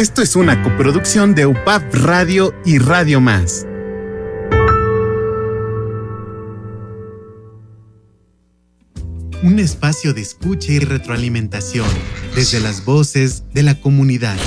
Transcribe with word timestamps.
Esto 0.00 0.22
es 0.22 0.34
una 0.34 0.62
coproducción 0.62 1.34
de 1.34 1.44
UPAP 1.44 1.94
Radio 1.94 2.54
y 2.64 2.78
Radio 2.78 3.20
Más. 3.20 3.66
Un 9.42 9.58
espacio 9.58 10.14
de 10.14 10.22
escucha 10.22 10.72
y 10.72 10.78
retroalimentación 10.78 11.86
desde 12.34 12.60
las 12.60 12.86
voces 12.86 13.44
de 13.52 13.62
la 13.62 13.78
comunidad. 13.78 14.38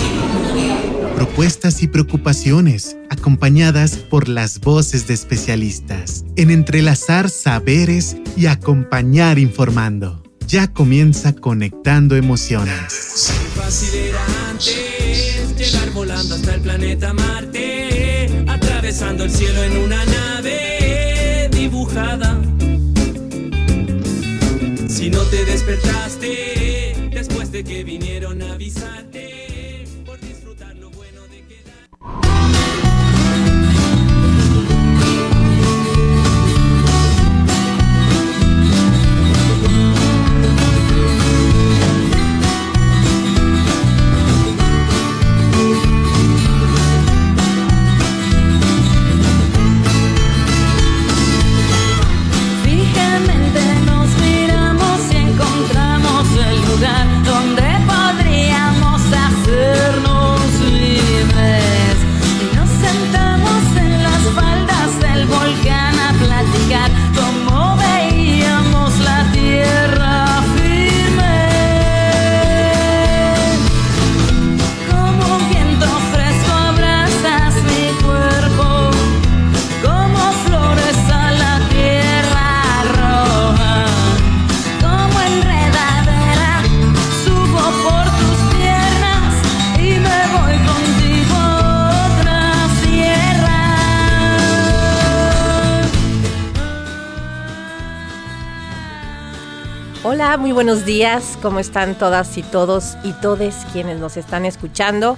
Propuestas 1.18 1.84
y 1.84 1.88
preocupaciones 1.88 2.98
acompañadas 3.12 3.98
por 3.98 4.30
las 4.30 4.60
voces 4.60 5.06
de 5.06 5.14
especialistas 5.14 6.26
en 6.36 6.50
entrelazar 6.50 7.30
saberes 7.30 8.18
y 8.36 8.48
acompañar 8.48 9.38
informando. 9.38 10.24
Ya 10.48 10.74
comienza 10.74 11.36
conectando 11.36 12.16
emociones. 12.16 13.43
Hasta 16.34 16.56
el 16.56 16.62
planeta 16.62 17.14
Marte, 17.14 18.44
atravesando 18.48 19.24
el 19.24 19.30
cielo 19.30 19.64
en 19.66 19.78
una 19.78 20.04
nave 20.04 21.48
dibujada. 21.52 22.42
Si 24.88 25.12
no 25.12 25.20
te 25.26 25.46
despertaste 25.46 27.10
después 27.12 27.52
de 27.52 27.64
que 27.64 27.84
vinieron 27.84 28.42
a 28.42 28.54
avisarte 28.54 29.13
muy 100.44 100.52
buenos 100.52 100.84
días. 100.84 101.40
¿Cómo 101.42 101.60
están 101.60 101.98
todas 101.98 102.38
y 102.38 102.44
todos 102.44 102.98
y 103.06 103.14
todes 103.14 103.56
quienes 103.72 103.98
nos 103.98 104.18
están 104.18 104.44
escuchando 104.44 105.18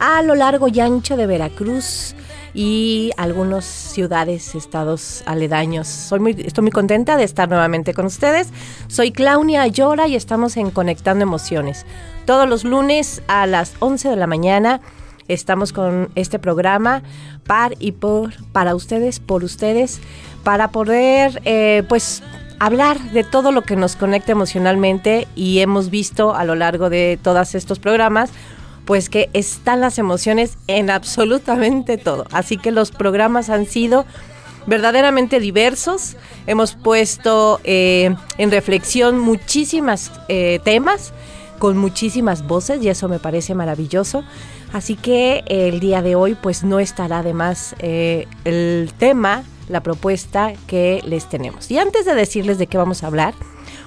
a 0.00 0.20
lo 0.22 0.34
largo 0.34 0.66
y 0.66 0.80
ancho 0.80 1.16
de 1.16 1.28
Veracruz 1.28 2.16
y 2.54 3.12
algunas 3.16 3.64
ciudades, 3.64 4.56
estados 4.56 5.22
aledaños? 5.26 5.86
Soy 5.86 6.18
muy, 6.18 6.32
estoy 6.44 6.62
muy 6.62 6.72
contenta 6.72 7.16
de 7.16 7.22
estar 7.22 7.48
nuevamente 7.48 7.94
con 7.94 8.06
ustedes. 8.06 8.48
Soy 8.88 9.12
Claudia 9.12 9.62
Ayora 9.62 10.08
y 10.08 10.16
estamos 10.16 10.56
en 10.56 10.72
Conectando 10.72 11.22
Emociones. 11.22 11.86
Todos 12.26 12.48
los 12.48 12.64
lunes 12.64 13.22
a 13.28 13.46
las 13.46 13.74
11 13.78 14.08
de 14.08 14.16
la 14.16 14.26
mañana 14.26 14.80
estamos 15.28 15.72
con 15.72 16.10
este 16.16 16.40
programa 16.40 17.04
par 17.46 17.76
y 17.78 17.92
por 17.92 18.32
para 18.50 18.74
ustedes, 18.74 19.20
por 19.20 19.44
ustedes, 19.44 20.00
para 20.42 20.72
poder 20.72 21.40
eh, 21.44 21.84
pues 21.88 22.24
hablar 22.58 23.00
de 23.12 23.24
todo 23.24 23.52
lo 23.52 23.62
que 23.62 23.76
nos 23.76 23.96
conecta 23.96 24.32
emocionalmente 24.32 25.28
y 25.34 25.60
hemos 25.60 25.90
visto 25.90 26.34
a 26.34 26.44
lo 26.44 26.54
largo 26.54 26.90
de 26.90 27.18
todos 27.22 27.54
estos 27.54 27.78
programas 27.78 28.30
pues 28.84 29.08
que 29.08 29.30
están 29.32 29.80
las 29.80 29.98
emociones 29.98 30.58
en 30.66 30.90
absolutamente 30.90 31.96
todo. 31.96 32.26
Así 32.32 32.58
que 32.58 32.70
los 32.70 32.90
programas 32.90 33.48
han 33.48 33.66
sido 33.66 34.04
verdaderamente 34.66 35.40
diversos. 35.40 36.16
Hemos 36.46 36.74
puesto 36.74 37.60
eh, 37.64 38.14
en 38.38 38.50
reflexión 38.50 39.18
muchísimas 39.18 40.12
eh, 40.28 40.60
temas 40.64 41.12
con 41.58 41.78
muchísimas 41.78 42.46
voces 42.46 42.82
y 42.82 42.88
eso 42.88 43.08
me 43.08 43.18
parece 43.18 43.54
maravilloso. 43.54 44.24
Así 44.74 44.96
que 44.96 45.44
eh, 45.46 45.68
el 45.68 45.78
día 45.80 46.02
de 46.02 46.16
hoy 46.16 46.34
pues 46.34 46.64
no 46.64 46.80
estará 46.80 47.22
de 47.22 47.32
más 47.32 47.74
eh, 47.78 48.26
el 48.44 48.92
tema, 48.98 49.44
la 49.68 49.80
propuesta 49.82 50.52
que 50.66 51.00
les 51.06 51.28
tenemos. 51.28 51.70
Y 51.70 51.78
antes 51.78 52.04
de 52.04 52.14
decirles 52.14 52.58
de 52.58 52.66
qué 52.66 52.76
vamos 52.76 53.02
a 53.02 53.06
hablar, 53.06 53.34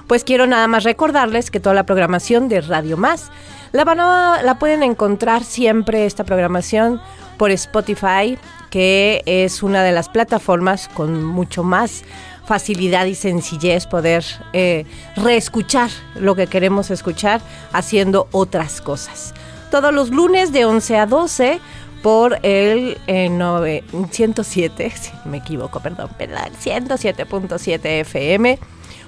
pues 0.08 0.24
quiero 0.24 0.48
nada 0.48 0.68
más 0.68 0.86
recordarles 0.86 1.52
que 1.52 1.60
toda 1.60 1.76
la 1.76 1.86
programación 1.86 2.48
de 2.48 2.62
Radio 2.62 2.96
Más 2.96 3.30
la, 3.74 3.84
van 3.84 4.00
a- 4.00 4.42
la 4.44 4.58
pueden 4.60 4.82
encontrar 4.82 5.44
siempre 5.44 6.06
esta 6.06 6.24
programación 6.24 7.02
por 7.38 7.52
Spotify, 7.52 8.38
que 8.70 9.22
es 9.26 9.62
una 9.64 9.84
de 9.84 9.92
las 9.92 10.08
plataformas 10.08 10.88
con 10.94 11.24
mucho 11.26 11.64
más 11.64 12.04
facilidad 12.46 13.06
y 13.08 13.14
sencillez 13.16 13.86
poder 13.88 14.24
eh, 14.54 14.86
reescuchar 15.18 15.90
lo 16.16 16.34
que 16.36 16.48
queremos 16.48 16.90
escuchar 16.92 17.42
haciendo 17.74 18.30
otras 18.32 18.80
cosas. 18.80 19.34
Todos 19.72 19.94
los 19.94 20.10
lunes 20.12 20.52
de 20.54 20.66
11 20.66 20.98
a 20.98 21.06
12 21.06 21.60
por 22.02 22.40
el 22.44 22.98
eh, 23.08 23.30
nove- 23.30 23.84
107, 24.12 24.92
si 24.96 25.12
me 25.26 25.38
equivoco, 25.38 25.80
perdón, 25.80 26.10
perdón, 26.18 26.52
107.7 26.64 27.80
FM 28.02 28.60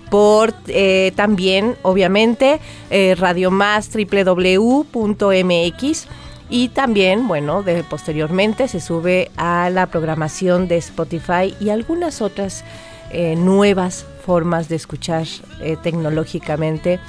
por 0.10 0.54
eh, 0.68 1.12
también, 1.16 1.76
obviamente, 1.84 2.60
eh, 2.90 3.16
Radio 3.18 3.52
Más 3.52 3.90
www.mx 4.84 6.08
y 6.50 6.70
también, 6.70 7.28
bueno, 7.28 7.62
de, 7.62 7.84
posteriormente 7.84 8.68
se 8.68 8.80
sube 8.80 9.30
a 9.38 9.70
la 9.70 9.86
programación 9.86 10.68
de 10.68 10.78
Spotify 10.78 11.56
y 11.60 11.70
algunas 11.70 12.22
otras 12.24 12.64
eh, 13.12 13.36
nuevas 13.36 14.04
formas 14.26 14.68
de 14.68 14.78
escuchar 14.78 15.28
eh, 15.62 15.78
tecnológicamente, 15.82 17.00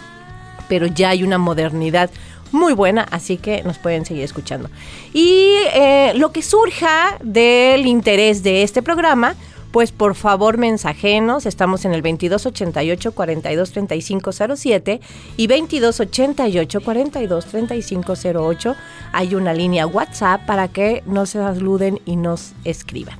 pero 0.68 0.84
ya 0.86 1.08
hay 1.10 1.22
una 1.22 1.38
modernidad 1.38 2.10
muy 2.52 2.72
buena, 2.72 3.02
así 3.10 3.36
que 3.36 3.62
nos 3.62 3.78
pueden 3.78 4.04
seguir 4.04 4.24
escuchando. 4.24 4.68
Y 5.12 5.54
eh, 5.74 6.12
lo 6.16 6.32
que 6.32 6.42
surja 6.42 7.16
del 7.22 7.86
interés 7.86 8.42
de 8.42 8.62
este 8.62 8.82
programa, 8.82 9.36
pues 9.70 9.92
por 9.92 10.16
favor 10.16 10.58
mensajenos, 10.58 11.46
estamos 11.46 11.84
en 11.84 11.92
el 11.92 12.02
2288 12.02 13.12
423507 13.12 15.00
y 15.36 15.46
2288 15.46 16.80
423508. 16.80 18.76
Hay 19.12 19.34
una 19.34 19.54
línea 19.54 19.86
WhatsApp 19.86 20.44
para 20.44 20.66
que 20.68 21.02
no 21.06 21.26
se 21.26 21.38
saluden 21.38 22.00
y 22.04 22.16
nos 22.16 22.52
escriban. 22.64 23.18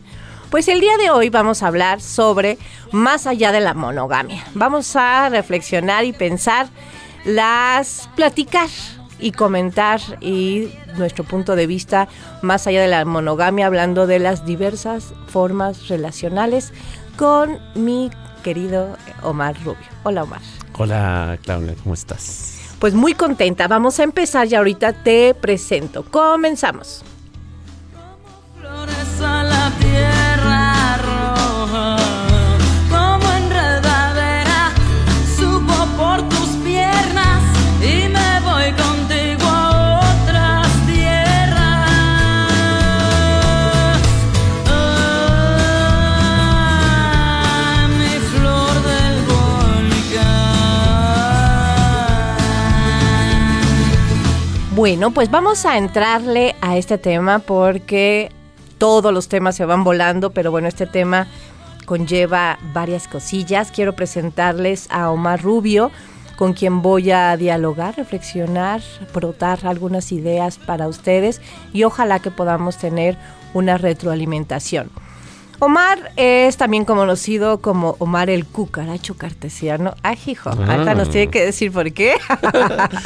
Pues 0.51 0.67
el 0.67 0.81
día 0.81 0.97
de 0.97 1.11
hoy 1.11 1.31
vamos 1.31 1.63
a 1.63 1.69
hablar 1.69 2.01
sobre 2.01 2.59
más 2.91 3.29
allá 3.29 3.53
de 3.53 3.61
la 3.61 3.75
monogamia. 3.75 4.45
Vamos 4.55 4.97
a 4.97 5.29
reflexionar 5.29 6.05
y 6.05 6.13
pensar 6.13 6.67
las 7.25 8.11
platicar 8.17 8.69
y 9.21 9.33
comentar 9.33 10.01
y 10.21 10.71
nuestro 10.97 11.25
punto 11.25 11.57
de 11.57 11.67
vista 11.67 12.09
más 12.43 12.67
allá 12.67 12.83
de 12.83 12.89
la 12.89 13.05
monogamia 13.05 13.67
hablando 13.67 14.07
de 14.07 14.19
las 14.19 14.45
diversas 14.45 15.13
formas 15.27 15.89
relacionales 15.89 16.73
con 17.17 17.59
mi 17.75 18.11
querido 18.43 18.97
Omar 19.23 19.57
Rubio. 19.65 19.87
Hola 20.03 20.23
Omar. 20.23 20.41
Hola 20.79 21.39
Claudia, 21.43 21.75
¿cómo 21.83 21.95
estás? 21.95 22.75
Pues 22.79 22.95
muy 22.95 23.13
contenta. 23.13 23.69
Vamos 23.69 24.01
a 24.01 24.05
empezar 24.05 24.47
y 24.49 24.55
ahorita 24.55 24.93
te 25.05 25.35
presento. 25.35 26.03
Comenzamos. 26.05 27.03
Flores 28.59 29.21
a 29.21 29.43
la 29.45 29.71
tierra 29.79 30.10
Bueno, 54.81 55.11
pues 55.11 55.31
vamos 55.31 55.67
a 55.67 55.77
entrarle 55.77 56.57
a 56.63 56.79
este 56.79 56.97
tema 56.97 57.41
porque 57.41 58.33
todos 58.79 59.13
los 59.13 59.29
temas 59.29 59.55
se 59.55 59.67
van 59.67 59.85
volando, 59.85 60.31
pero 60.31 60.51
bueno, 60.51 60.69
este 60.69 60.87
tema 60.87 61.27
conlleva 61.85 62.59
varias 62.73 63.07
cosillas. 63.07 63.73
Quiero 63.73 63.95
presentarles 63.95 64.87
a 64.91 65.11
Omar 65.11 65.43
Rubio, 65.43 65.91
con 66.39 66.55
quien 66.55 66.81
voy 66.81 67.11
a 67.11 67.37
dialogar, 67.37 67.99
reflexionar, 67.99 68.81
brotar 69.13 69.67
algunas 69.67 70.13
ideas 70.13 70.57
para 70.57 70.89
ustedes 70.89 71.43
y 71.75 71.85
ojalá 71.85 72.21
que 72.21 72.31
podamos 72.31 72.79
tener 72.79 73.19
una 73.53 73.77
retroalimentación. 73.77 74.89
Omar 75.61 76.13
es 76.17 76.57
también 76.57 76.87
conocido 76.87 77.61
como 77.61 77.95
Omar 77.99 78.31
el 78.31 78.47
cucaracho 78.47 79.19
cartesiano. 79.19 79.95
Ajijo, 80.03 80.49
Alta 80.49 80.95
nos 80.95 81.11
tiene 81.11 81.31
que 81.31 81.45
decir 81.45 81.71
por 81.71 81.93
qué. 81.93 82.15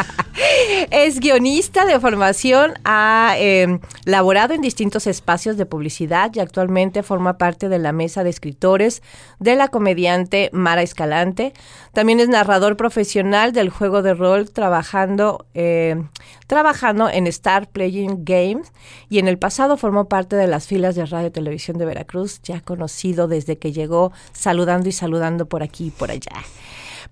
es 0.93 1.19
guionista 1.19 1.85
de 1.85 1.99
formación, 1.99 2.75
ha 2.85 3.35
eh, 3.39 3.81
laborado 4.05 4.55
en 4.55 4.61
distintos 4.61 5.09
espacios 5.09 5.56
de 5.56 5.67
publicidad 5.67 6.31
y 6.33 6.39
actualmente 6.39 7.03
forma 7.03 7.39
parte 7.39 7.69
de 7.69 7.81
la 7.81 7.91
mesa 7.91 8.23
de 8.23 8.31
escritores 8.31 9.03
de 9.41 9.57
la 9.57 9.67
comediante 9.67 10.50
Mara 10.53 10.83
Escalante. 10.83 11.55
También 11.94 12.19
es 12.19 12.29
narrador 12.29 12.76
profesional 12.76 13.52
del 13.52 13.70
juego 13.70 14.02
de 14.02 14.14
rol, 14.14 14.50
trabajando, 14.50 15.46
eh, 15.55 16.02
trabajando 16.49 17.08
en 17.08 17.29
Star 17.29 17.69
Playing 17.70 18.25
Games 18.25 18.73
y 19.08 19.20
en 19.20 19.29
el 19.29 19.38
pasado 19.38 19.76
formó 19.76 20.08
parte 20.08 20.35
de 20.35 20.49
las 20.49 20.67
filas 20.67 20.96
de 20.96 21.06
Radio 21.06 21.31
Televisión 21.31 21.79
de 21.79 21.85
Veracruz 21.85 22.41
ya 22.43 22.61
conocido 22.61 23.29
desde 23.29 23.58
que 23.58 23.73
llegó, 23.73 24.12
saludando 24.32 24.88
y 24.88 24.93
saludando 24.93 25.46
por 25.46 25.62
aquí 25.62 25.87
y 25.87 25.91
por 25.91 26.11
allá. 26.11 26.43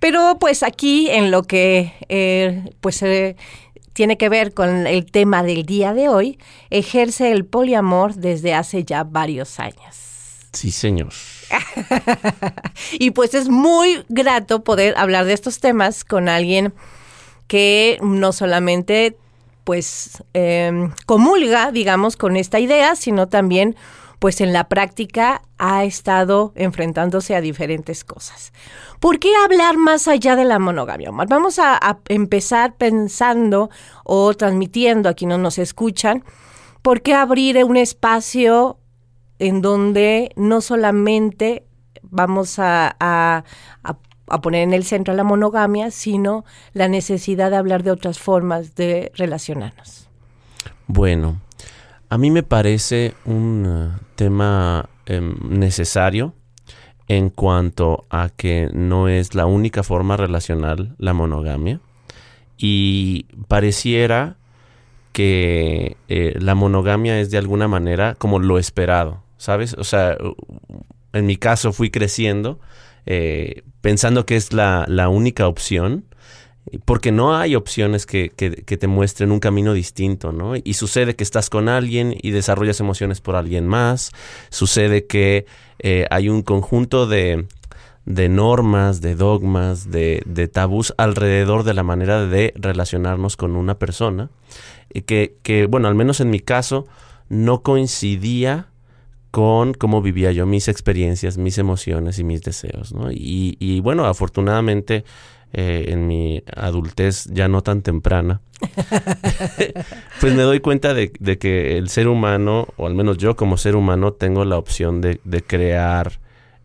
Pero 0.01 0.37
pues 0.41 0.65
aquí 0.65 1.09
en 1.11 1.31
lo 1.31 1.45
que 1.45 1.93
eh, 2.09 2.71
pues 2.81 3.03
eh, 3.05 3.37
tiene 3.93 4.19
que 4.19 4.29
ver 4.29 4.53
con 4.53 4.89
el 4.89 5.07
tema 5.07 5.45
del 5.45 5.65
día 5.65 5.95
de 5.95 6.09
hoy, 6.09 6.39
ejerce 6.71 7.31
el 7.31 7.45
poliamor 7.45 8.15
desde 8.15 8.55
hace 8.55 8.83
ya 8.83 9.05
varios 9.05 9.61
años. 9.61 9.97
Sí, 10.53 10.73
señor. 10.73 11.13
y 12.93 13.11
pues 13.11 13.35
es 13.35 13.49
muy 13.49 14.05
grato 14.09 14.65
poder 14.65 14.95
hablar 14.97 15.25
de 15.25 15.33
estos 15.33 15.61
temas 15.61 16.05
con 16.05 16.29
alguien 16.29 16.73
que 17.47 17.99
no 18.03 18.33
solamente 18.33 19.17
pues 19.65 20.23
em, 20.33 20.93
comulga, 21.07 21.71
digamos, 21.71 22.17
con 22.17 22.37
esta 22.37 22.59
idea, 22.59 22.97
sino 22.97 23.29
también 23.29 23.77
pues 24.19 24.41
en 24.41 24.53
la 24.53 24.69
práctica 24.69 25.43
ha 25.59 25.83
estado 25.83 26.53
enfrentándose 26.55 27.35
a 27.35 27.41
diferentes 27.41 28.05
cosas. 28.05 28.53
¿Por 29.01 29.19
qué 29.19 29.33
hablar 29.45 29.77
más 29.77 30.07
allá 30.07 30.37
de 30.37 30.45
la 30.45 30.61
monogamia? 30.61 31.11
Vamos 31.13 31.59
a, 31.59 31.99
empezar 32.09 32.77
pensando 32.77 33.69
o 34.05 34.33
transmitiendo 34.35 35.09
a 35.09 35.15
quienes 35.15 35.41
nos 35.41 35.59
escuchan, 35.59 36.25
¿por 36.83 37.03
qué 37.03 37.15
abrir 37.15 37.65
un 37.65 37.77
espacio 37.77 38.79
en 39.39 39.63
donde 39.63 40.33
no 40.37 40.61
solamente 40.61 41.65
vamos 42.03 42.59
a, 42.59 42.97
a, 43.01 43.45
poner 44.41 44.63
en 44.63 44.73
el 44.73 44.85
centro 44.85 45.15
la 45.15 45.25
monogamia, 45.25 45.91
sino 45.91 46.45
la 46.73 46.89
necesidad 46.89 47.51
de 47.51 47.57
hablar 47.57 47.83
de 47.83 47.91
otras 47.91 48.19
formas 48.19 48.75
de 48.75 49.13
relacionarnos? 49.15 50.09
Bueno, 50.87 51.41
a 52.09 52.19
mí 52.19 52.31
me 52.31 52.43
parece 52.43 53.15
un 53.25 53.65
eh, 53.67 53.99
tema 54.17 54.89
em, 55.07 55.35
necesario 55.49 56.35
en 57.09 57.31
cuanto 57.31 58.05
a 58.11 58.31
que 58.35 58.71
no 58.73 59.09
es 59.09 59.35
la 59.35 59.47
única 59.47 59.83
forma 59.83 60.17
relacional 60.17 60.95
la 60.99 61.13
monogamia 61.13 61.81
y 62.57 63.25
pareciera 63.49 64.37
que 65.13 65.97
eh, 66.09 66.37
la 66.39 66.55
monogamia 66.55 67.21
es 67.21 67.31
de 67.31 67.39
alguna 67.39 67.69
manera 67.69 68.15
como 68.15 68.39
lo 68.39 68.59
esperado, 68.59 69.22
¿sabes? 69.43 69.75
O 69.75 69.83
sea, 69.83 70.17
en 71.13 71.27
mi 71.27 71.37
caso 71.37 71.73
fui 71.73 71.91
creciendo 71.91 72.61
eh, 73.07 73.65
pensando 73.81 74.25
que 74.25 74.37
es 74.37 74.53
la, 74.53 74.85
la 74.87 75.09
única 75.09 75.49
opción 75.49 76.05
porque 76.85 77.11
no 77.11 77.37
hay 77.37 77.57
opciones 77.57 78.07
que, 78.07 78.29
te 78.29 78.87
muestren 78.87 79.33
un 79.33 79.41
camino 79.41 79.73
distinto, 79.73 80.31
¿no? 80.31 80.55
Y 80.55 80.75
sucede 80.75 81.17
que 81.17 81.25
estás 81.25 81.51
con 81.51 81.69
alguien 81.69 82.17
y 82.23 82.31
desarrollas 82.31 82.79
emociones 82.79 83.21
por 83.21 83.35
alguien 83.35 83.67
más, 83.67 84.13
sucede 84.49 85.09
que 85.09 85.45
eh, 85.81 86.07
hay 86.11 86.29
un 86.29 86.43
conjunto 86.43 87.09
de, 87.09 87.49
normas, 88.07 89.01
de 89.01 89.17
dogmas, 89.17 89.91
de, 89.91 90.23
de, 90.25 90.47
tabús 90.47 90.95
alrededor 90.99 91.65
de 91.65 91.75
la 91.75 91.83
manera 91.83 92.25
de 92.27 92.55
relacionarnos 92.55 93.37
con 93.37 93.57
una 93.57 93.77
persona, 93.81 94.31
que, 95.05 95.35
que, 95.43 95.67
bueno, 95.67 95.89
al 95.89 95.97
menos 95.97 96.21
en 96.21 96.31
mi 96.31 96.39
caso, 96.39 96.87
no 97.29 97.63
coincidía 97.63 98.69
con 99.33 99.75
cómo 99.75 100.03
vivía 100.03 100.31
yo 100.31 100.47
mis 100.47 100.69
experiencias, 100.69 101.39
mis 101.39 101.59
emociones 101.59 102.21
y 102.21 102.25
mis 102.25 102.43
deseos, 102.43 102.95
¿no? 102.95 103.11
Y, 103.11 103.57
y 103.59 103.81
bueno, 103.81 104.05
afortunadamente 104.05 105.05
eh, 105.55 105.87
en 105.89 106.07
mi 106.07 106.43
adultez 106.57 107.27
ya 107.31 107.47
no 107.47 107.63
tan 107.63 107.83
temprana, 107.83 108.41
pues 110.21 110.35
me 110.35 110.43
doy 110.43 110.61
cuenta 110.61 110.95
de, 110.95 111.11
que 111.11 111.77
el 111.77 111.91
ser 111.91 112.09
humano, 112.09 112.69
o 112.79 112.87
al 112.87 112.95
menos 112.95 113.19
yo 113.19 113.37
como 113.37 113.59
ser 113.59 113.77
humano, 113.77 114.15
tengo 114.15 114.47
la 114.47 114.57
opción 114.57 115.03
de, 115.03 115.19
crear 115.47 116.21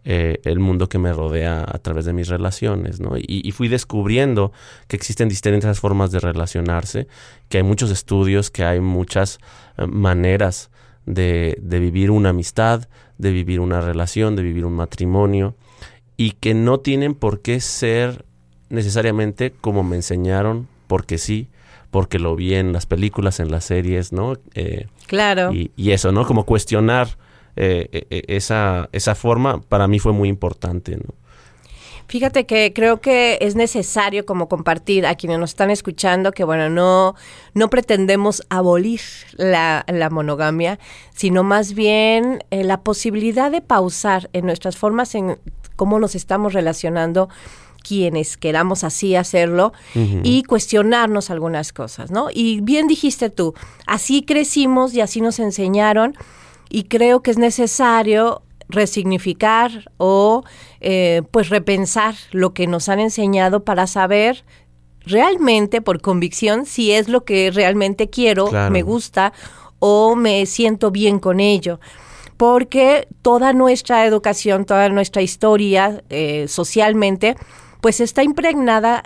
eh, 0.06 0.40
el 0.46 0.60
mundo 0.60 0.88
que 0.88 1.00
me 1.00 1.12
rodea 1.12 1.66
a 1.68 1.80
través 1.80 2.06
de 2.06 2.14
mis 2.14 2.30
relaciones, 2.30 3.02
¿no? 3.02 3.16
Y, 3.18 3.52
fui 3.52 3.68
descubriendo 3.68 4.54
que 4.88 4.96
existen 4.96 5.28
distintas 5.28 5.82
formas 5.82 6.12
de 6.12 6.20
relacionarse, 6.20 7.08
que 7.50 7.58
hay 7.58 7.64
muchos 7.64 7.92
estudios, 7.92 8.50
que 8.52 8.64
hay 8.64 8.80
muchas 8.80 9.40
eh, 9.78 9.86
maneras 9.86 10.70
de, 11.08 11.58
de 11.60 11.80
vivir 11.80 12.12
una 12.12 12.30
amistad, 12.30 12.88
de 13.18 13.32
vivir 13.32 13.60
una 13.60 13.82
relación, 13.82 14.36
de 14.36 14.44
vivir 14.44 14.66
un 14.66 14.74
matrimonio, 14.74 15.56
y 16.18 16.32
que 16.32 16.54
no 16.54 16.80
tienen 16.80 17.16
por 17.16 17.42
qué 17.42 17.60
ser 17.60 18.26
necesariamente 18.70 19.54
como 19.62 19.84
me 19.84 19.96
enseñaron, 19.96 20.68
porque 20.88 21.18
sí, 21.18 21.48
porque 21.92 22.20
lo 22.20 22.36
vi 22.36 22.56
en 22.56 22.74
las 22.74 22.86
películas, 22.86 23.40
en 23.40 23.50
las 23.50 23.66
series, 23.66 24.12
¿no? 24.12 24.34
Eh, 24.54 24.88
claro. 25.08 25.52
Y, 25.54 25.92
eso, 25.92 26.12
¿no? 26.12 26.26
Como 26.26 26.46
cuestionar 26.46 27.18
eh, 27.56 28.06
eh, 28.10 28.24
esa, 28.28 28.90
esa 28.92 29.16
forma 29.16 29.62
para 29.62 29.88
mí 29.88 30.00
fue 30.00 30.12
muy 30.12 30.30
importante, 30.30 30.98
¿no? 30.98 31.16
Fíjate 32.08 32.46
que 32.46 32.72
creo 32.74 33.02
que 33.02 33.38
es 33.42 33.56
necesario 33.56 34.26
como 34.26 34.48
compartir 34.48 35.06
a 35.06 35.16
quienes 35.16 35.40
nos 35.40 35.52
están 35.52 35.70
escuchando 35.70 36.32
que 36.32 36.44
bueno, 36.46 36.70
no, 36.70 37.16
no 37.54 37.70
pretendemos 37.70 38.44
abolir 38.50 39.02
la, 39.34 39.84
la 39.88 40.10
monogamia, 40.10 40.80
sino 41.14 41.44
más 41.44 41.74
bien 41.74 42.44
la 42.50 42.82
posibilidad 42.82 43.52
de 43.52 43.62
pausar 43.62 44.30
en 44.32 44.46
nuestras 44.46 44.78
formas 44.78 45.16
en 45.16 45.38
cómo 45.76 46.00
nos 46.00 46.16
estamos 46.16 46.54
relacionando 46.54 47.30
quienes 47.88 48.36
queramos 48.36 48.84
así 48.84 49.16
hacerlo 49.16 49.72
y 49.96 50.44
cuestionarnos 50.44 51.30
algunas 51.30 51.72
cosas, 51.72 52.12
¿no? 52.12 52.28
Y 52.34 52.60
bien 52.60 52.88
dijiste 52.88 53.30
tú, 53.30 53.54
así 53.86 54.24
crecimos 54.24 54.94
y 54.94 55.00
así 55.00 55.22
nos 55.22 55.40
enseñaron 55.40 56.14
y 56.70 56.84
creo 56.84 57.22
que 57.22 57.32
es 57.32 57.38
necesario 57.38 58.42
resignificar 58.70 59.92
o 59.98 60.44
eh, 60.82 61.22
pues 61.32 61.50
repensar 61.50 62.16
lo 62.32 62.54
que 62.54 62.68
nos 62.68 62.90
han 62.90 63.00
enseñado 63.00 63.64
para 63.64 63.88
saber 63.88 64.44
realmente 65.06 65.82
por 65.82 66.02
convicción 66.02 66.66
si 66.66 66.92
es 66.92 67.08
lo 67.08 67.24
que 67.24 67.52
realmente 67.52 68.10
quiero, 68.10 68.52
me 68.70 68.82
gusta 68.82 69.34
o 69.80 70.16
me 70.16 70.46
siento 70.46 70.92
bien 70.92 71.20
con 71.20 71.40
ello. 71.40 71.80
Porque 72.36 73.08
toda 73.24 73.54
nuestra 73.54 74.06
educación, 74.06 74.66
toda 74.66 74.90
nuestra 74.90 75.24
historia 75.24 76.04
eh, 76.10 76.46
socialmente, 76.48 77.36
pues 77.82 78.00
está 78.00 78.22
impregnada 78.22 79.04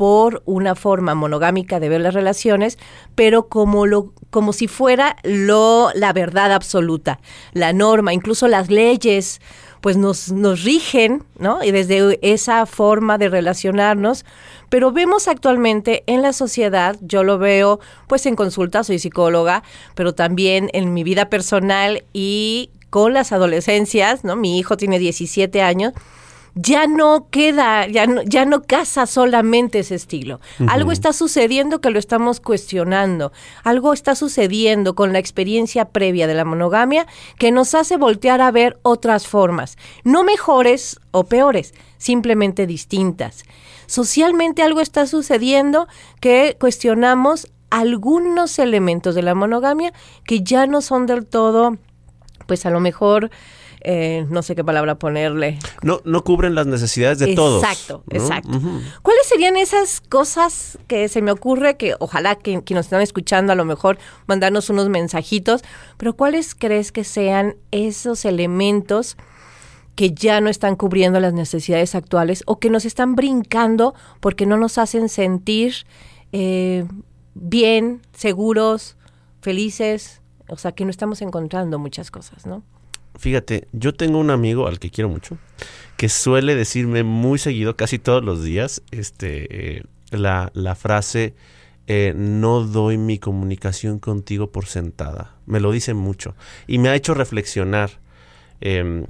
por 0.00 0.42
una 0.46 0.76
forma 0.76 1.14
monogámica 1.14 1.78
de 1.78 1.90
ver 1.90 2.00
las 2.00 2.14
relaciones, 2.14 2.78
pero 3.16 3.48
como 3.48 3.84
lo 3.84 4.14
como 4.30 4.54
si 4.54 4.66
fuera 4.66 5.16
lo 5.24 5.90
la 5.94 6.14
verdad 6.14 6.52
absoluta, 6.52 7.20
la 7.52 7.74
norma, 7.74 8.14
incluso 8.14 8.48
las 8.48 8.70
leyes 8.70 9.42
pues 9.82 9.98
nos, 9.98 10.32
nos 10.32 10.64
rigen, 10.64 11.24
¿no? 11.38 11.62
Y 11.62 11.70
desde 11.70 12.18
esa 12.22 12.64
forma 12.64 13.18
de 13.18 13.28
relacionarnos, 13.28 14.24
pero 14.70 14.90
vemos 14.90 15.28
actualmente 15.28 16.02
en 16.06 16.22
la 16.22 16.32
sociedad, 16.32 16.96
yo 17.02 17.22
lo 17.22 17.36
veo 17.36 17.78
pues 18.08 18.24
en 18.24 18.36
consulta, 18.36 18.84
soy 18.84 18.98
psicóloga, 18.98 19.62
pero 19.94 20.14
también 20.14 20.70
en 20.72 20.94
mi 20.94 21.04
vida 21.04 21.28
personal 21.28 22.04
y 22.14 22.70
con 22.88 23.12
las 23.12 23.32
adolescencias, 23.32 24.24
¿no? 24.24 24.34
Mi 24.34 24.58
hijo 24.58 24.78
tiene 24.78 24.98
17 24.98 25.60
años, 25.60 25.92
ya 26.54 26.86
no 26.86 27.28
queda, 27.30 27.86
ya 27.86 28.06
no, 28.06 28.22
ya 28.22 28.44
no 28.44 28.62
casa 28.62 29.06
solamente 29.06 29.80
ese 29.80 29.94
estilo. 29.94 30.40
Algo 30.68 30.92
está 30.92 31.12
sucediendo 31.12 31.80
que 31.80 31.90
lo 31.90 31.98
estamos 31.98 32.40
cuestionando. 32.40 33.32
Algo 33.62 33.92
está 33.92 34.14
sucediendo 34.14 34.94
con 34.94 35.12
la 35.12 35.18
experiencia 35.18 35.86
previa 35.86 36.26
de 36.26 36.34
la 36.34 36.44
monogamia 36.44 37.06
que 37.38 37.52
nos 37.52 37.74
hace 37.74 37.96
voltear 37.96 38.40
a 38.40 38.50
ver 38.50 38.78
otras 38.82 39.26
formas, 39.26 39.76
no 40.04 40.24
mejores 40.24 41.00
o 41.10 41.24
peores, 41.24 41.74
simplemente 41.98 42.66
distintas. 42.66 43.44
Socialmente 43.86 44.62
algo 44.62 44.80
está 44.80 45.06
sucediendo 45.06 45.88
que 46.20 46.56
cuestionamos 46.58 47.48
algunos 47.70 48.58
elementos 48.58 49.14
de 49.14 49.22
la 49.22 49.34
monogamia 49.34 49.92
que 50.24 50.42
ya 50.42 50.66
no 50.66 50.80
son 50.80 51.06
del 51.06 51.26
todo, 51.26 51.76
pues 52.46 52.66
a 52.66 52.70
lo 52.70 52.80
mejor 52.80 53.30
eh, 53.82 54.26
no 54.28 54.42
sé 54.42 54.54
qué 54.54 54.64
palabra 54.64 54.98
ponerle. 54.98 55.58
No, 55.82 56.00
no 56.04 56.22
cubren 56.22 56.54
las 56.54 56.66
necesidades 56.66 57.18
de 57.18 57.34
todos. 57.34 57.62
Exacto, 57.62 58.04
¿no? 58.10 58.18
exacto. 58.18 58.60
¿Cuáles 59.02 59.26
serían 59.26 59.56
esas 59.56 60.00
cosas 60.00 60.78
que 60.86 61.08
se 61.08 61.22
me 61.22 61.30
ocurre 61.30 61.76
que 61.76 61.94
ojalá 61.98 62.34
que, 62.34 62.62
que 62.62 62.74
nos 62.74 62.86
están 62.86 63.00
escuchando 63.00 63.52
a 63.52 63.56
lo 63.56 63.64
mejor 63.64 63.98
mandarnos 64.26 64.70
unos 64.70 64.88
mensajitos, 64.88 65.62
pero 65.96 66.14
cuáles 66.14 66.54
crees 66.54 66.92
que 66.92 67.04
sean 67.04 67.56
esos 67.70 68.24
elementos 68.24 69.16
que 69.94 70.12
ya 70.12 70.40
no 70.40 70.48
están 70.48 70.76
cubriendo 70.76 71.20
las 71.20 71.32
necesidades 71.32 71.94
actuales 71.94 72.42
o 72.46 72.58
que 72.58 72.70
nos 72.70 72.84
están 72.84 73.16
brincando 73.16 73.94
porque 74.20 74.46
no 74.46 74.56
nos 74.56 74.78
hacen 74.78 75.08
sentir 75.08 75.86
eh, 76.32 76.86
bien, 77.34 78.02
seguros, 78.12 78.96
felices, 79.40 80.20
o 80.48 80.56
sea 80.56 80.72
que 80.72 80.84
no 80.84 80.90
estamos 80.90 81.22
encontrando 81.22 81.78
muchas 81.78 82.10
cosas, 82.10 82.46
¿no? 82.46 82.62
Fíjate, 83.18 83.68
yo 83.72 83.92
tengo 83.94 84.18
un 84.18 84.30
amigo 84.30 84.66
al 84.66 84.78
que 84.78 84.90
quiero 84.90 85.08
mucho, 85.10 85.36
que 85.96 86.08
suele 86.08 86.54
decirme 86.54 87.02
muy 87.02 87.38
seguido, 87.38 87.76
casi 87.76 87.98
todos 87.98 88.24
los 88.24 88.42
días, 88.42 88.82
este, 88.92 89.76
eh, 89.78 89.82
la, 90.10 90.50
la 90.54 90.74
frase, 90.74 91.34
eh, 91.86 92.14
no 92.16 92.60
doy 92.62 92.96
mi 92.98 93.18
comunicación 93.18 93.98
contigo 93.98 94.50
por 94.52 94.66
sentada. 94.66 95.34
Me 95.46 95.60
lo 95.60 95.72
dice 95.72 95.92
mucho. 95.92 96.34
Y 96.66 96.78
me 96.78 96.88
ha 96.88 96.94
hecho 96.94 97.14
reflexionar 97.14 97.90
em, 98.60 99.06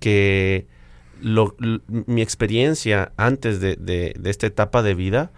que 0.00 0.66
lo- 1.20 1.56
mi 1.88 2.22
experiencia 2.22 3.12
antes 3.16 3.60
de, 3.60 3.76
de- 3.76 4.14
de 4.18 4.30
esta 4.30 4.46
etapa 4.46 4.82
de 4.82 4.94
vida 4.94 5.30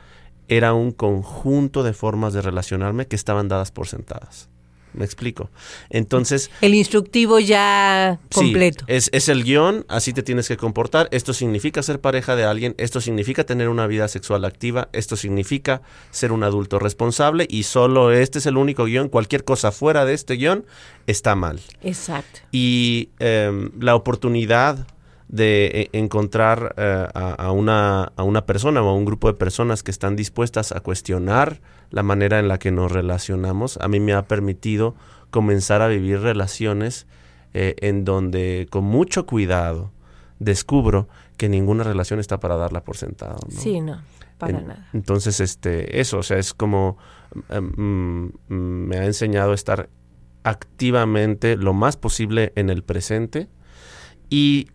era 0.48 0.74
un 0.74 0.92
conjunto 0.92 1.82
de 1.82 1.94
formas 1.94 2.32
de 2.34 2.42
relacionarme 2.42 3.06
que 3.06 3.16
estaban 3.16 3.48
dadas 3.48 3.70
por 3.70 3.86
sentadas. 3.88 4.50
Me 4.94 5.04
explico. 5.04 5.50
Entonces, 5.90 6.50
El 6.60 6.74
instructivo 6.74 7.38
ya 7.40 8.18
Sí, 8.30 8.40
completo. 8.40 8.84
es, 8.86 9.10
es 9.12 9.28
el 9.28 9.44
guion, 9.44 9.84
así 9.88 10.12
te 10.12 10.22
tienes 10.22 10.48
que 10.48 10.56
comportar. 10.56 11.08
Esto 11.10 11.32
significa 11.32 11.82
ser 11.82 12.00
pareja 12.00 12.36
de 12.36 12.44
alguien, 12.44 12.74
esto 12.78 13.00
significa 13.00 13.44
tener 13.44 13.68
una 13.68 13.86
vida 13.86 14.08
sexual 14.08 14.44
activa, 14.44 14.88
esto 14.92 15.16
significa 15.16 15.82
ser 16.10 16.32
un 16.32 16.44
adulto 16.44 16.78
responsable 16.78 17.46
y 17.50 17.64
solo 17.64 18.12
este 18.12 18.38
es 18.38 18.46
el 18.46 18.56
único 18.56 18.84
guion. 18.84 19.08
Cualquier 19.08 19.44
cosa 19.44 19.72
fuera 19.72 20.04
de 20.04 20.14
este 20.14 20.34
guion 20.34 20.64
está 21.06 21.34
mal. 21.34 21.60
Exacto. 21.82 22.40
Y 22.52 23.10
em, 23.18 23.70
la 23.80 23.94
oportunidad 23.94 24.86
de 25.28 25.66
eh, 25.66 25.88
encontrar 25.92 26.74
eh, 26.76 27.06
a, 27.14 27.30
a 27.32 27.50
una, 27.50 28.12
a 28.16 28.22
una 28.22 28.46
persona 28.46 28.82
o 28.82 28.88
a 28.88 28.94
un 28.94 29.04
grupo 29.04 29.26
de 29.26 29.34
personas 29.34 29.82
que 29.82 29.90
están 29.90 30.14
dispuestas 30.16 30.70
a 30.70 30.80
cuestionar 30.80 31.60
la 31.90 32.02
manera 32.02 32.38
en 32.38 32.48
la 32.48 32.58
que 32.58 32.70
nos 32.70 32.90
relacionamos, 32.92 33.78
a 33.80 33.88
mí 33.88 34.00
me 34.00 34.12
ha 34.14 34.26
permitido 34.26 34.94
comenzar 35.30 35.82
a 35.82 35.88
vivir 35.88 36.20
relaciones 36.20 37.06
eh, 37.52 37.74
en 37.80 38.04
donde 38.04 38.66
con 38.70 38.84
mucho 38.84 39.26
cuidado 39.26 39.92
descubro 40.38 41.08
que 41.36 41.48
ninguna 41.48 41.84
relación 41.84 42.20
está 42.20 42.40
para 42.40 42.56
darla 42.56 42.82
por 42.84 42.96
sentado. 42.96 43.38
¿no? 43.48 43.60
Sí, 43.60 43.80
no, 43.80 44.02
para 44.38 44.58
En- 44.58 44.66
nada. 44.68 44.88
Entonces, 44.92 45.40
este, 45.40 46.00
eso, 46.00 46.18
o 46.18 46.22
sea, 46.22 46.38
es 46.38 46.52
como 46.54 46.98
em, 47.48 47.64
mm, 47.76 48.32
mm, 48.48 48.54
me 48.88 48.96
ha 48.98 49.04
enseñado 49.06 49.52
a 49.52 49.54
estar 49.54 49.88
activamente 50.42 51.56
lo 51.56 51.72
más 51.72 51.96
posible 51.96 52.52
en 52.56 52.70
el 52.70 52.82
presente 52.82 53.48
y 54.30 54.68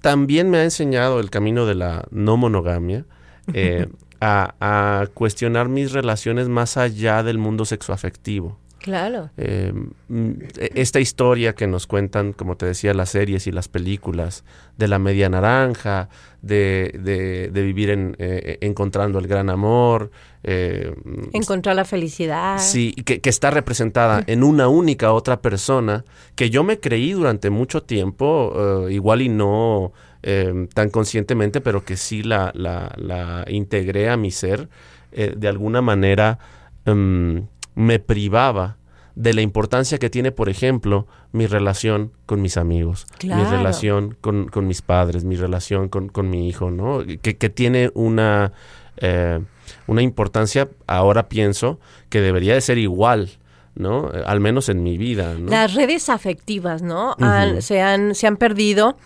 también 0.00 0.48
me 0.50 0.58
ha 0.58 0.64
enseñado 0.64 1.20
el 1.20 1.30
camino 1.30 1.66
de 1.66 1.74
la 1.74 2.06
no 2.10 2.36
monogamia 2.36 3.04
eh, 3.52 3.88
a, 4.20 4.54
a 4.60 5.06
cuestionar 5.08 5.68
mis 5.68 5.92
relaciones 5.92 6.48
más 6.48 6.76
allá 6.76 7.22
del 7.22 7.38
mundo 7.38 7.64
sexoafectivo. 7.64 8.58
Claro. 8.80 9.28
Eh, 9.36 9.72
mm, 10.08 10.30
esta 10.74 11.00
historia 11.00 11.54
que 11.54 11.66
nos 11.66 11.86
cuentan, 11.88 12.32
como 12.32 12.56
te 12.56 12.64
decía, 12.64 12.94
las 12.94 13.10
series 13.10 13.46
y 13.48 13.52
las 13.52 13.68
películas, 13.68 14.44
de 14.78 14.86
la 14.88 15.00
media 15.00 15.28
naranja, 15.28 16.08
de, 16.42 16.92
de- 17.02 17.50
de 17.52 17.62
vivir 17.62 17.90
en, 17.90 18.14
eh, 18.20 18.56
encontrando 18.60 19.18
el 19.18 19.26
gran 19.26 19.50
amor, 19.50 20.12
eh, 20.44 20.94
Encontrar 21.32 21.74
la 21.74 21.84
felicidad. 21.84 22.58
sí, 22.60 22.92
que, 23.04 23.20
que 23.20 23.28
está 23.28 23.50
representada 23.50 24.22
en 24.28 24.44
una 24.44 24.68
única 24.68 25.12
otra 25.12 25.42
persona, 25.42 26.04
que 26.36 26.48
yo 26.48 26.62
me 26.62 26.78
creí 26.78 27.12
durante 27.12 27.50
mucho 27.50 27.82
tiempo, 27.82 28.86
eh, 28.88 28.92
igual 28.94 29.22
y 29.22 29.28
no 29.28 29.92
eh, 30.22 30.66
tan 30.74 30.90
conscientemente, 30.90 31.60
pero 31.60 31.84
que 31.84 31.96
sí 31.96 32.22
la, 32.22 32.50
la- 32.54 32.92
la 32.96 33.44
integré 33.48 34.08
a 34.10 34.16
mi 34.16 34.30
ser, 34.30 34.68
eh, 35.12 35.34
de 35.36 35.48
alguna 35.48 35.80
manera 35.82 36.38
em, 36.84 37.46
me 37.74 37.98
privaba 37.98 38.76
de 39.14 39.34
la 39.34 39.40
importancia 39.42 39.98
que 39.98 40.10
tiene, 40.10 40.30
por 40.30 40.48
ejemplo, 40.48 41.06
mi 41.32 41.46
relación 41.46 42.12
con 42.26 42.40
mis 42.40 42.56
amigos, 42.56 43.06
mi 43.34 43.42
relación 43.50 44.16
con, 44.20 44.48
con 44.48 44.66
mis 44.68 44.80
padres, 44.82 45.24
mi 45.24 45.34
relación 45.36 45.88
con, 45.88 46.08
con 46.08 46.30
mi 46.30 46.48
hijo, 46.48 46.70
¿no? 46.70 47.00
Que, 47.22 47.36
que 47.36 47.48
tiene 47.50 47.90
una, 47.94 48.52
eh, 48.98 49.40
una 49.88 50.02
importancia, 50.02 50.68
ahora 50.86 51.28
pienso, 51.28 51.80
que 52.10 52.20
debería 52.20 52.54
de 52.54 52.60
ser 52.60 52.78
igual, 52.78 53.30
¿no? 53.78 54.10
Al 54.26 54.40
menos 54.40 54.68
en 54.68 54.82
mi 54.82 54.98
vida, 54.98 55.34
¿no? 55.38 55.50
Las 55.50 55.72
redes 55.74 56.08
afectivas, 56.10 56.82
¿no? 56.82 57.14
Han- 57.20 57.62
se, 57.62 57.80
han, 57.80 58.14
se 58.14 58.26
han 58.26 58.36
perdido. 58.36 58.96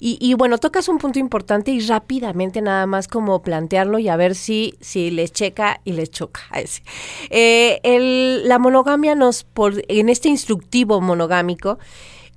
Y, 0.00 0.18
y 0.20 0.34
bueno, 0.34 0.58
tocas 0.58 0.88
un 0.88 0.98
punto 0.98 1.18
importante 1.20 1.70
y 1.70 1.78
rápidamente 1.86 2.60
nada 2.60 2.86
más 2.86 3.06
como 3.06 3.42
plantearlo 3.42 3.98
y 4.00 4.08
a 4.08 4.16
ver 4.16 4.34
si, 4.34 4.74
si 4.80 5.10
les 5.12 5.32
checa 5.32 5.80
y 5.84 5.92
les 5.92 6.10
choca. 6.10 6.40
Eh, 7.30 7.80
el- 7.84 8.48
la 8.48 8.58
monogamia 8.58 9.14
nos, 9.14 9.44
por, 9.44 9.74
en 9.88 10.08
este 10.08 10.28
instructivo 10.28 11.00
monogámico, 11.00 11.78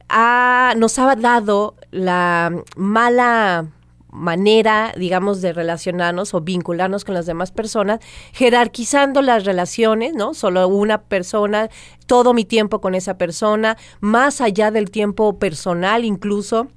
ha- 0.09 0.73
nos 0.77 0.99
ha 0.99 1.15
dado 1.15 1.75
la 1.91 2.51
mala 2.75 3.67
manera, 4.15 4.93
digamos, 4.97 5.41
de 5.41 5.53
relacionarnos 5.53 6.33
o 6.33 6.41
vincularnos 6.41 7.05
con 7.05 7.13
las 7.13 7.25
demás 7.25 7.51
personas, 7.51 7.99
jerarquizando 8.33 9.21
las 9.21 9.45
relaciones, 9.45 10.13
¿no? 10.13 10.33
Solo 10.33 10.67
una 10.67 11.03
persona, 11.03 11.69
todo 12.07 12.33
mi 12.33 12.45
tiempo 12.45 12.81
con 12.81 12.95
esa 12.95 13.17
persona, 13.17 13.77
más 13.99 14.41
allá 14.41 14.71
del 14.71 14.89
tiempo 14.89 15.37
personal 15.37 16.05
incluso 16.05 16.67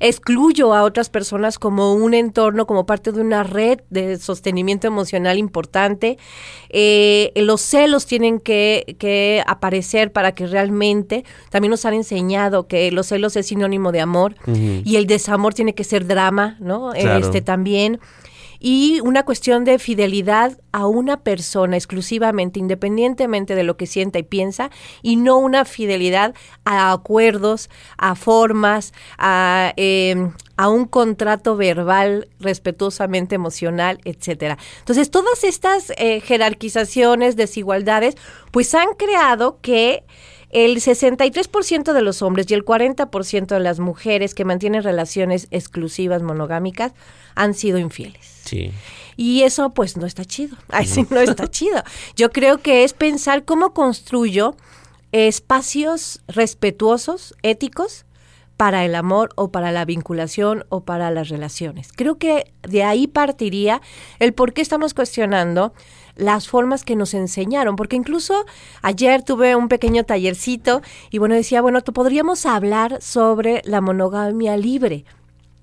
Excluyo 0.00 0.74
a 0.74 0.82
otras 0.82 1.10
personas 1.10 1.58
como 1.58 1.94
un 1.94 2.14
entorno, 2.14 2.66
como 2.66 2.86
parte 2.86 3.12
de 3.12 3.20
una 3.20 3.44
red 3.44 3.80
de 3.90 4.18
sostenimiento 4.18 4.86
emocional 4.86 5.38
importante. 5.38 6.18
Eh, 6.70 7.32
los 7.36 7.60
celos 7.60 8.06
tienen 8.06 8.40
que, 8.40 8.96
que 8.98 9.42
aparecer 9.46 10.12
para 10.12 10.32
que 10.32 10.46
realmente 10.46 11.24
también 11.50 11.70
nos 11.70 11.84
han 11.84 11.94
enseñado 11.94 12.66
que 12.66 12.90
los 12.90 13.06
celos 13.06 13.36
es 13.36 13.46
sinónimo 13.46 13.92
de 13.92 14.00
amor 14.00 14.34
y 14.46 14.96
el 14.96 15.06
desamor 15.06 15.54
tiene 15.54 15.74
que 15.74 15.84
ser 15.84 16.06
drama, 16.06 16.56
¿no? 16.60 16.90
Claro. 16.90 17.24
Este 17.24 17.40
también. 17.40 18.00
Y 18.60 19.00
una 19.00 19.24
cuestión 19.24 19.64
de 19.64 19.78
fidelidad 19.78 20.60
a 20.72 20.86
una 20.86 21.20
persona 21.20 21.76
exclusivamente, 21.76 22.58
independientemente 22.58 23.54
de 23.54 23.62
lo 23.62 23.76
que 23.76 23.86
sienta 23.86 24.18
y 24.18 24.22
piensa, 24.22 24.70
y 25.02 25.16
no 25.16 25.38
una 25.38 25.64
fidelidad 25.64 26.34
a 26.64 26.92
acuerdos, 26.92 27.70
a 27.96 28.14
formas, 28.14 28.92
a, 29.18 29.72
eh, 29.76 30.30
a 30.56 30.68
un 30.68 30.86
contrato 30.86 31.56
verbal 31.56 32.28
respetuosamente 32.40 33.36
emocional, 33.36 34.00
etcétera. 34.04 34.58
Entonces, 34.80 35.10
todas 35.10 35.44
estas 35.44 35.92
eh, 35.96 36.20
jerarquizaciones, 36.20 37.36
desigualdades, 37.36 38.16
pues 38.50 38.74
han 38.74 38.94
creado 38.96 39.60
que 39.62 40.04
el 40.50 40.76
63% 40.76 41.92
de 41.92 42.02
los 42.02 42.22
hombres 42.22 42.50
y 42.50 42.54
el 42.54 42.64
40% 42.64 43.46
de 43.46 43.60
las 43.60 43.80
mujeres 43.80 44.34
que 44.34 44.44
mantienen 44.44 44.82
relaciones 44.82 45.48
exclusivas 45.50 46.22
monogámicas 46.22 46.92
han 47.34 47.54
sido 47.54 47.78
infieles. 47.78 48.40
Sí. 48.44 48.72
Y 49.16 49.42
eso 49.42 49.70
pues 49.70 49.96
no 49.96 50.06
está 50.06 50.24
chido. 50.24 50.56
Ay, 50.68 50.86
sí, 50.86 51.06
no 51.10 51.20
está 51.20 51.48
chido. 51.50 51.82
Yo 52.16 52.30
creo 52.30 52.58
que 52.58 52.84
es 52.84 52.92
pensar 52.94 53.44
cómo 53.44 53.74
construyo 53.74 54.56
espacios 55.12 56.20
respetuosos, 56.28 57.34
éticos, 57.42 58.04
para 58.58 58.84
el 58.84 58.96
amor 58.96 59.30
o 59.36 59.52
para 59.52 59.70
la 59.70 59.84
vinculación 59.84 60.64
o 60.68 60.80
para 60.84 61.12
las 61.12 61.28
relaciones. 61.28 61.92
Creo 61.94 62.18
que 62.18 62.52
de 62.68 62.82
ahí 62.82 63.06
partiría 63.06 63.80
el 64.18 64.34
por 64.34 64.52
qué 64.52 64.62
estamos 64.62 64.94
cuestionando 64.94 65.72
las 66.18 66.48
formas 66.48 66.84
que 66.84 66.96
nos 66.96 67.14
enseñaron, 67.14 67.76
porque 67.76 67.96
incluso 67.96 68.44
ayer 68.82 69.22
tuve 69.22 69.56
un 69.56 69.68
pequeño 69.68 70.04
tallercito 70.04 70.82
y 71.10 71.18
bueno, 71.18 71.34
decía, 71.34 71.62
bueno, 71.62 71.80
podríamos 71.80 72.44
hablar 72.44 73.00
sobre 73.00 73.62
la 73.64 73.80
monogamia 73.80 74.56
libre. 74.56 75.04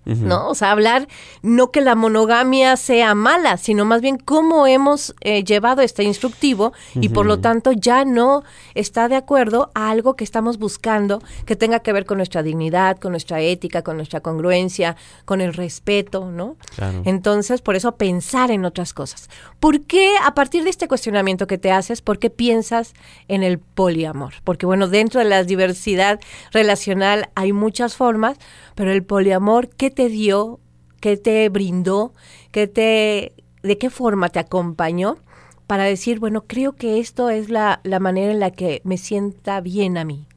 ¿No? 0.06 0.50
O 0.50 0.56
sea, 0.56 0.72
hablar 0.72 1.08
no 1.42 1.72
que 1.72 1.82
la 1.82 1.96
monogamia 1.96 2.78
sea 2.78 3.16
mala, 3.16 3.58
sino 3.58 3.86
más 3.86 4.02
bien 4.02 4.18
cómo 4.18 4.68
hemos 4.68 5.16
eh, 5.22 5.44
llevado 5.44 5.82
este 5.82 6.04
instructivo 6.04 6.74
y 6.96 7.10
por 7.10 7.26
lo 7.26 7.40
tanto 7.40 7.72
ya 7.72 8.06
no 8.06 8.44
está 8.76 9.08
de 9.08 9.16
acuerdo 9.16 9.72
a 9.74 9.90
algo 9.90 10.16
que 10.16 10.24
estamos 10.24 10.58
buscando 10.58 11.22
que 11.46 11.56
tenga 11.56 11.80
que 11.80 11.94
ver 11.94 12.06
con 12.06 12.18
nuestra 12.18 12.44
dignidad, 12.44 12.98
con 12.98 13.12
nuestra 13.12 13.42
ética, 13.42 13.82
con 13.82 13.98
nuestra 13.98 14.22
congruencia, 14.22 14.96
con 15.26 15.42
el 15.42 15.54
respeto, 15.54 16.30
¿no? 16.32 16.58
Claro. 16.76 17.02
Entonces, 17.06 17.62
por 17.62 17.76
eso 17.76 17.96
pensar 17.96 18.52
en 18.52 18.66
otras 18.66 18.94
cosas. 18.94 19.30
¿Por 19.60 19.82
qué 19.82 20.16
a 20.24 20.36
partir 20.36 20.64
de 20.64 20.70
este 20.70 20.88
cuestionamiento 20.88 21.48
que 21.48 21.58
te 21.58 21.72
haces, 21.72 22.02
por 22.02 22.20
qué 22.20 22.30
piensas 22.30 22.94
en 23.28 23.44
el 23.44 23.60
poliamor? 23.60 24.36
Porque 24.44 24.66
bueno, 24.66 24.88
dentro 24.88 25.20
de 25.20 25.26
la 25.26 25.44
diversidad 25.44 26.20
relacional 26.52 27.30
hay 27.36 27.54
muchas 27.54 27.96
formas, 27.96 28.38
pero 28.76 28.92
el 28.92 29.04
poliamor, 29.04 29.70
¿qué 29.70 29.90
te 29.96 30.10
dio? 30.10 30.60
¿Qué 31.00 31.18
te 31.18 31.50
brindó? 31.50 32.14
¿Qué 32.52 32.68
te, 32.68 33.34
¿De 33.64 33.78
qué 33.78 33.90
forma 33.90 34.30
te 34.30 34.40
acompañó? 34.40 35.18
Para 35.66 35.86
decir, 35.86 36.20
bueno, 36.20 36.44
creo 36.46 36.74
que 36.74 37.00
esto 37.00 37.30
es 37.32 37.50
la, 37.50 37.80
la 37.84 38.00
manera 38.00 38.32
en 38.32 38.40
la 38.40 38.52
que 38.52 38.82
me 38.84 38.98
sienta 38.98 39.62
bien 39.62 39.98
a 39.98 40.06
mí. 40.06 40.28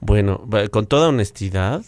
Bueno, 0.00 0.46
con 0.70 0.86
toda 0.86 1.08
honestidad, 1.08 1.84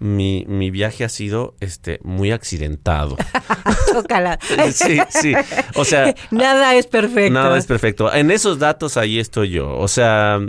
mi, 0.00 0.46
mi 0.48 0.70
viaje 0.70 1.04
ha 1.04 1.08
sido 1.08 1.54
este 1.60 2.00
muy 2.02 2.32
accidentado. 2.32 3.16
Chócala. 3.92 4.38
sí, 4.72 4.98
sí. 5.10 5.34
O 5.74 5.84
sea, 5.84 6.14
Nada 6.30 6.74
es 6.74 6.86
perfecto. 6.86 7.32
Nada 7.32 7.58
es 7.58 7.66
perfecto. 7.66 8.12
En 8.12 8.30
esos 8.30 8.58
datos 8.58 8.96
ahí 8.96 9.18
estoy 9.18 9.50
yo. 9.50 9.76
O 9.76 9.88
sea, 9.88 10.40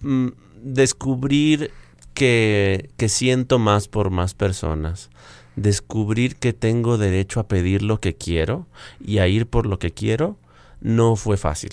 mm, 0.00 0.28
descubrir 0.62 1.72
que, 2.14 2.90
que 2.96 3.08
siento 3.08 3.58
más 3.58 3.88
por 3.88 4.10
más 4.10 4.34
personas. 4.34 5.10
Descubrir 5.56 6.36
que 6.36 6.52
tengo 6.52 6.98
derecho 6.98 7.40
a 7.40 7.48
pedir 7.48 7.82
lo 7.82 8.00
que 8.00 8.14
quiero 8.14 8.66
y 9.04 9.18
a 9.18 9.28
ir 9.28 9.46
por 9.46 9.66
lo 9.66 9.78
que 9.78 9.92
quiero 9.92 10.38
no 10.80 11.16
fue 11.16 11.36
fácil. 11.36 11.70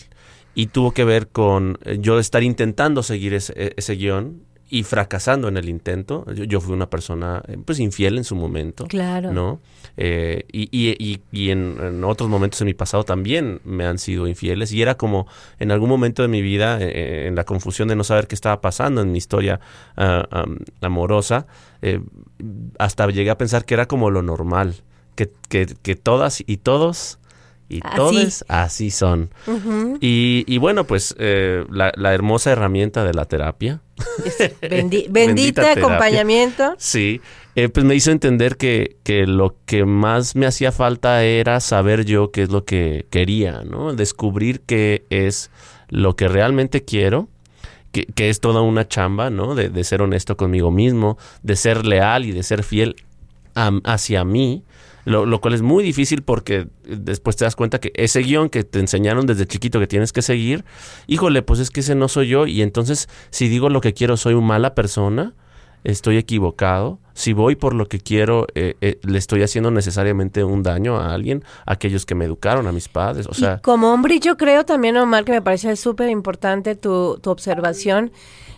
Y 0.53 0.67
tuvo 0.67 0.91
que 0.91 1.05
ver 1.05 1.29
con 1.29 1.77
eh, 1.83 1.98
yo 2.00 2.19
estar 2.19 2.43
intentando 2.43 3.03
seguir 3.03 3.33
ese, 3.33 3.53
e- 3.55 3.74
ese 3.77 3.95
guion 3.95 4.43
y 4.74 4.84
fracasando 4.84 5.50
en 5.50 5.58
el 5.58 5.68
intento. 5.70 6.25
Yo, 6.34 6.46
yo 6.46 6.62
fui 6.62 6.74
una 6.74 6.90
persona 6.90 7.44
eh, 7.48 7.58
pues 7.63 7.78
infiel 7.80 8.18
en 8.18 8.24
su 8.24 8.36
momento. 8.36 8.86
Claro. 8.88 9.32
¿no? 9.34 9.60
Eh, 9.98 10.46
y 10.51 10.70
y- 10.72 10.96
y- 10.98 11.22
y 11.32 11.51
en, 11.51 11.75
en 11.80 12.04
otros 12.06 12.30
momentos 12.30 12.62
en 12.62 12.68
mi 12.68 12.74
pasado 12.74 13.04
también 13.04 13.60
me 13.66 13.86
han 13.86 14.00
sido 14.00 14.28
infieles. 14.28 14.72
Y 14.72 14.82
era 14.82 14.96
como 14.96 15.28
en 15.60 15.72
algún 15.72 15.90
momento 15.90 16.22
de 16.22 16.30
mi 16.30 16.42
vida, 16.42 16.78
eh, 16.82 17.28
en 17.28 17.36
la 17.36 17.44
confusión 17.44 17.90
de 17.90 17.96
no 17.98 18.04
saber 18.06 18.28
qué 18.28 18.34
estaba 18.36 18.62
pasando 18.62 19.01
en 19.01 19.12
mi 19.12 19.18
historia 19.18 19.60
ah, 19.98 20.25
am, 20.32 20.60
amorosa, 20.80 21.48
eh, 21.82 22.00
hasta 22.80 23.08
llegué 23.10 23.30
a 23.30 23.38
pensar 23.38 23.66
que 23.66 23.74
era 23.74 23.88
como 23.88 24.10
lo 24.10 24.22
normal. 24.22 24.75
Que, 25.16 25.30
que, 25.50 25.68
que 25.84 25.96
todas 25.98 26.42
y 26.48 26.56
todos 26.58 27.20
y 27.78 27.82
todos 27.96 28.44
así 28.48 28.92
son. 28.92 29.30
Y, 30.01 30.44
y 30.48 30.58
bueno, 30.58 30.86
pues 30.86 31.16
eh, 31.20 31.66
la, 31.72 31.92
la 31.96 32.13
hermosa 32.13 32.51
herramienta 32.51 33.04
de 33.04 33.13
la 33.13 33.25
terapia. 33.25 33.82
Bendi- 34.62 35.08
Bendita 35.10 35.12
bendita 35.12 35.62
terapia. 35.62 35.84
acompañamiento. 35.84 36.75
Sí, 36.78 37.22
eh, 37.56 37.70
pues 37.70 37.86
me 37.86 37.96
hizo 37.96 38.12
entender 38.12 38.58
que, 38.58 38.98
que 39.04 39.25
lo 39.28 39.56
que 39.66 39.86
más 39.86 40.36
me 40.36 40.46
hacía 40.46 40.72
falta 40.72 41.24
era 41.24 41.60
saber 41.60 42.06
yo 42.06 42.32
qué 42.32 42.44
es 42.44 42.50
lo 42.50 42.66
que 42.66 43.06
quería, 43.10 43.62
¿no? 43.63 43.94
Descubrir 43.94 44.62
qué 44.62 45.06
es 45.10 45.51
lo 45.90 46.16
que 46.16 46.28
realmente 46.28 46.84
quiero, 46.86 47.28
que, 47.92 48.06
que 48.06 48.30
es 48.30 48.40
toda 48.40 48.62
una 48.62 48.88
chamba, 48.88 49.30
¿no? 49.30 49.54
De, 49.56 49.70
de 49.70 49.84
ser 49.84 50.01
honesto 50.01 50.38
conmigo 50.38 50.72
mismo, 50.72 51.18
de 51.44 51.56
ser 51.56 51.86
leal 51.86 52.25
y 52.25 52.32
de 52.32 52.44
ser 52.44 52.63
fiel 52.63 52.96
a- 53.56 53.72
hacia 53.84 54.24
mí. 54.24 54.63
Lo, 55.05 55.25
lo 55.25 55.41
cual 55.41 55.53
es 55.53 55.62
muy 55.62 55.84
difícil 55.84 56.22
porque 56.22 56.67
después 56.84 57.36
te 57.36 57.46
das 57.46 57.55
cuenta 57.55 57.79
que 57.79 57.91
ese 57.96 58.22
guion 58.22 58.50
que 58.50 58.63
te 58.63 58.79
enseñaron 58.79 59.25
desde 59.25 59.48
chiquito 59.48 59.79
que 59.79 59.88
tienes 59.88 60.13
que 60.13 60.22
seguir, 60.22 60.63
híjole, 61.08 61.41
pues 61.41 61.60
es 61.60 61.70
que 61.70 61.79
ese 61.79 61.96
no 61.96 62.08
soy 62.08 62.27
yo 62.27 62.46
y 62.46 62.62
entonces 62.62 63.10
si 63.29 63.48
digo 63.48 63.70
lo 63.70 63.81
que 63.81 63.93
quiero 63.93 64.17
soy 64.17 64.34
una 64.34 64.48
mala 64.48 64.75
persona, 64.75 65.34
estoy 65.84 66.17
equivocado. 66.17 67.00
Si 67.13 67.34
voy 67.34 67.55
por 67.55 67.74
lo 67.74 67.88
que 67.88 68.00
quiero, 68.00 68.48
eh, 68.55 68.75
eh, 68.81 69.00
le 69.03 69.17
estoy 69.17 69.43
haciendo 69.43 69.72
necesariamente 69.72 70.43
un 70.43 70.63
daño 70.63 70.98
a 70.98 71.13
alguien, 71.13 71.43
a 71.65 71.74
aquellos 71.74 72.05
que 72.05 72.15
me 72.15 72.25
educaron, 72.25 72.67
a 72.67 72.72
mis 72.72 72.88
padres. 72.88 73.27
O 73.27 73.34
sea, 73.34 73.58
y 73.60 73.62
como 73.62 73.93
hombre, 73.93 74.20
yo 74.20 74.38
creo 74.38 74.65
también, 74.65 74.98
Omar, 74.98 75.25
que 75.25 75.31
me 75.31 75.41
parece 75.41 75.75
súper 75.75 76.10
importante 76.10 76.76
tu, 76.76 77.19
tu 77.21 77.30
observación. 77.30 78.12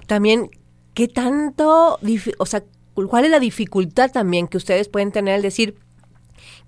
También, 0.08 0.50
¿qué 0.94 1.08
tanto, 1.08 2.00
o 2.38 2.46
sea, 2.46 2.64
cuál 2.94 3.26
es 3.26 3.32
la 3.32 3.40
dificultad 3.40 4.12
también 4.12 4.48
que 4.48 4.58
ustedes 4.58 4.88
pueden 4.88 5.12
tener 5.12 5.36
al 5.36 5.42
decir, 5.42 5.76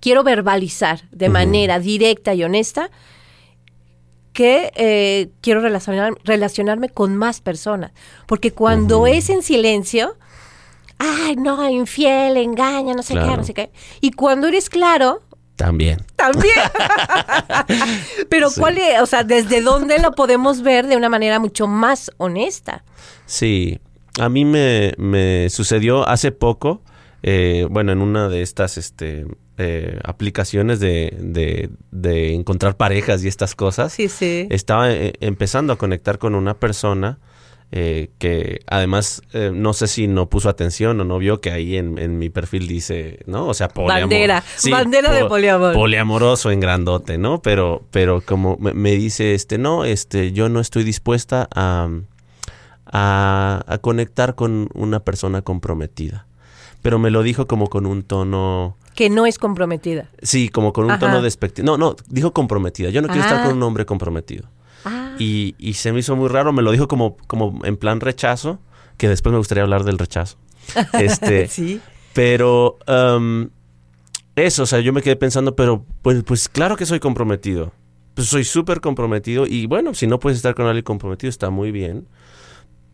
quiero 0.00 0.22
verbalizar 0.22 1.08
de 1.10 1.28
manera 1.28 1.78
directa 1.78 2.34
y 2.34 2.44
honesta 2.44 2.90
que 4.32 4.72
eh, 4.76 5.30
quiero 5.40 5.60
relacionar, 5.60 6.14
relacionarme 6.24 6.88
con 6.88 7.16
más 7.16 7.40
personas? 7.40 7.92
Porque 8.26 8.52
cuando 8.52 9.06
es 9.06 9.30
en 9.30 9.42
silencio, 9.42 10.16
ay, 10.98 11.36
no, 11.36 11.68
infiel, 11.68 12.36
engaña, 12.36 12.94
no 12.94 13.02
sé 13.02 13.14
qué, 13.14 13.36
no 13.36 13.44
sé 13.44 13.54
qué. 13.54 13.70
Y 14.00 14.12
cuando 14.12 14.48
eres 14.48 14.68
claro, 14.68 15.22
también. 15.56 16.04
también. 16.16 16.54
Pero 18.28 18.48
cuál 18.56 18.76
es, 18.78 19.00
o 19.00 19.06
sea, 19.06 19.24
desde 19.24 19.62
dónde 19.62 19.98
lo 19.98 20.12
podemos 20.12 20.62
ver 20.62 20.86
de 20.86 20.96
una 20.96 21.08
manera 21.08 21.40
mucho 21.40 21.66
más 21.66 22.10
honesta. 22.18 22.84
Sí, 23.24 23.80
a 24.20 24.28
mí 24.28 24.44
me, 24.44 24.92
me 24.98 25.48
sucedió 25.48 26.06
hace 26.06 26.30
poco, 26.30 26.82
eh, 27.22 27.66
bueno, 27.70 27.92
en 27.92 28.02
una 28.02 28.28
de 28.28 28.42
estas 28.42 28.76
este, 28.76 29.26
eh, 29.58 29.98
aplicaciones 30.04 30.80
de, 30.80 31.16
de, 31.20 31.70
de 31.90 32.34
encontrar 32.34 32.76
parejas 32.76 33.24
y 33.24 33.28
estas 33.28 33.54
cosas. 33.54 33.92
Sí, 33.92 34.08
sí. 34.08 34.46
Estaba 34.50 34.92
eh, 34.92 35.14
empezando 35.20 35.72
a 35.72 35.76
conectar 35.76 36.18
con 36.18 36.34
una 36.34 36.54
persona 36.54 37.18
eh, 37.72 38.10
que 38.18 38.60
además 38.68 39.22
eh, 39.32 39.50
no 39.52 39.72
sé 39.72 39.88
si 39.88 40.06
no 40.06 40.28
puso 40.28 40.48
atención 40.48 41.00
o 41.00 41.04
no 41.04 41.18
vio 41.18 41.40
que 41.40 41.50
ahí 41.50 41.76
en, 41.76 41.98
en 41.98 42.16
mi 42.18 42.30
perfil 42.30 42.68
dice, 42.68 43.18
¿no? 43.26 43.48
O 43.48 43.54
sea, 43.54 43.68
poliamor. 43.68 44.02
Bandera, 44.02 44.44
bandera 44.70 45.12
de 45.12 45.24
poliamor. 45.24 45.72
Poliamoroso 45.72 46.52
en 46.52 46.60
grandote, 46.60 47.18
¿no? 47.18 47.42
Pero, 47.42 47.84
pero 47.90 48.20
como 48.20 48.56
me, 48.60 48.72
me 48.72 48.92
dice, 48.92 49.34
este, 49.34 49.58
no, 49.58 49.84
este, 49.84 50.30
yo 50.32 50.48
no 50.48 50.60
estoy 50.60 50.84
dispuesta 50.84 51.48
a, 51.52 51.88
a, 52.86 53.64
a 53.66 53.78
conectar 53.78 54.36
con 54.36 54.68
una 54.74 55.00
persona 55.00 55.42
comprometida. 55.42 56.26
Pero 56.82 57.00
me 57.00 57.10
lo 57.10 57.24
dijo 57.24 57.48
como 57.48 57.68
con 57.68 57.86
un 57.86 58.04
tono... 58.04 58.76
Que 58.96 59.08
no 59.10 59.26
es 59.26 59.38
comprometida. 59.38 60.10
Sí, 60.22 60.48
como 60.48 60.72
con 60.72 60.86
un 60.86 60.90
Ajá. 60.92 61.00
tono 61.00 61.22
despectivo. 61.22 61.64
No, 61.66 61.76
no, 61.78 61.94
dijo 62.08 62.32
comprometida. 62.32 62.90
Yo 62.90 63.02
no 63.02 63.08
quiero 63.08 63.22
estar 63.22 63.40
Ah. 63.42 63.44
con 63.46 63.56
un 63.58 63.62
hombre 63.62 63.86
comprometido. 63.86 64.48
Ah, 64.84 65.14
Y, 65.18 65.54
y 65.58 65.74
se 65.74 65.92
me 65.92 66.00
hizo 66.00 66.16
muy 66.16 66.28
raro, 66.28 66.52
me 66.52 66.62
lo 66.62 66.72
dijo 66.72 66.88
como, 66.88 67.16
como 67.28 67.60
en 67.64 67.76
plan 67.76 68.00
rechazo, 68.00 68.58
que 68.96 69.08
después 69.08 69.30
me 69.32 69.38
gustaría 69.38 69.62
hablar 69.62 69.84
del 69.84 69.98
rechazo. 69.98 70.38
Este, 70.94 71.46
sí. 71.48 71.80
pero 72.12 72.78
um, 72.88 73.48
eso, 74.34 74.62
o 74.64 74.66
sea, 74.66 74.80
yo 74.80 74.92
me 74.92 75.02
quedé 75.02 75.16
pensando, 75.16 75.54
pero 75.56 75.84
pues, 76.02 76.22
pues 76.24 76.48
claro 76.48 76.76
que 76.76 76.86
soy 76.86 76.98
comprometido. 77.00 77.72
Pues 78.14 78.28
soy 78.28 78.44
súper 78.44 78.80
comprometido 78.80 79.46
y 79.46 79.66
bueno, 79.66 79.92
si 79.94 80.06
no 80.06 80.18
puedes 80.18 80.38
estar 80.38 80.54
con 80.54 80.66
alguien 80.66 80.84
comprometido 80.84 81.28
está 81.28 81.50
muy 81.50 81.70
bien. 81.70 82.06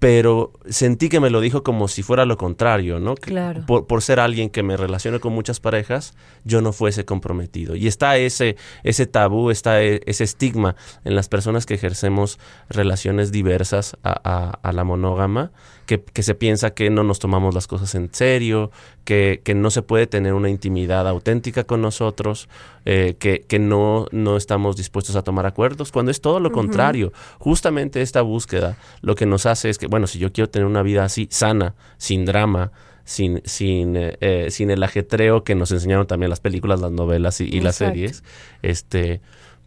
Pero 0.02 0.50
sentí 0.68 1.08
que 1.08 1.20
me 1.20 1.30
lo 1.30 1.40
dijo 1.40 1.62
como 1.62 1.86
si 1.86 2.02
fuera 2.02 2.24
lo 2.26 2.36
contrario, 2.36 2.98
¿no? 2.98 3.14
Que 3.14 3.30
Claro. 3.30 3.64
Por, 3.66 3.86
por 3.86 4.02
ser 4.02 4.18
alguien 4.18 4.50
que 4.50 4.64
me 4.64 4.76
relacione 4.76 5.20
con 5.20 5.32
muchas 5.32 5.60
parejas, 5.60 6.14
yo 6.42 6.60
no 6.60 6.72
fuese 6.72 7.04
comprometido. 7.04 7.76
Y 7.76 7.86
está 7.86 8.16
ese, 8.16 8.56
ese 8.82 9.06
tabú, 9.06 9.52
está 9.52 9.80
e- 9.80 10.00
ese 10.06 10.24
estigma 10.24 10.74
en 11.04 11.14
las 11.14 11.28
personas 11.28 11.66
que 11.66 11.74
ejercemos 11.74 12.40
relaciones 12.68 13.30
diversas 13.30 13.96
a, 14.02 14.10
a- 14.24 14.58
a 14.68 14.72
la 14.72 14.82
monógama, 14.82 15.52
que, 15.92 16.02
que 16.02 16.22
se 16.22 16.34
piensa 16.34 16.72
que 16.72 16.88
no 16.88 17.04
nos 17.04 17.18
tomamos 17.18 17.54
las 17.54 17.66
cosas 17.66 17.94
en 17.94 18.08
serio, 18.14 18.70
que, 19.04 19.42
que 19.44 19.54
no 19.54 19.70
se 19.70 19.82
puede 19.82 20.06
tener 20.06 20.32
una 20.32 20.48
intimidad 20.48 21.06
auténtica 21.06 21.64
con 21.64 21.82
nosotros, 21.82 22.48
eh, 22.86 23.16
que, 23.18 23.40
que 23.40 23.58
no, 23.58 24.06
no 24.10 24.38
estamos 24.38 24.76
dispuestos 24.76 25.16
a 25.16 25.22
tomar 25.22 25.44
acuerdos, 25.44 25.92
cuando 25.92 26.10
es 26.10 26.22
todo 26.22 26.40
lo 26.40 26.50
contrario. 26.50 27.12
Justamente 27.38 28.00
esta 28.00 28.22
búsqueda 28.22 28.78
lo 29.02 29.14
que 29.14 29.26
nos 29.26 29.44
hace 29.44 29.68
es 29.68 29.76
que, 29.76 29.86
bueno, 29.86 30.06
si 30.06 30.18
yo 30.18 30.32
quiero 30.32 30.48
tener 30.48 30.66
una 30.66 30.82
vida 30.82 31.04
así, 31.04 31.28
sana, 31.30 31.74
sin 31.98 32.24
drama, 32.24 32.72
sin, 33.04 33.42
sin, 33.44 33.94
eh, 33.96 34.16
eh, 34.20 34.46
sin 34.50 34.70
el 34.70 34.82
ajetreo 34.82 35.44
que 35.44 35.54
nos 35.54 35.72
enseñaron 35.72 36.06
también 36.06 36.30
las 36.30 36.40
películas, 36.40 36.80
las 36.80 36.92
novelas 36.92 37.38
y, 37.42 37.44
y 37.44 37.60
las 37.60 37.76
series, 37.76 38.24
este 38.62 39.20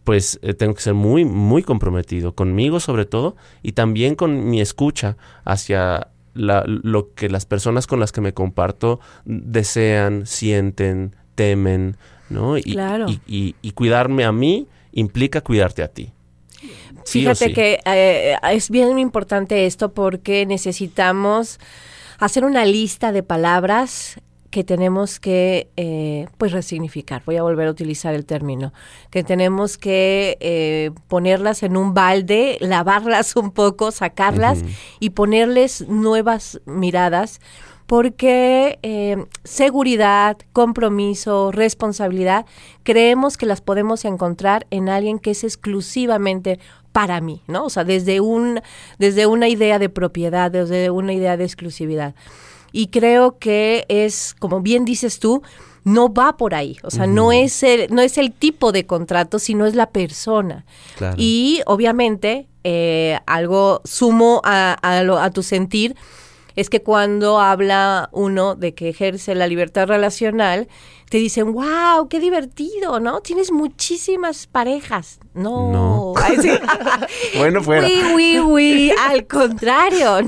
pues 0.06 0.38
eh, 0.42 0.54
tengo 0.54 0.72
que 0.74 0.82
ser 0.82 0.94
muy, 0.94 1.24
muy 1.24 1.64
comprometido 1.64 2.32
conmigo 2.32 2.78
sobre 2.78 3.06
todo 3.06 3.34
y 3.60 3.72
también 3.72 4.14
con 4.14 4.48
mi 4.48 4.60
escucha 4.60 5.16
hacia 5.44 6.08
la- 6.36 6.64
lo 6.66 7.14
que 7.14 7.28
las 7.28 7.46
personas 7.46 7.86
con 7.86 7.98
las 8.00 8.12
que 8.12 8.20
me 8.20 8.32
comparto 8.34 9.00
desean, 9.24 10.26
sienten, 10.26 11.14
temen, 11.34 11.96
¿no? 12.30 12.56
Y, 12.58 12.62
Claro. 12.62 13.06
y, 13.08 13.20
y- 13.26 13.54
y 13.62 13.70
cuidarme 13.72 14.24
a 14.24 14.32
mí 14.32 14.66
implica 14.92 15.40
cuidarte 15.40 15.82
a 15.82 15.88
ti. 15.88 16.12
Sí 17.04 17.20
Fíjate 17.20 17.46
sí. 17.48 17.52
que 17.52 17.80
eh, 17.84 18.36
es 18.50 18.70
bien 18.70 18.98
importante 18.98 19.66
esto 19.66 19.92
porque 19.92 20.46
necesitamos 20.46 21.60
hacer 22.18 22.44
una 22.44 22.64
lista 22.64 23.12
de 23.12 23.22
palabras 23.22 24.18
que 24.50 24.64
tenemos 24.64 25.20
que 25.20 25.70
eh, 25.76 26.26
pues 26.38 26.52
resignificar, 26.52 27.22
voy 27.24 27.36
a 27.36 27.42
volver 27.42 27.68
a 27.68 27.70
utilizar 27.70 28.14
el 28.14 28.26
término, 28.26 28.72
que 29.10 29.24
tenemos 29.24 29.78
que 29.78 30.36
eh, 30.40 30.90
ponerlas 31.08 31.62
en 31.62 31.76
un 31.76 31.94
balde, 31.94 32.58
lavarlas 32.60 33.36
un 33.36 33.50
poco, 33.50 33.90
sacarlas 33.90 34.60
y 35.00 35.10
ponerles 35.10 35.86
nuevas 35.88 36.60
miradas 36.66 37.40
porque 37.86 38.80
eh, 38.82 39.16
seguridad, 39.44 40.36
compromiso, 40.52 41.52
responsabilidad, 41.52 42.44
creemos 42.82 43.36
que 43.36 43.46
las 43.46 43.60
podemos 43.60 44.04
encontrar 44.04 44.66
en 44.70 44.88
alguien 44.88 45.20
que 45.20 45.30
es 45.30 45.44
exclusivamente 45.44 46.58
para 46.90 47.20
mí, 47.20 47.42
¿no? 47.46 47.66
O 47.66 47.70
sea, 47.70 47.84
desde, 47.84 48.20
un, 48.20 48.60
desde 48.98 49.26
una 49.26 49.48
idea 49.48 49.78
de 49.78 49.88
propiedad, 49.88 50.50
desde 50.50 50.90
una 50.90 51.12
idea 51.12 51.36
de 51.36 51.44
exclusividad. 51.44 52.14
Y 52.76 52.88
creo 52.88 53.38
que 53.38 53.86
es, 53.88 54.34
como 54.38 54.60
bien 54.60 54.84
dices 54.84 55.18
tú, 55.18 55.42
no 55.82 56.12
va 56.12 56.36
por 56.36 56.54
ahí, 56.54 56.76
o 56.82 56.90
sea, 56.90 57.06
no, 57.06 57.32
es 57.32 57.62
el, 57.62 57.86
no 57.94 58.02
es 58.02 58.18
el 58.18 58.32
tipo 58.32 58.70
de 58.70 58.84
contrato, 58.84 59.38
sino 59.38 59.64
es 59.64 59.74
la 59.74 59.88
persona. 59.88 60.66
Y 61.16 61.62
obviamente, 61.64 62.48
eh, 62.64 63.18
algo 63.24 63.80
sumo 63.84 64.42
a, 64.44 64.76
a 64.82 65.30
tu 65.30 65.42
sentir, 65.42 65.96
es 66.56 66.70
que 66.70 66.82
cuando 66.82 67.38
habla 67.38 68.08
uno 68.12 68.54
de 68.54 68.74
que 68.74 68.88
ejerce 68.88 69.34
la 69.34 69.46
libertad 69.46 69.86
relacional, 69.86 70.68
te 71.10 71.18
dicen, 71.18 71.52
wow, 71.52 72.08
qué 72.08 72.18
divertido, 72.18 72.98
¿no? 72.98 73.20
Tienes 73.20 73.52
muchísimas 73.52 74.46
parejas. 74.46 75.20
No. 75.34 75.70
no. 75.70 76.14
bueno, 77.36 77.62
fuera. 77.62 77.86
Uy, 77.86 78.14
uy, 78.14 78.40
uy, 78.40 78.92
al 78.98 79.26
contrario. 79.26 80.18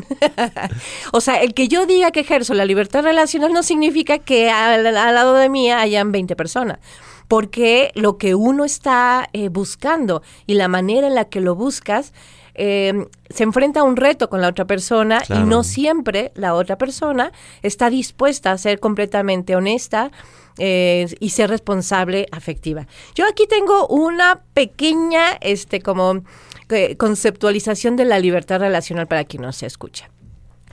o 1.13 1.21
sea, 1.21 1.43
el 1.43 1.55
que 1.55 1.67
yo 1.67 1.87
diga 1.87 2.11
que 2.11 2.21
ejerzo 2.21 2.55
la 2.55 2.65
libertad 2.65 3.03
relacional 3.03 3.53
no 3.53 3.63
significa 3.63 4.19
que 4.19 4.51
al, 4.51 4.85
lado 4.85 5.35
de 5.35 5.49
mí 5.49 5.73
hayan 5.73 6.13
20 6.13 6.37
personas 6.37 6.79
porque 7.27 7.93
lo 7.95 8.17
que 8.17 8.35
uno 8.35 8.65
está 8.65 9.29
eh, 9.35 9.51
buscando 9.51 10.23
y 10.47 10.55
la 10.55 10.67
manera 10.67 11.07
en 11.07 11.15
la 11.15 11.27
que 11.27 11.43
lo 11.43 11.55
buscas 11.55 12.15
eh, 12.59 13.07
se 13.31 13.45
enfrenta 13.45 13.81
a 13.81 13.83
un 13.85 13.97
reto 13.97 14.29
con 14.29 14.41
la 14.41 14.49
otra 14.49 14.67
persona 14.67 15.23
y 15.29 15.39
no 15.39 15.63
siempre 15.63 16.33
la 16.35 16.55
otra 16.55 16.77
persona 16.77 17.33
está 17.63 17.89
dispuesta 17.89 18.51
a 18.51 18.59
ser 18.59 18.81
completamente 18.81 19.55
honesta 19.55 20.11
eh, 20.59 21.07
y 21.21 21.31
ser 21.31 21.51
responsable 21.51 22.27
afectiva. 22.33 22.89
Yo 23.15 23.27
aquí 23.27 23.47
tengo 23.47 23.87
una 23.87 24.43
pequeña, 24.55 25.39
este, 25.41 25.81
como 25.81 26.23
eh, 26.69 26.97
conceptualización 26.97 27.95
de 27.95 28.05
la 28.05 28.19
libertad 28.19 28.59
relacional 28.59 29.07
para 29.07 29.25
quien 29.25 29.43
no 29.43 29.53
se 29.53 29.67
escucha. 29.67 30.11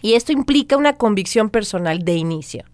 Y 0.02 0.14
esto 0.14 0.32
implica 0.32 0.78
una 0.78 0.94
convicción 0.94 1.52
personal 1.52 2.04
de 2.04 2.14
inicio 2.14 2.66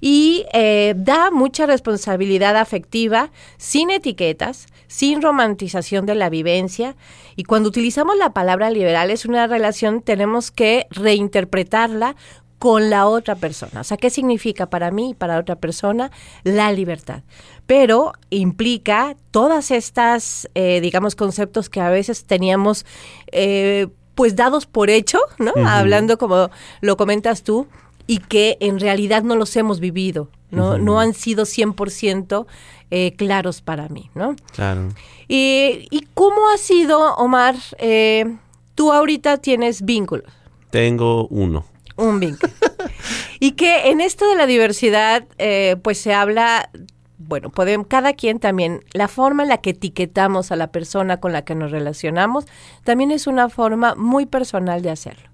y 0.00 0.46
eh, 0.52 0.94
da 0.96 1.30
mucha 1.30 1.66
responsabilidad 1.66 2.56
afectiva 2.56 3.30
sin 3.56 3.90
etiquetas, 3.90 4.66
sin 4.88 5.22
romantización 5.22 6.06
de 6.06 6.14
la 6.14 6.30
vivencia. 6.30 6.96
Y 7.36 7.44
cuando 7.44 7.68
utilizamos 7.68 8.16
la 8.16 8.32
palabra 8.32 8.70
liberal 8.70 9.10
es 9.10 9.24
una 9.26 9.46
relación, 9.46 10.02
tenemos 10.02 10.50
que 10.50 10.86
reinterpretarla 10.90 12.16
con 12.58 12.88
la 12.88 13.06
otra 13.06 13.34
persona. 13.34 13.80
O 13.80 13.84
sea, 13.84 13.96
¿qué 13.96 14.10
significa 14.10 14.70
para 14.70 14.90
mí 14.90 15.10
y 15.10 15.14
para 15.14 15.38
otra 15.38 15.56
persona 15.56 16.10
la 16.42 16.72
libertad? 16.72 17.22
Pero 17.66 18.12
implica 18.30 19.16
todas 19.30 19.70
estas, 19.70 20.48
eh, 20.54 20.80
digamos, 20.80 21.16
conceptos 21.16 21.68
que 21.68 21.80
a 21.80 21.90
veces 21.90 22.24
teníamos, 22.24 22.86
eh, 23.32 23.88
pues, 24.14 24.36
dados 24.36 24.66
por 24.66 24.88
hecho, 24.88 25.18
¿no? 25.38 25.52
Hablando 25.66 26.16
como 26.16 26.50
lo 26.80 26.96
comentas 26.96 27.42
tú, 27.42 27.66
y 28.06 28.18
que 28.18 28.56
en 28.60 28.80
realidad 28.80 29.22
no 29.22 29.36
los 29.36 29.54
hemos 29.56 29.80
vivido, 29.80 30.30
no, 30.50 30.78
no 30.78 31.00
han 31.00 31.14
sido 31.14 31.44
100% 31.44 32.46
eh, 32.90 33.14
claros 33.16 33.62
para 33.62 33.88
mí, 33.88 34.10
¿no? 34.14 34.36
Claro. 34.54 34.88
Y, 35.28 35.88
¿Y 35.90 36.06
cómo 36.14 36.48
ha 36.54 36.58
sido, 36.58 37.14
Omar? 37.16 37.56
Eh, 37.78 38.36
tú 38.74 38.92
ahorita 38.92 39.38
tienes 39.38 39.82
vínculos. 39.82 40.32
Tengo 40.70 41.26
uno. 41.28 41.64
Un 41.96 42.20
vínculo. 42.20 42.52
y 43.40 43.52
que 43.52 43.90
en 43.90 44.00
esto 44.00 44.28
de 44.28 44.36
la 44.36 44.46
diversidad, 44.46 45.24
eh, 45.38 45.76
pues 45.82 45.98
se 45.98 46.14
habla 46.14 46.70
bueno, 47.18 47.50
podemos, 47.50 47.86
cada 47.88 48.12
quien 48.12 48.38
también, 48.38 48.84
la 48.92 49.08
forma 49.08 49.42
en 49.42 49.48
la 49.48 49.58
que 49.58 49.70
etiquetamos 49.70 50.52
a 50.52 50.56
la 50.56 50.68
persona 50.68 51.18
con 51.18 51.32
la 51.32 51.44
que 51.44 51.54
nos 51.54 51.70
relacionamos, 51.70 52.46
también 52.84 53.10
es 53.10 53.26
una 53.26 53.48
forma 53.48 53.94
muy 53.96 54.26
personal 54.26 54.82
de 54.82 54.90
hacerlo. 54.90 55.28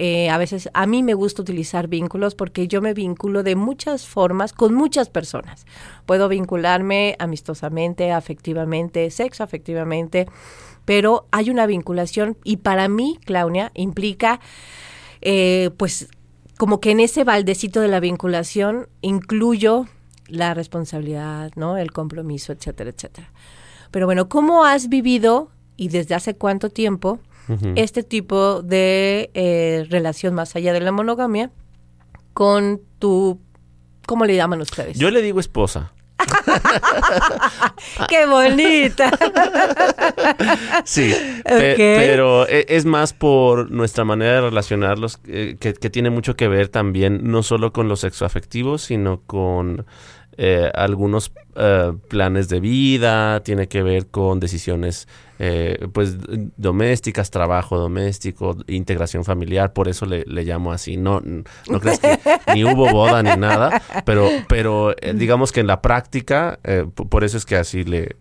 Eh, 0.00 0.30
a 0.30 0.38
veces 0.38 0.70
a 0.74 0.86
mí 0.86 1.02
me 1.02 1.14
gusta 1.14 1.42
utilizar 1.42 1.88
vínculos 1.88 2.36
porque 2.36 2.68
yo 2.68 2.80
me 2.80 2.94
vinculo 2.94 3.42
de 3.42 3.56
muchas 3.56 4.06
formas 4.06 4.52
con 4.52 4.72
muchas 4.72 5.10
personas. 5.10 5.66
Puedo 6.06 6.28
vincularme 6.28 7.16
amistosamente, 7.18 8.12
afectivamente, 8.12 9.10
sexo 9.10 9.42
afectivamente, 9.42 10.28
pero 10.84 11.26
hay 11.32 11.50
una 11.50 11.66
vinculación 11.66 12.36
y 12.44 12.58
para 12.58 12.86
mí, 12.86 13.18
Claudia, 13.24 13.72
implica 13.74 14.38
eh, 15.20 15.70
pues 15.76 16.08
como 16.58 16.80
que 16.80 16.92
en 16.92 17.00
ese 17.00 17.24
baldecito 17.24 17.80
de 17.80 17.88
la 17.88 17.98
vinculación 17.98 18.88
incluyo 19.00 19.86
la 20.28 20.54
responsabilidad, 20.54 21.50
¿no? 21.56 21.76
El 21.76 21.90
compromiso, 21.90 22.52
etcétera, 22.52 22.90
etcétera. 22.90 23.32
Pero 23.90 24.06
bueno, 24.06 24.28
¿cómo 24.28 24.64
has 24.64 24.88
vivido 24.88 25.50
y 25.76 25.88
desde 25.88 26.14
hace 26.14 26.36
cuánto 26.36 26.70
tiempo 26.70 27.18
este 27.76 28.02
tipo 28.02 28.62
de 28.62 29.30
eh, 29.34 29.86
relación 29.90 30.34
más 30.34 30.54
allá 30.56 30.72
de 30.72 30.80
la 30.80 30.92
monogamia 30.92 31.50
con 32.34 32.80
tu, 32.98 33.40
¿cómo 34.06 34.24
le 34.24 34.36
llaman 34.36 34.60
ustedes? 34.60 34.98
Yo 34.98 35.10
le 35.10 35.22
digo 35.22 35.40
esposa. 35.40 35.92
¡Qué 38.08 38.26
bonita! 38.26 39.10
sí, 40.84 41.14
pero 41.44 42.48
e, 42.48 42.66
es 42.68 42.84
más 42.84 43.12
por 43.12 43.70
nuestra 43.70 44.04
manera 44.04 44.34
de 44.34 44.40
relacionarlos, 44.42 45.20
eh, 45.26 45.56
que, 45.58 45.72
tiene 45.72 46.10
mucho 46.10 46.36
que 46.36 46.48
ver 46.48 46.68
también 46.68 47.20
no 47.30 47.42
solo 47.42 47.72
con 47.72 47.88
los 47.88 48.00
sexoafectivos, 48.00 48.82
sino 48.82 49.22
con 49.26 49.86
eh, 50.38 50.70
algunos 50.74 51.32
planes 52.08 52.48
de 52.48 52.60
vida, 52.60 53.42
tiene 53.42 53.66
que 53.66 53.82
ver 53.82 54.06
con 54.06 54.38
decisiones 54.38 55.08
eh, 55.40 55.86
pues 55.92 56.16
domésticas, 56.56 57.30
trabajo 57.30 57.78
doméstico, 57.78 58.56
integración 58.66 59.24
familiar, 59.24 59.72
por 59.72 59.86
eso 59.86 60.04
le, 60.04 60.24
llamo 60.26 60.72
así. 60.72 60.96
No, 60.96 61.20
no 61.20 61.80
crees 61.80 62.00
que 62.00 62.18
ni 62.54 62.64
hubo 62.64 62.90
boda 62.90 63.22
ni 63.22 63.36
nada, 63.36 63.80
pero, 64.04 64.28
pero 64.48 64.96
eh, 65.00 65.12
digamos 65.14 65.52
que 65.52 65.60
en 65.60 65.68
la 65.68 65.80
práctica, 65.80 66.58
eh, 66.64 66.84
por 67.08 67.22
eso 67.22 67.36
es 67.36 67.46
que 67.46 67.54
así 67.54 67.84
le... 67.84 68.16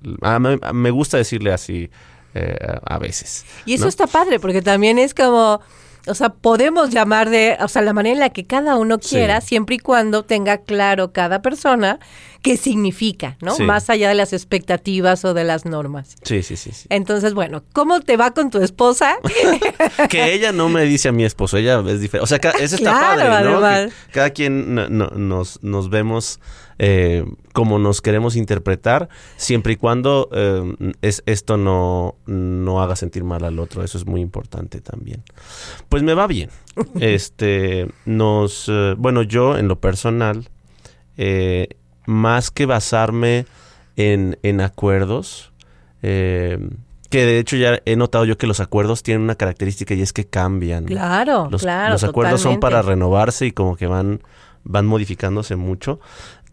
me, 0.73 0.91
gusta 0.91 1.17
decirle 1.17 1.51
así 1.53 1.89
a 2.85 2.99
veces. 2.99 3.45
Y 3.65 3.73
eso 3.73 3.87
está 3.87 4.05
padre, 4.05 4.39
porque 4.39 4.61
también 4.61 4.99
es 4.99 5.15
como 5.15 5.59
o 6.07 6.15
sea, 6.15 6.29
podemos 6.29 6.89
llamar 6.89 7.29
de, 7.29 7.57
o 7.59 7.67
sea, 7.67 7.81
la 7.81 7.93
manera 7.93 8.13
en 8.13 8.19
la 8.19 8.29
que 8.29 8.45
cada 8.45 8.77
uno 8.77 8.99
quiera, 8.99 9.41
siempre 9.41 9.75
y 9.75 9.79
cuando 9.79 10.23
tenga 10.23 10.57
claro 10.59 11.11
cada 11.11 11.41
persona 11.41 11.99
qué 12.41 12.55
significa, 12.55 13.37
¿no? 13.41 13.57
Más 13.59 13.89
allá 13.89 14.09
de 14.09 14.15
las 14.15 14.31
expectativas 14.31 15.25
o 15.25 15.33
de 15.33 15.43
las 15.43 15.65
normas. 15.65 16.15
Sí, 16.23 16.43
sí, 16.43 16.55
sí. 16.55 16.71
Entonces, 16.89 17.33
bueno, 17.33 17.63
¿cómo 17.73 17.99
te 17.99 18.15
va 18.15 18.31
con 18.31 18.49
tu 18.49 18.61
esposa? 18.61 19.17
que 20.09 20.33
ella 20.33 20.51
no 20.51 20.69
me 20.69 20.83
dice 20.83 21.09
a 21.09 21.11
mi 21.11 21.25
esposo, 21.25 21.57
ella 21.57 21.83
es 21.87 21.99
diferente. 21.99 22.23
O 22.23 22.27
sea, 22.27 22.37
eso 22.59 22.75
está 22.75 22.91
padre, 23.17 23.43
¿no? 23.43 23.91
cada 24.11 24.29
quien 24.29 24.75
nos, 24.75 25.61
nos 25.63 25.89
vemos 25.89 26.39
eh, 26.79 27.25
como 27.53 27.79
nos 27.79 28.01
queremos 28.01 28.35
interpretar, 28.35 29.09
siempre 29.35 29.73
y 29.73 29.75
cuando 29.77 30.29
eh, 30.31 30.93
es, 31.01 31.23
esto 31.25 31.57
no, 31.57 32.15
no 32.25 32.81
haga 32.81 32.95
sentir 32.95 33.23
mal 33.23 33.43
al 33.43 33.59
otro. 33.59 33.83
Eso 33.83 33.97
es 33.97 34.05
muy 34.05 34.21
importante 34.21 34.81
también. 34.81 35.23
Pues 35.89 36.03
me 36.03 36.13
va 36.13 36.27
bien. 36.27 36.49
este, 36.99 37.87
nos, 38.05 38.69
eh, 38.69 38.95
bueno, 38.97 39.23
yo 39.23 39.57
en 39.57 39.67
lo 39.67 39.79
personal, 39.79 40.47
más 42.05 42.51
que 42.51 42.67
basarme 42.67 43.45
en, 43.95 44.37
en 44.43 44.61
acuerdos, 44.61 45.51
que 47.09 47.25
de 47.25 47.39
hecho 47.39 47.55
ya 47.55 47.79
he 47.85 47.95
notado 47.95 48.25
yo 48.25 48.37
que 48.37 48.47
los 48.47 48.59
acuerdos 48.59 49.01
tienen 49.01 49.23
una 49.23 49.35
característica 49.35 49.93
y 49.93 50.01
es 50.01 50.13
que 50.13 50.25
cambian. 50.27 50.85
Claro, 50.85 51.47
los, 51.49 51.61
claro. 51.61 51.93
Los 51.93 52.03
acuerdos 52.03 52.41
son 52.41 52.59
para 52.59 52.81
renovarse 52.81 53.47
y 53.47 53.51
como 53.51 53.75
que 53.75 53.87
van, 53.87 54.21
van 54.63 54.85
modificándose 54.85 55.55
mucho 55.55 55.99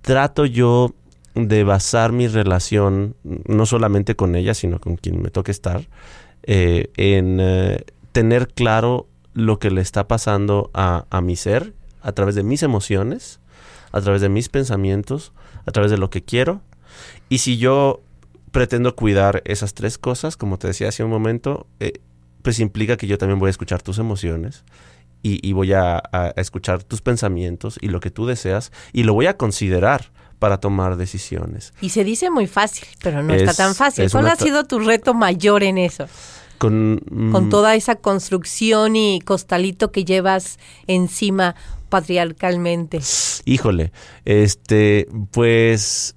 trato 0.04 0.44
yo 0.44 0.94
de 1.34 1.64
basar 1.64 2.12
mi 2.12 2.28
relación, 2.28 3.16
no 3.24 3.66
solamente 3.66 4.14
con 4.14 4.36
ella, 4.36 4.54
sino 4.54 4.78
con 4.78 4.96
quien 4.96 5.20
me 5.20 5.30
toque 5.30 5.50
estar, 5.50 5.88
eh, 6.42 6.90
en 6.96 7.38
eh, 7.40 7.84
tener 8.12 8.48
claro 8.48 9.08
lo 9.32 9.58
que 9.58 9.70
le 9.70 9.80
está 9.80 10.06
pasando 10.06 10.70
a, 10.74 11.06
a, 11.10 11.20
mi 11.22 11.36
ser 11.36 11.72
a 12.02 12.12
través 12.12 12.34
de 12.34 12.44
mis 12.44 12.62
emociones, 12.62 13.40
a 13.92 14.00
través 14.02 14.20
de 14.20 14.28
mis 14.28 14.48
pensamientos, 14.50 15.32
a 15.66 15.72
través 15.72 15.90
de 15.90 15.96
lo 15.96 16.10
que 16.10 16.22
quiero. 16.22 16.60
Y 17.30 17.38
si 17.38 17.56
yo 17.56 18.02
pretendo 18.52 18.94
cuidar 18.94 19.42
esas 19.46 19.72
tres 19.72 19.96
cosas, 19.96 20.36
como 20.36 20.58
te 20.58 20.68
decía 20.68 20.90
hace 20.90 21.02
un 21.02 21.10
momento, 21.10 21.66
eh, 21.80 21.94
pues 22.42 22.60
implica 22.60 22.98
que 22.98 23.06
yo 23.06 23.16
también 23.16 23.38
voy 23.38 23.48
a 23.48 23.50
escuchar 23.50 23.80
tus 23.80 23.98
emociones 23.98 24.64
y, 25.24 25.40
y 25.42 25.52
voy 25.54 25.72
a, 25.72 26.00
a 26.12 26.28
escuchar 26.36 26.84
tus 26.84 27.00
pensamientos 27.00 27.78
y 27.80 27.88
lo 27.88 27.98
que 27.98 28.10
tú 28.12 28.26
deseas 28.26 28.70
y 28.92 29.02
lo 29.02 29.14
voy 29.14 29.26
a 29.26 29.36
considerar 29.36 30.12
para 30.38 30.58
tomar 30.58 30.96
decisiones. 30.96 31.72
Y 31.80 31.88
se 31.88 32.04
dice 32.04 32.30
muy 32.30 32.46
fácil, 32.46 32.86
pero 33.02 33.22
no 33.22 33.34
está 33.34 33.50
Es- 33.52 33.56
tan 33.56 33.74
fácil. 33.74 34.04
es 34.04 34.12
¿Cuál 34.12 34.26
ha 34.28 34.36
sido 34.36 34.64
tu 34.64 34.78
reto 34.78 35.14
mayor 35.14 35.62
en 35.64 35.78
eso? 35.78 36.06
Con, 36.58 37.00
Con 37.32 37.46
mm, 37.46 37.48
toda 37.50 37.74
esa 37.74 37.96
construcción 37.96 38.94
y 38.96 39.20
costalito 39.20 39.90
que 39.90 40.04
llevas 40.04 40.58
encima 40.86 41.56
patriarcalmente. 41.88 43.00
Híjole, 43.44 43.92
este, 44.24 45.08
pues, 45.30 46.14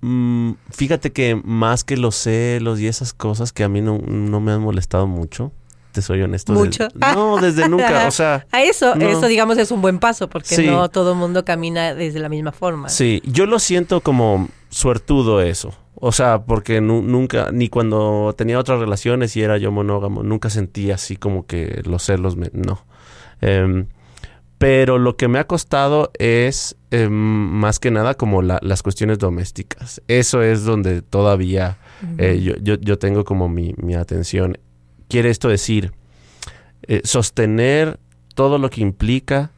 mm, 0.00 0.52
fíjate 0.70 1.12
que 1.12 1.34
más 1.44 1.84
que 1.84 1.96
los 1.96 2.16
celos 2.16 2.80
y 2.80 2.86
esas 2.86 3.12
cosas 3.12 3.52
que 3.52 3.64
a 3.64 3.68
mí 3.68 3.80
no, 3.80 3.98
no 3.98 4.40
me 4.40 4.52
han 4.52 4.60
molestado 4.60 5.06
mucho, 5.06 5.52
te 5.96 6.02
soy 6.02 6.20
honesto. 6.22 6.52
Mucho. 6.52 6.88
no, 7.14 7.38
desde 7.38 7.68
nunca, 7.68 8.06
o 8.06 8.10
sea, 8.10 8.46
A 8.52 8.62
eso, 8.62 8.94
no. 8.94 9.08
eso 9.08 9.26
digamos 9.26 9.56
es 9.58 9.70
un 9.70 9.80
buen 9.80 9.98
paso, 9.98 10.28
porque 10.28 10.54
Sí. 10.54 10.66
no 10.66 10.88
todo 10.90 11.12
el 11.12 11.18
mundo 11.18 11.44
camina 11.44 11.94
desde 11.94 12.18
la 12.20 12.28
misma 12.28 12.52
forma. 12.52 12.88
sí, 12.90 13.22
yo 13.24 13.46
lo 13.46 13.58
siento 13.58 14.02
como 14.02 14.48
suertudo 14.68 15.40
eso. 15.40 15.72
O 15.94 16.12
sea, 16.12 16.44
porque 16.44 16.82
nu- 16.82 17.00
nunca, 17.00 17.50
ni 17.52 17.70
cuando 17.70 18.34
tenía 18.36 18.58
otras 18.58 18.78
relaciones 18.78 19.34
y 19.36 19.40
era 19.42 19.56
yo 19.56 19.72
monógamo, 19.72 20.22
nunca 20.22 20.50
sentí 20.50 20.90
así 20.90 21.16
como 21.16 21.46
que 21.46 21.80
los 21.86 22.02
celos 22.04 22.36
me... 22.36 22.50
No. 22.52 22.84
Em, 23.40 23.86
pero 24.58 24.98
lo 24.98 25.16
que 25.16 25.28
me 25.28 25.38
ha 25.38 25.46
costado 25.46 26.10
es 26.18 26.76
em, 26.90 27.10
más 27.12 27.78
que 27.78 27.90
nada 27.90 28.14
como 28.14 28.42
la- 28.42 28.58
las 28.62 28.82
cuestiones 28.82 29.18
domésticas. 29.18 30.02
Eso 30.08 30.42
es 30.42 30.64
donde 30.64 31.00
todavía 31.00 31.78
eh, 32.18 32.40
yo, 32.42 32.54
yo- 32.62 32.78
yo 32.80 32.98
tengo 32.98 33.24
como 33.24 33.48
mi, 33.48 33.74
mi 33.78 33.94
atención. 33.94 34.58
Quiere 35.08 35.30
esto 35.30 35.48
decir, 35.48 35.92
eh, 36.82 37.00
sostener 37.04 37.98
todo 38.34 38.58
lo 38.58 38.70
que 38.70 38.80
implica 38.80 39.50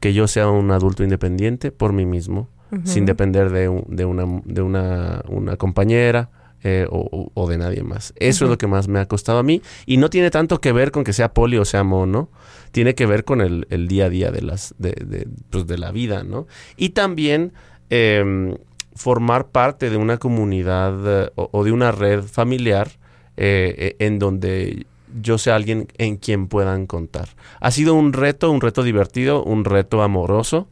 que 0.00 0.12
yo 0.12 0.26
sea 0.28 0.48
un 0.48 0.70
adulto 0.70 1.02
independiente 1.04 1.70
por 1.72 1.92
mí 1.92 2.06
mismo, 2.06 2.48
sin 2.84 3.06
depender 3.06 3.50
de, 3.50 3.68
un- 3.68 3.84
de, 3.88 4.04
una, 4.04 4.24
de 4.44 4.60
una, 4.60 5.22
una 5.28 5.56
compañera 5.56 6.30
eh, 6.64 6.86
o, 6.90 7.48
de 7.48 7.58
nadie 7.58 7.82
más. 7.84 8.12
Eso 8.16 8.44
es 8.44 8.50
lo 8.50 8.58
que 8.58 8.66
más 8.66 8.88
me 8.88 8.98
ha 8.98 9.06
costado 9.06 9.38
a 9.38 9.42
mí 9.44 9.62
y 9.86 9.98
no 9.98 10.10
tiene 10.10 10.30
tanto 10.30 10.60
que 10.60 10.72
ver 10.72 10.90
con 10.90 11.04
que 11.04 11.12
sea 11.12 11.32
poli 11.32 11.58
o 11.58 11.64
sea 11.64 11.84
mono, 11.84 12.28
tiene 12.72 12.94
que 12.96 13.06
ver 13.06 13.24
con 13.24 13.40
el, 13.40 13.66
el 13.70 13.86
día 13.86 14.06
a 14.06 14.10
día 14.10 14.32
de, 14.32 14.42
las, 14.42 14.74
de, 14.78 14.90
de, 14.92 15.28
pues, 15.50 15.66
de 15.68 15.78
la 15.78 15.92
vida, 15.92 16.24
¿no? 16.24 16.48
Y 16.76 16.88
también 16.90 17.52
em, 17.88 18.56
formar 18.96 19.46
parte 19.48 19.88
de 19.88 19.96
una 19.96 20.18
comunidad 20.18 21.24
eh, 21.26 21.30
o, 21.36 21.48
o 21.52 21.62
de 21.64 21.70
una 21.70 21.92
red 21.92 22.24
familiar 22.24 22.90
eh, 23.36 23.96
en 23.98 24.18
donde 24.18 24.86
yo 25.20 25.38
sea 25.38 25.54
alguien 25.54 25.88
en 25.98 26.16
quien 26.16 26.48
puedan 26.48 26.86
contar. 26.86 27.28
Ha 27.60 27.70
sido 27.70 27.94
un 27.94 28.12
reto, 28.12 28.50
un 28.50 28.60
reto 28.60 28.82
divertido, 28.82 29.42
un 29.42 29.64
reto 29.64 30.02
amoroso. 30.02 30.68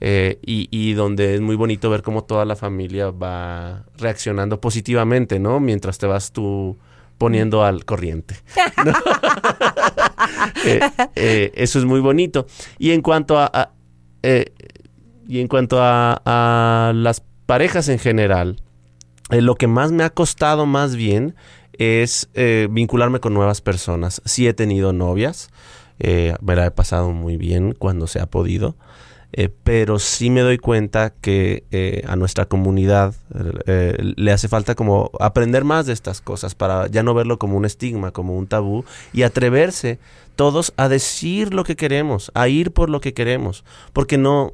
eh, 0.00 0.38
y, 0.44 0.68
y 0.70 0.94
donde 0.94 1.34
es 1.36 1.40
muy 1.40 1.54
bonito 1.54 1.88
ver 1.88 2.02
cómo 2.02 2.24
toda 2.24 2.44
la 2.44 2.56
familia 2.56 3.10
va 3.10 3.84
reaccionando 3.96 4.60
positivamente, 4.60 5.38
¿no? 5.38 5.60
Mientras 5.60 5.98
te 5.98 6.06
vas 6.06 6.32
tú 6.32 6.76
poniendo 7.18 7.64
al 7.64 7.84
corriente. 7.84 8.34
Eh, 11.14 11.52
eso 11.54 11.78
es 11.78 11.84
muy 11.84 12.00
bonito. 12.00 12.46
Y 12.78 12.92
en 12.92 13.02
cuanto 13.02 13.38
a, 13.38 13.72
y 15.28 15.40
en 15.40 15.48
cuanto 15.48 15.78
a, 15.80 16.92
las 16.94 17.22
parejas 17.46 17.88
en 17.88 17.98
general, 17.98 18.62
lo 19.30 19.54
que 19.56 19.66
más 19.66 19.92
me 19.92 20.04
ha 20.04 20.10
costado 20.10 20.66
más 20.66 20.96
bien 20.96 21.34
es 21.78 22.28
eh, 22.34 22.68
vincularme 22.70 23.20
con 23.20 23.34
nuevas 23.34 23.60
personas. 23.60 24.22
Sí 24.24 24.46
he 24.46 24.54
tenido 24.54 24.92
novias, 24.92 25.50
eh, 25.98 26.34
me 26.40 26.56
la 26.56 26.66
he 26.66 26.70
pasado 26.70 27.10
muy 27.12 27.36
bien 27.36 27.74
cuando 27.78 28.06
se 28.06 28.20
ha 28.20 28.26
podido, 28.26 28.76
eh, 29.32 29.48
pero 29.48 29.98
sí 29.98 30.28
me 30.28 30.42
doy 30.42 30.58
cuenta 30.58 31.10
que 31.10 32.04
a 32.06 32.16
nuestra 32.16 32.44
comunidad 32.44 33.14
le 33.34 34.32
hace 34.32 34.48
falta 34.48 34.74
como 34.74 35.10
aprender 35.20 35.64
más 35.64 35.86
de 35.86 35.94
estas 35.94 36.20
cosas 36.20 36.54
para 36.54 36.86
ya 36.88 37.02
no 37.02 37.14
verlo 37.14 37.38
como 37.38 37.56
un 37.56 37.64
estigma, 37.64 38.10
como 38.10 38.36
un 38.36 38.46
tabú 38.46 38.84
y 39.14 39.22
atreverse 39.22 39.98
todos 40.36 40.74
a 40.76 40.88
decir 40.88 41.54
lo 41.54 41.64
que 41.64 41.76
queremos, 41.76 42.30
a 42.34 42.48
ir 42.48 42.72
por 42.72 42.90
lo 42.90 43.00
que 43.00 43.14
queremos, 43.14 43.64
porque 43.92 44.18
no, 44.18 44.52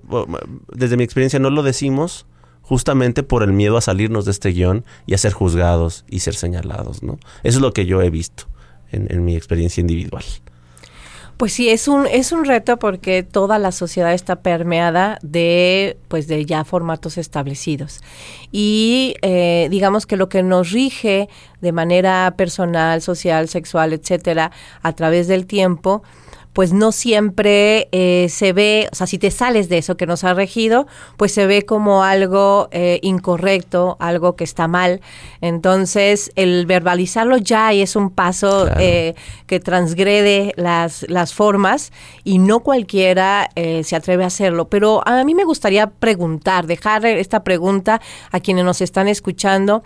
desde 0.72 0.96
mi 0.96 1.04
experiencia 1.04 1.40
no 1.40 1.50
lo 1.50 1.62
decimos 1.62 2.26
justamente 2.68 3.22
por 3.22 3.42
el 3.42 3.52
miedo 3.52 3.78
a 3.78 3.80
salirnos 3.80 4.26
de 4.26 4.32
este 4.32 4.50
guion 4.50 4.84
y 5.06 5.14
a 5.14 5.18
ser 5.18 5.32
juzgados 5.32 6.04
y 6.08 6.20
ser 6.20 6.34
señalados, 6.34 7.02
¿no? 7.02 7.18
Eso 7.42 7.58
es 7.58 7.62
lo 7.62 7.72
que 7.72 7.86
yo 7.86 8.02
he 8.02 8.10
visto 8.10 8.44
en, 8.92 9.06
en 9.10 9.24
mi 9.24 9.36
experiencia 9.36 9.80
individual. 9.80 10.24
Pues 11.38 11.52
sí, 11.52 11.68
es 11.68 11.86
un, 11.86 12.06
es 12.08 12.32
un 12.32 12.44
reto 12.44 12.80
porque 12.80 13.22
toda 13.22 13.60
la 13.60 13.70
sociedad 13.70 14.12
está 14.12 14.42
permeada 14.42 15.18
de, 15.22 15.96
pues 16.08 16.26
de 16.26 16.44
ya 16.44 16.64
formatos 16.64 17.16
establecidos. 17.16 18.00
Y 18.50 19.14
eh, 19.22 19.68
digamos 19.70 20.04
que 20.04 20.16
lo 20.16 20.28
que 20.28 20.42
nos 20.42 20.72
rige 20.72 21.28
de 21.60 21.70
manera 21.72 22.34
personal, 22.36 23.00
social, 23.02 23.48
sexual, 23.48 23.92
etcétera, 23.92 24.50
a 24.82 24.92
través 24.94 25.28
del 25.28 25.46
tiempo, 25.46 26.02
pues 26.58 26.72
no 26.72 26.90
siempre 26.90 27.86
eh, 27.92 28.26
se 28.30 28.52
ve, 28.52 28.88
o 28.90 28.94
sea, 28.96 29.06
si 29.06 29.16
te 29.16 29.30
sales 29.30 29.68
de 29.68 29.78
eso 29.78 29.96
que 29.96 30.08
nos 30.08 30.24
ha 30.24 30.34
regido, 30.34 30.88
pues 31.16 31.30
se 31.30 31.46
ve 31.46 31.62
como 31.64 32.02
algo 32.02 32.66
eh, 32.72 32.98
incorrecto, 33.02 33.96
algo 34.00 34.34
que 34.34 34.42
está 34.42 34.66
mal. 34.66 35.00
Entonces, 35.40 36.32
el 36.34 36.66
verbalizarlo 36.66 37.36
ya 37.36 37.72
es 37.72 37.94
un 37.94 38.10
paso 38.10 38.64
Claro. 38.64 38.80
eh, 38.80 39.14
que 39.46 39.60
transgrede 39.60 40.52
las, 40.56 41.06
las 41.08 41.32
formas 41.32 41.92
y 42.24 42.38
no 42.38 42.58
cualquiera 42.58 43.50
eh, 43.54 43.84
se 43.84 43.94
atreve 43.94 44.24
a 44.24 44.26
hacerlo. 44.26 44.68
Pero 44.68 45.06
a 45.06 45.22
mí 45.22 45.36
me 45.36 45.44
gustaría 45.44 45.88
preguntar, 45.88 46.66
dejar 46.66 47.06
esta 47.06 47.44
pregunta 47.44 48.00
a 48.32 48.40
quienes 48.40 48.64
nos 48.64 48.80
están 48.80 49.06
escuchando. 49.06 49.84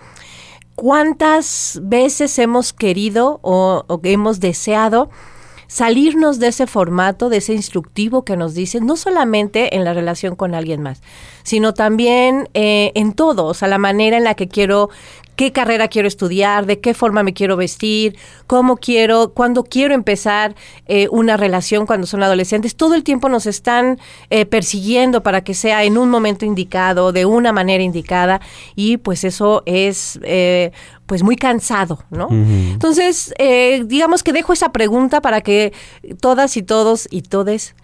¿Cuántas 0.74 1.80
veces 1.82 2.38
hemos 2.38 2.72
querido 2.72 3.40
o, 3.42 3.84
o 3.88 4.00
que 4.00 4.12
hemos 4.12 4.40
deseado 4.40 5.10
salirnos 5.72 6.38
de 6.38 6.48
ese 6.48 6.66
formato, 6.66 7.30
de 7.30 7.38
ese 7.38 7.54
instructivo 7.54 8.26
que 8.26 8.36
nos 8.36 8.52
dice, 8.52 8.82
no 8.82 8.94
solamente 8.94 9.74
en 9.74 9.84
la 9.84 9.94
relación 9.94 10.36
con 10.36 10.54
alguien 10.54 10.82
más, 10.82 11.00
sino 11.44 11.72
también 11.72 12.50
eh, 12.52 12.92
en 12.94 13.14
todo, 13.14 13.46
o 13.46 13.54
sea, 13.54 13.68
la 13.68 13.78
manera 13.78 14.18
en 14.18 14.24
la 14.24 14.34
que 14.34 14.48
quiero, 14.48 14.90
qué 15.36 15.52
carrera 15.52 15.88
quiero 15.88 16.08
estudiar, 16.08 16.66
de 16.66 16.80
qué 16.80 16.94
forma 16.94 17.22
me 17.22 17.32
quiero 17.32 17.56
vestir, 17.56 18.16
cómo 18.46 18.76
quiero, 18.76 19.32
cuándo 19.32 19.64
quiero 19.64 19.94
empezar 19.94 20.54
eh, 20.86 21.08
una 21.10 21.36
relación 21.36 21.86
cuando 21.86 22.06
son 22.06 22.22
adolescentes. 22.22 22.76
Todo 22.76 22.94
el 22.94 23.02
tiempo 23.02 23.28
nos 23.28 23.46
están 23.46 23.98
eh, 24.30 24.46
persiguiendo 24.46 25.22
para 25.22 25.42
que 25.42 25.54
sea 25.54 25.84
en 25.84 25.98
un 25.98 26.10
momento 26.10 26.44
indicado, 26.44 27.12
de 27.12 27.26
una 27.26 27.52
manera 27.52 27.82
indicada, 27.82 28.40
y 28.74 28.98
pues 28.98 29.24
eso 29.24 29.62
es 29.66 30.18
eh, 30.22 30.72
pues 31.06 31.22
muy 31.22 31.36
cansado, 31.36 32.04
¿no? 32.10 32.28
Entonces, 32.30 33.34
eh, 33.38 33.82
digamos 33.84 34.22
que 34.22 34.32
dejo 34.32 34.52
esa 34.52 34.72
pregunta 34.72 35.20
para 35.20 35.42
que 35.42 35.72
todas 36.20 36.56
y 36.56 36.62
todos 36.62 37.06
y 37.10 37.22
todes 37.22 37.74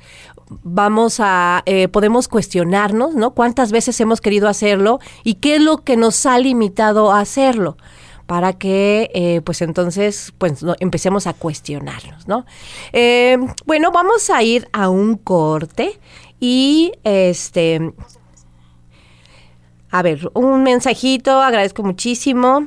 vamos 0.50 1.20
a, 1.20 1.62
eh, 1.66 1.88
podemos 1.88 2.28
cuestionarnos, 2.28 3.14
¿no? 3.14 3.34
¿Cuántas 3.34 3.72
veces 3.72 4.00
hemos 4.00 4.20
querido 4.20 4.48
hacerlo 4.48 4.98
y 5.24 5.34
qué 5.34 5.56
es 5.56 5.62
lo 5.62 5.78
que 5.78 5.96
nos 5.96 6.26
ha 6.26 6.38
limitado 6.38 7.12
a 7.12 7.20
hacerlo? 7.20 7.76
para 8.26 8.52
que 8.52 9.10
eh, 9.14 9.40
pues 9.40 9.62
entonces 9.62 10.34
pues 10.36 10.62
empecemos 10.80 11.26
a 11.26 11.32
cuestionarnos, 11.32 12.28
¿no? 12.28 12.44
Eh, 12.92 13.38
bueno, 13.64 13.90
vamos 13.90 14.28
a 14.28 14.42
ir 14.42 14.68
a 14.74 14.90
un 14.90 15.16
corte 15.16 15.98
y 16.38 16.92
este 17.04 17.94
a 19.90 20.02
ver, 20.02 20.30
un 20.34 20.62
mensajito, 20.62 21.40
agradezco 21.40 21.82
muchísimo. 21.82 22.66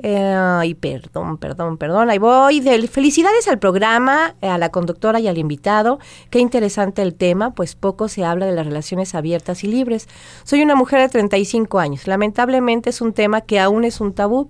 Eh, 0.00 0.16
Ay, 0.16 0.74
perdón, 0.74 1.38
perdón, 1.38 1.76
perdón. 1.76 2.10
Ahí 2.10 2.18
voy. 2.18 2.60
Felicidades 2.88 3.48
al 3.48 3.58
programa, 3.58 4.34
a 4.40 4.58
la 4.58 4.70
conductora 4.70 5.20
y 5.20 5.26
al 5.28 5.38
invitado. 5.38 5.98
Qué 6.30 6.38
interesante 6.38 7.02
el 7.02 7.14
tema, 7.14 7.54
pues 7.54 7.74
poco 7.74 8.08
se 8.08 8.24
habla 8.24 8.46
de 8.46 8.52
las 8.52 8.66
relaciones 8.66 9.14
abiertas 9.14 9.64
y 9.64 9.66
libres. 9.66 10.08
Soy 10.44 10.62
una 10.62 10.76
mujer 10.76 11.00
de 11.00 11.08
35 11.08 11.78
años. 11.78 12.06
Lamentablemente 12.06 12.90
es 12.90 13.00
un 13.00 13.12
tema 13.12 13.40
que 13.40 13.58
aún 13.58 13.84
es 13.84 14.00
un 14.00 14.14
tabú. 14.14 14.48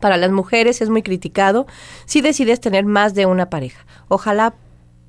Para 0.00 0.16
las 0.16 0.32
mujeres 0.32 0.82
es 0.82 0.90
muy 0.90 1.02
criticado 1.02 1.66
si 2.06 2.22
decides 2.22 2.60
tener 2.60 2.84
más 2.84 3.14
de 3.14 3.26
una 3.26 3.50
pareja. 3.50 3.86
Ojalá 4.08 4.52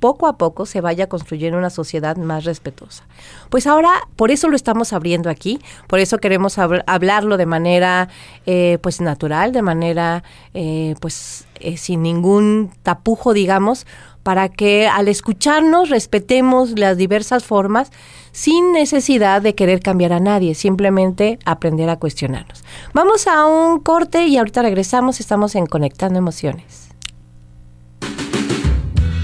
poco 0.04 0.28
a 0.28 0.38
poco 0.38 0.66
se 0.66 0.82
vaya 0.82 1.08
construyendo 1.08 1.58
una 1.58 1.70
sociedad 1.70 2.18
más 2.18 2.44
respetuosa. 2.44 3.06
Pues 3.50 3.68
ahora, 3.68 3.90
por 4.18 4.32
eso 4.32 4.50
lo 4.50 4.58
estamos 4.58 4.92
abriendo 4.92 5.30
aquí, 5.30 5.62
por 5.88 6.00
eso 6.00 6.18
queremos 6.18 6.58
habl- 6.58 6.84
hablarlo 6.88 7.38
de 7.38 7.46
manera 7.46 8.10
eh, 8.46 8.80
pues 8.82 9.00
natural, 9.00 9.54
de 9.54 9.62
manera 9.62 10.24
eh, 10.54 10.96
pues 11.00 11.46
eh, 11.62 11.78
sin 11.78 12.02
ningún 12.02 12.70
tapujo, 12.84 13.32
digamos, 13.32 13.88
para 14.24 14.50
que 14.50 14.88
al 14.88 15.08
escucharnos 15.08 15.90
respetemos 15.90 16.78
las 16.78 16.98
diversas 16.98 17.46
formas 17.46 17.90
sin 18.34 18.74
necesidad 18.74 19.42
de 19.42 19.56
querer 19.56 19.80
cambiar 19.80 20.12
a 20.12 20.20
nadie, 20.20 20.54
simplemente 20.54 21.40
aprender 21.46 21.90
a 21.90 21.96
cuestionarnos. 21.96 22.66
Vamos 22.94 23.26
a 23.28 23.46
un 23.46 23.80
corte 23.80 24.26
y 24.26 24.36
ahorita 24.36 24.64
regresamos, 24.64 25.22
estamos 25.22 25.56
en 25.56 25.66
Conectando 25.66 26.20
Emociones. 26.20 26.93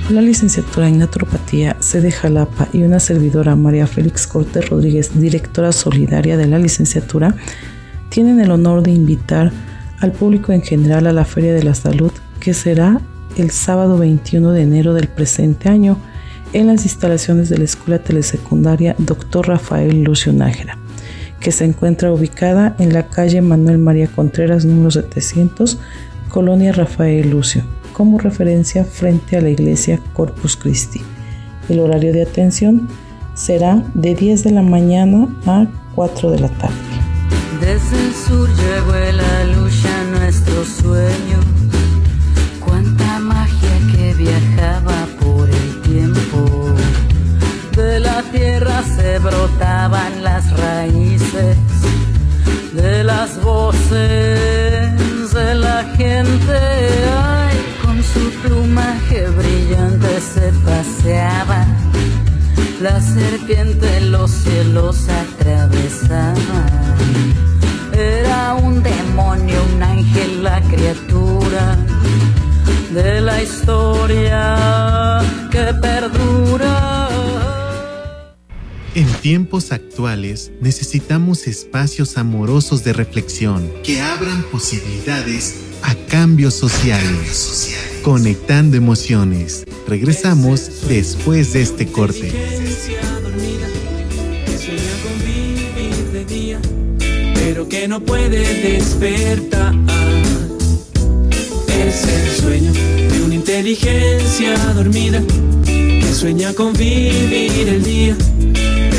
La 0.09 0.21
licenciatura 0.21 0.87
en 0.87 0.97
naturopatía 0.97 1.77
sede 1.79 2.11
Jalapa 2.11 2.67
y 2.73 2.83
una 2.83 2.99
servidora 2.99 3.55
María 3.55 3.85
Félix 3.85 4.25
Cortés 4.25 4.69
Rodríguez, 4.69 5.11
directora 5.19 5.71
solidaria 5.71 6.35
de 6.35 6.47
la 6.47 6.57
licenciatura, 6.57 7.35
tienen 8.09 8.39
el 8.39 8.49
honor 8.49 8.81
de 8.81 8.91
invitar 8.91 9.51
al 9.99 10.11
público 10.11 10.51
en 10.51 10.63
general 10.63 11.05
a 11.05 11.13
la 11.13 11.25
Feria 11.25 11.53
de 11.53 11.63
la 11.63 11.75
Salud 11.75 12.11
que 12.39 12.53
será 12.53 13.01
el 13.37 13.51
sábado 13.51 13.97
21 13.97 14.51
de 14.51 14.63
enero 14.63 14.93
del 14.93 15.09
presente 15.09 15.69
año 15.69 15.97
en 16.53 16.67
las 16.67 16.85
instalaciones 16.85 17.49
de 17.49 17.59
la 17.59 17.65
Escuela 17.65 17.99
Telesecundaria 17.99 18.95
Dr. 18.97 19.47
Rafael 19.47 20.03
Lucio 20.03 20.33
Nájera, 20.33 20.79
que 21.39 21.51
se 21.51 21.65
encuentra 21.65 22.11
ubicada 22.11 22.75
en 22.79 22.93
la 22.93 23.07
calle 23.09 23.41
Manuel 23.41 23.77
María 23.77 24.07
Contreras 24.07 24.65
número 24.65 24.89
700, 24.89 25.77
Colonia 26.29 26.71
Rafael 26.71 27.29
Lucio 27.29 27.78
como 27.99 28.17
referencia 28.17 28.85
frente 28.85 29.35
a 29.35 29.41
la 29.41 29.49
iglesia 29.49 29.99
Corpus 30.13 30.55
Christi. 30.55 31.01
El 31.67 31.81
horario 31.81 32.13
de 32.13 32.21
atención 32.21 32.87
será 33.33 33.83
de 33.93 34.15
10 34.15 34.45
de 34.45 34.51
la 34.51 34.61
mañana 34.61 35.27
a 35.45 35.67
4 35.95 36.31
de 36.31 36.39
la 36.39 36.47
tarde. 36.47 36.75
Desde 37.59 38.07
el 38.07 38.13
sur 38.13 38.47
llegó 38.47 38.93
la 38.93 39.43
luz 39.53 39.83
a 39.83 40.17
nuestro 40.17 40.63
sueño. 40.63 41.39
Cuánta 42.65 43.19
magia 43.19 43.77
que 43.91 44.13
viajaba 44.13 45.05
por 45.19 45.49
el 45.49 45.81
tiempo. 45.81 46.73
De 47.75 47.99
la 47.99 48.23
tierra 48.31 48.81
se 48.95 49.19
brotaban 49.19 50.23
las 50.23 50.49
raíces 50.57 51.57
de 52.71 53.03
las 53.03 53.43
voces 53.43 53.99
de 55.33 55.55
la 55.55 55.83
gente 55.97 57.38
su 58.13 58.31
plumaje 58.41 59.27
brillante 59.29 60.21
se 60.21 60.51
paseaba. 60.65 61.65
La 62.81 63.01
serpiente 63.01 64.01
los 64.01 64.31
cielos 64.31 65.07
atravesaba. 65.09 66.65
Era 67.93 68.53
un 68.55 68.81
demonio, 68.81 69.59
un 69.75 69.83
ángel, 69.83 70.43
la 70.43 70.61
criatura 70.61 71.77
de 72.93 73.21
la 73.21 73.41
historia 73.43 75.21
que 75.51 75.73
perdura. 75.81 77.09
En 78.95 79.07
tiempos 79.21 79.71
actuales 79.71 80.51
necesitamos 80.61 81.47
espacios 81.47 82.17
amorosos 82.17 82.83
de 82.83 82.93
reflexión 82.93 83.71
que 83.83 84.01
abran 84.01 84.43
posibilidades 84.51 85.68
a 85.83 85.95
cambios 86.07 86.53
sociales. 86.53 87.75
Conectando 88.03 88.77
emociones. 88.77 89.65
Regresamos 89.87 90.87
después 90.87 91.53
de 91.53 91.61
este 91.61 91.87
corte. 91.87 92.31
Pero 97.35 97.67
que 97.67 97.87
no 97.87 97.99
puede 98.01 98.39
despertar. 98.61 99.75
Es 101.67 102.03
el 102.03 102.41
sueño 102.41 102.73
de 102.73 103.23
una 103.23 103.35
inteligencia 103.35 104.57
dormida 104.75 105.21
que 105.65 106.13
sueña 106.13 106.53
con 106.53 106.73
vivir 106.73 107.67
el 107.67 107.83
día, 107.83 108.15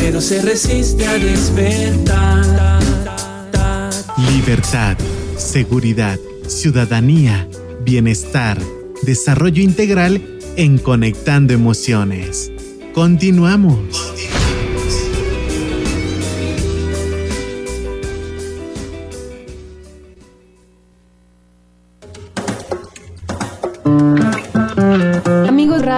pero 0.00 0.20
se 0.20 0.42
resiste 0.42 1.06
a 1.06 1.14
despertar. 1.14 2.80
Libertad, 4.34 4.96
seguridad, 5.36 6.18
ciudadanía, 6.50 7.48
bienestar 7.84 8.58
Desarrollo 9.02 9.62
Integral 9.62 10.20
en 10.56 10.78
Conectando 10.78 11.54
Emociones. 11.54 12.52
Continuamos. 12.92 13.78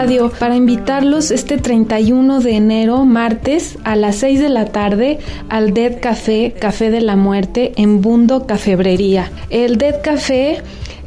Radio, 0.02 0.32
para 0.36 0.56
invitarlos 0.56 1.30
este 1.30 1.58
31 1.58 2.40
de 2.40 2.56
enero, 2.56 3.04
martes, 3.04 3.78
a 3.84 3.94
las 3.94 4.16
6 4.16 4.40
de 4.40 4.48
la 4.48 4.64
tarde, 4.64 5.20
al 5.48 5.74
Dead 5.74 6.00
Café, 6.00 6.54
Café 6.58 6.90
de 6.90 7.00
la 7.00 7.14
Muerte, 7.14 7.70
en 7.76 8.00
Bundo 8.00 8.44
Cafebrería. 8.44 9.30
El 9.48 9.78
Dead 9.78 10.02
Café 10.02 10.60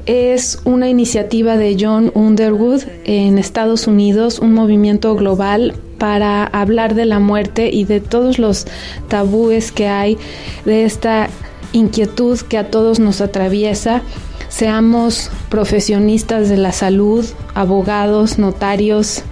es 0.05 0.62
una 0.63 0.88
iniciativa 0.88 1.58
de 1.58 1.75
John 1.77 2.10
Underwood 2.13 2.84
en 3.03 3.38
Estados 3.38 3.86
Unidos, 3.86 4.39
un 4.39 4.53
movimiento 4.53 5.13
global 5.17 5.73
para 5.97 6.45
hablar 6.45 6.95
de 6.95 7.03
la 7.03 7.19
muerte 7.19 7.69
y 7.73 7.84
de 7.84 7.99
todos 7.99 8.39
los 8.39 8.65
tabúes 9.10 9.73
que 9.73 9.89
hay, 9.89 10.17
de 10.63 10.86
esta 10.86 11.27
inquietud 11.75 12.39
que 12.39 12.57
a 12.57 12.69
todos 12.69 12.99
nos 12.99 13.21
atraviesa. 13.21 14.01
Seamos 14.49 15.29
profesionistas 15.49 16.49
de 16.49 16.57
la 16.57 16.71
salud, 16.71 17.25
abogados, 17.53 18.38
notarios, 18.39 19.23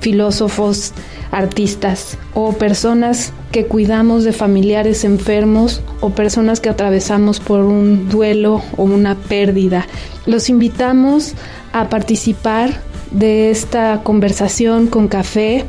filósofos, 0.00 0.92
artistas 1.30 2.18
o 2.34 2.52
personas 2.52 3.32
que 3.52 3.66
cuidamos 3.66 4.24
de 4.24 4.32
familiares 4.32 5.04
enfermos 5.04 5.82
o 6.00 6.10
personas 6.10 6.60
que 6.60 6.68
atravesamos 6.68 7.40
por 7.40 7.60
un 7.60 8.08
duelo 8.08 8.62
o 8.76 8.84
una 8.84 9.14
pérdida. 9.14 9.86
Los 10.26 10.48
invitamos 10.48 11.34
a 11.72 11.88
participar 11.88 12.80
de 13.10 13.50
esta 13.50 14.02
conversación 14.02 14.88
con 14.88 15.08
café. 15.08 15.64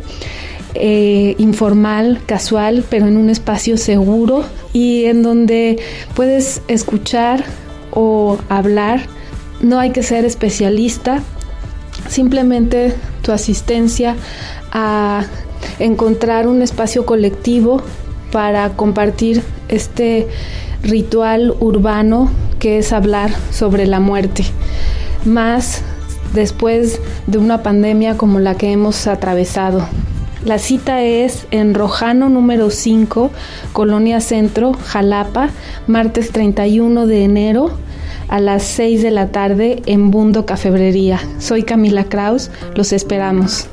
Eh, 0.80 1.34
informal, 1.40 2.22
casual, 2.28 2.86
pero 2.88 3.08
en 3.08 3.18
un 3.18 3.32
espacio 3.32 3.78
seguro 3.78 4.44
y 4.74 5.06
en 5.06 5.24
donde 5.24 5.80
puedes 6.14 6.62
escuchar 6.68 7.44
o 7.90 8.38
hablar. 8.48 9.02
No 9.60 9.80
hay 9.80 9.90
que 9.90 10.04
ser 10.04 10.24
especialista, 10.24 11.24
simplemente 12.08 12.94
tu 13.24 13.32
asistencia 13.32 14.16
a 14.72 15.26
encontrar 15.80 16.48
un 16.48 16.62
espacio 16.62 17.08
colectivo 17.08 17.82
para 18.32 18.70
compartir 18.76 19.42
este 19.70 20.28
ritual 20.84 21.56
urbano 21.60 22.30
que 22.60 22.78
es 22.78 22.94
hablar 22.94 23.32
sobre 23.50 23.88
la 23.88 24.00
muerte, 24.00 24.44
más 25.26 25.82
después 26.36 27.00
de 27.26 27.40
una 27.40 27.64
pandemia 27.64 28.16
como 28.16 28.40
la 28.40 28.56
que 28.56 28.72
hemos 28.72 29.08
atravesado. 29.08 29.88
La 30.48 30.60
cita 30.60 31.02
es 31.02 31.46
en 31.52 31.74
Rojano 31.74 32.30
número 32.30 32.70
5, 32.70 33.32
Colonia 33.74 34.22
Centro, 34.22 34.72
Jalapa, 34.72 35.50
martes 35.88 36.32
31 36.32 37.06
de 37.06 37.26
enero 37.26 37.72
a 38.30 38.40
las 38.40 38.64
6 38.64 39.04
de 39.04 39.12
la 39.12 39.28
tarde 39.34 39.82
en 39.88 40.10
Bundo 40.10 40.46
Cafebrería. 40.46 41.20
Soy 41.38 41.64
Camila 41.64 42.06
Kraus, 42.06 42.50
los 42.76 42.94
esperamos. 42.94 43.68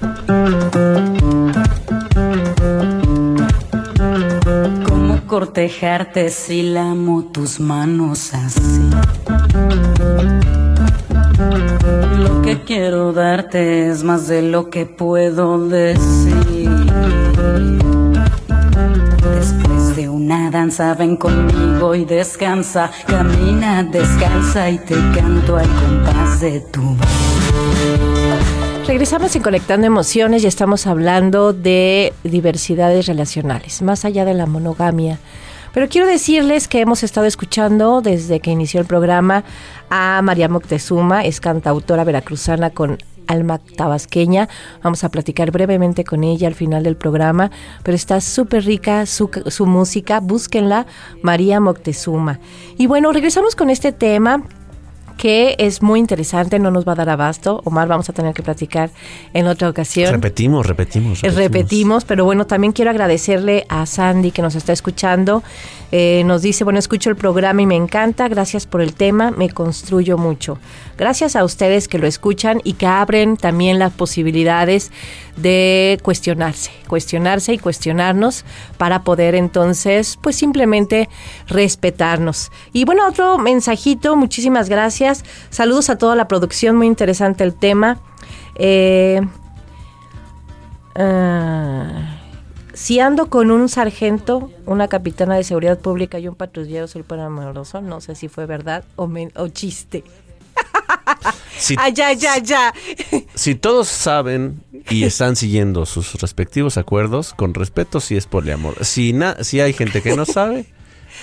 ¿Cómo 4.88 5.26
cortejarte 5.28 6.28
si 6.30 6.62
lamo 6.62 7.26
tus 7.26 7.60
manos 7.60 8.34
así? 8.34 8.90
Lo 12.18 12.42
que 12.42 12.62
quiero 12.66 13.12
darte 13.12 13.90
es 13.90 14.02
más 14.02 14.26
de 14.26 14.42
lo 14.42 14.70
que 14.70 14.86
puedo 14.86 15.68
decir. 15.68 16.43
Después 19.34 19.96
de 19.96 20.08
una 20.08 20.50
danza 20.50 20.94
ven 20.94 21.16
conmigo 21.16 21.94
y 21.94 22.04
descansa, 22.04 22.90
camina 23.06 23.82
descansa 23.82 24.70
y 24.70 24.78
te 24.78 24.94
canto 25.14 25.56
al 25.56 25.68
compás 25.68 26.40
de 26.40 26.60
tu 26.60 26.82
voz. 26.82 27.06
Regresamos 28.86 29.34
en 29.34 29.42
Conectando 29.42 29.86
Emociones 29.86 30.44
y 30.44 30.46
estamos 30.46 30.86
hablando 30.86 31.52
de 31.52 32.12
diversidades 32.22 33.06
relacionales, 33.06 33.80
más 33.80 34.04
allá 34.04 34.24
de 34.24 34.34
la 34.34 34.46
monogamia. 34.46 35.18
Pero 35.72 35.88
quiero 35.88 36.06
decirles 36.06 36.68
que 36.68 36.80
hemos 36.80 37.02
estado 37.02 37.26
escuchando 37.26 38.00
desde 38.00 38.40
que 38.40 38.50
inició 38.50 38.80
el 38.80 38.86
programa 38.86 39.42
a 39.90 40.20
María 40.22 40.48
Moctezuma, 40.48 41.24
es 41.24 41.40
cantautora 41.40 42.04
veracruzana 42.04 42.70
con 42.70 42.98
alma 43.26 43.58
tabasqueña. 43.58 44.48
Vamos 44.82 45.04
a 45.04 45.10
platicar 45.10 45.50
brevemente 45.50 46.04
con 46.04 46.24
ella 46.24 46.48
al 46.48 46.54
final 46.54 46.82
del 46.82 46.96
programa, 46.96 47.50
pero 47.82 47.94
está 47.94 48.20
súper 48.20 48.64
rica 48.64 49.06
su, 49.06 49.30
su 49.46 49.66
música, 49.66 50.20
búsquenla, 50.20 50.86
María 51.22 51.60
Moctezuma. 51.60 52.40
Y 52.76 52.86
bueno, 52.86 53.12
regresamos 53.12 53.56
con 53.56 53.70
este 53.70 53.92
tema 53.92 54.42
que 55.16 55.56
es 55.58 55.82
muy 55.82 56.00
interesante, 56.00 56.58
no 56.58 56.70
nos 56.70 56.86
va 56.86 56.92
a 56.92 56.96
dar 56.96 57.08
abasto. 57.08 57.60
Omar, 57.64 57.88
vamos 57.88 58.08
a 58.08 58.12
tener 58.12 58.34
que 58.34 58.42
platicar 58.42 58.90
en 59.32 59.46
otra 59.46 59.68
ocasión. 59.68 60.12
Repetimos, 60.12 60.66
repetimos. 60.66 61.20
Repetimos, 61.20 61.36
repetimos 61.36 62.04
pero 62.04 62.24
bueno, 62.24 62.46
también 62.46 62.72
quiero 62.72 62.90
agradecerle 62.90 63.66
a 63.68 63.86
Sandy 63.86 64.30
que 64.30 64.42
nos 64.42 64.54
está 64.54 64.72
escuchando. 64.72 65.42
Eh, 65.96 66.24
nos 66.26 66.42
dice, 66.42 66.64
bueno, 66.64 66.80
escucho 66.80 67.08
el 67.08 67.14
programa 67.14 67.62
y 67.62 67.66
me 67.66 67.76
encanta, 67.76 68.26
gracias 68.26 68.66
por 68.66 68.80
el 68.80 68.94
tema, 68.94 69.30
me 69.30 69.50
construyo 69.50 70.18
mucho. 70.18 70.58
Gracias 70.98 71.36
a 71.36 71.44
ustedes 71.44 71.86
que 71.86 71.98
lo 71.98 72.08
escuchan 72.08 72.60
y 72.64 72.72
que 72.72 72.86
abren 72.86 73.36
también 73.36 73.78
las 73.78 73.92
posibilidades 73.92 74.90
de 75.36 76.00
cuestionarse, 76.02 76.70
cuestionarse 76.88 77.52
y 77.52 77.58
cuestionarnos 77.58 78.44
para 78.76 79.02
poder 79.02 79.34
entonces, 79.34 80.18
pues 80.20 80.36
simplemente 80.36 81.08
respetarnos. 81.46 82.50
Y 82.72 82.84
bueno, 82.84 83.06
otro 83.06 83.38
mensajito, 83.38 84.16
muchísimas 84.16 84.68
gracias. 84.68 85.03
Saludos 85.50 85.90
a 85.90 85.98
toda 85.98 86.16
la 86.16 86.28
producción, 86.28 86.76
muy 86.76 86.86
interesante 86.86 87.44
el 87.44 87.54
tema. 87.54 87.98
Eh, 88.56 89.20
ah, 90.94 92.18
si 92.72 92.98
ando 93.00 93.30
con 93.30 93.50
un 93.50 93.68
sargento, 93.68 94.50
una 94.66 94.88
capitana 94.88 95.36
de 95.36 95.44
seguridad 95.44 95.78
pública 95.78 96.18
y 96.18 96.28
un 96.28 96.34
patrullero, 96.34 96.88
soy 96.88 97.04
amoroso, 97.08 97.80
no 97.80 98.00
sé 98.00 98.14
si 98.14 98.28
fue 98.28 98.46
verdad 98.46 98.84
o, 98.96 99.08
o 99.36 99.48
chiste. 99.48 100.04
Si, 101.56 101.76
ya, 101.94 102.12
ya, 102.12 102.38
ya. 102.38 102.74
Si 103.34 103.54
todos 103.54 103.88
saben 103.88 104.62
y 104.90 105.04
están 105.04 105.36
siguiendo 105.36 105.86
sus 105.86 106.14
respectivos 106.14 106.76
acuerdos, 106.76 107.32
con 107.34 107.54
respeto 107.54 108.00
si 108.00 108.16
es 108.16 108.26
poliamor. 108.26 108.84
Si, 108.84 109.12
na, 109.12 109.42
si 109.42 109.60
hay 109.60 109.72
gente 109.72 110.02
que 110.02 110.16
no 110.16 110.24
sabe... 110.26 110.66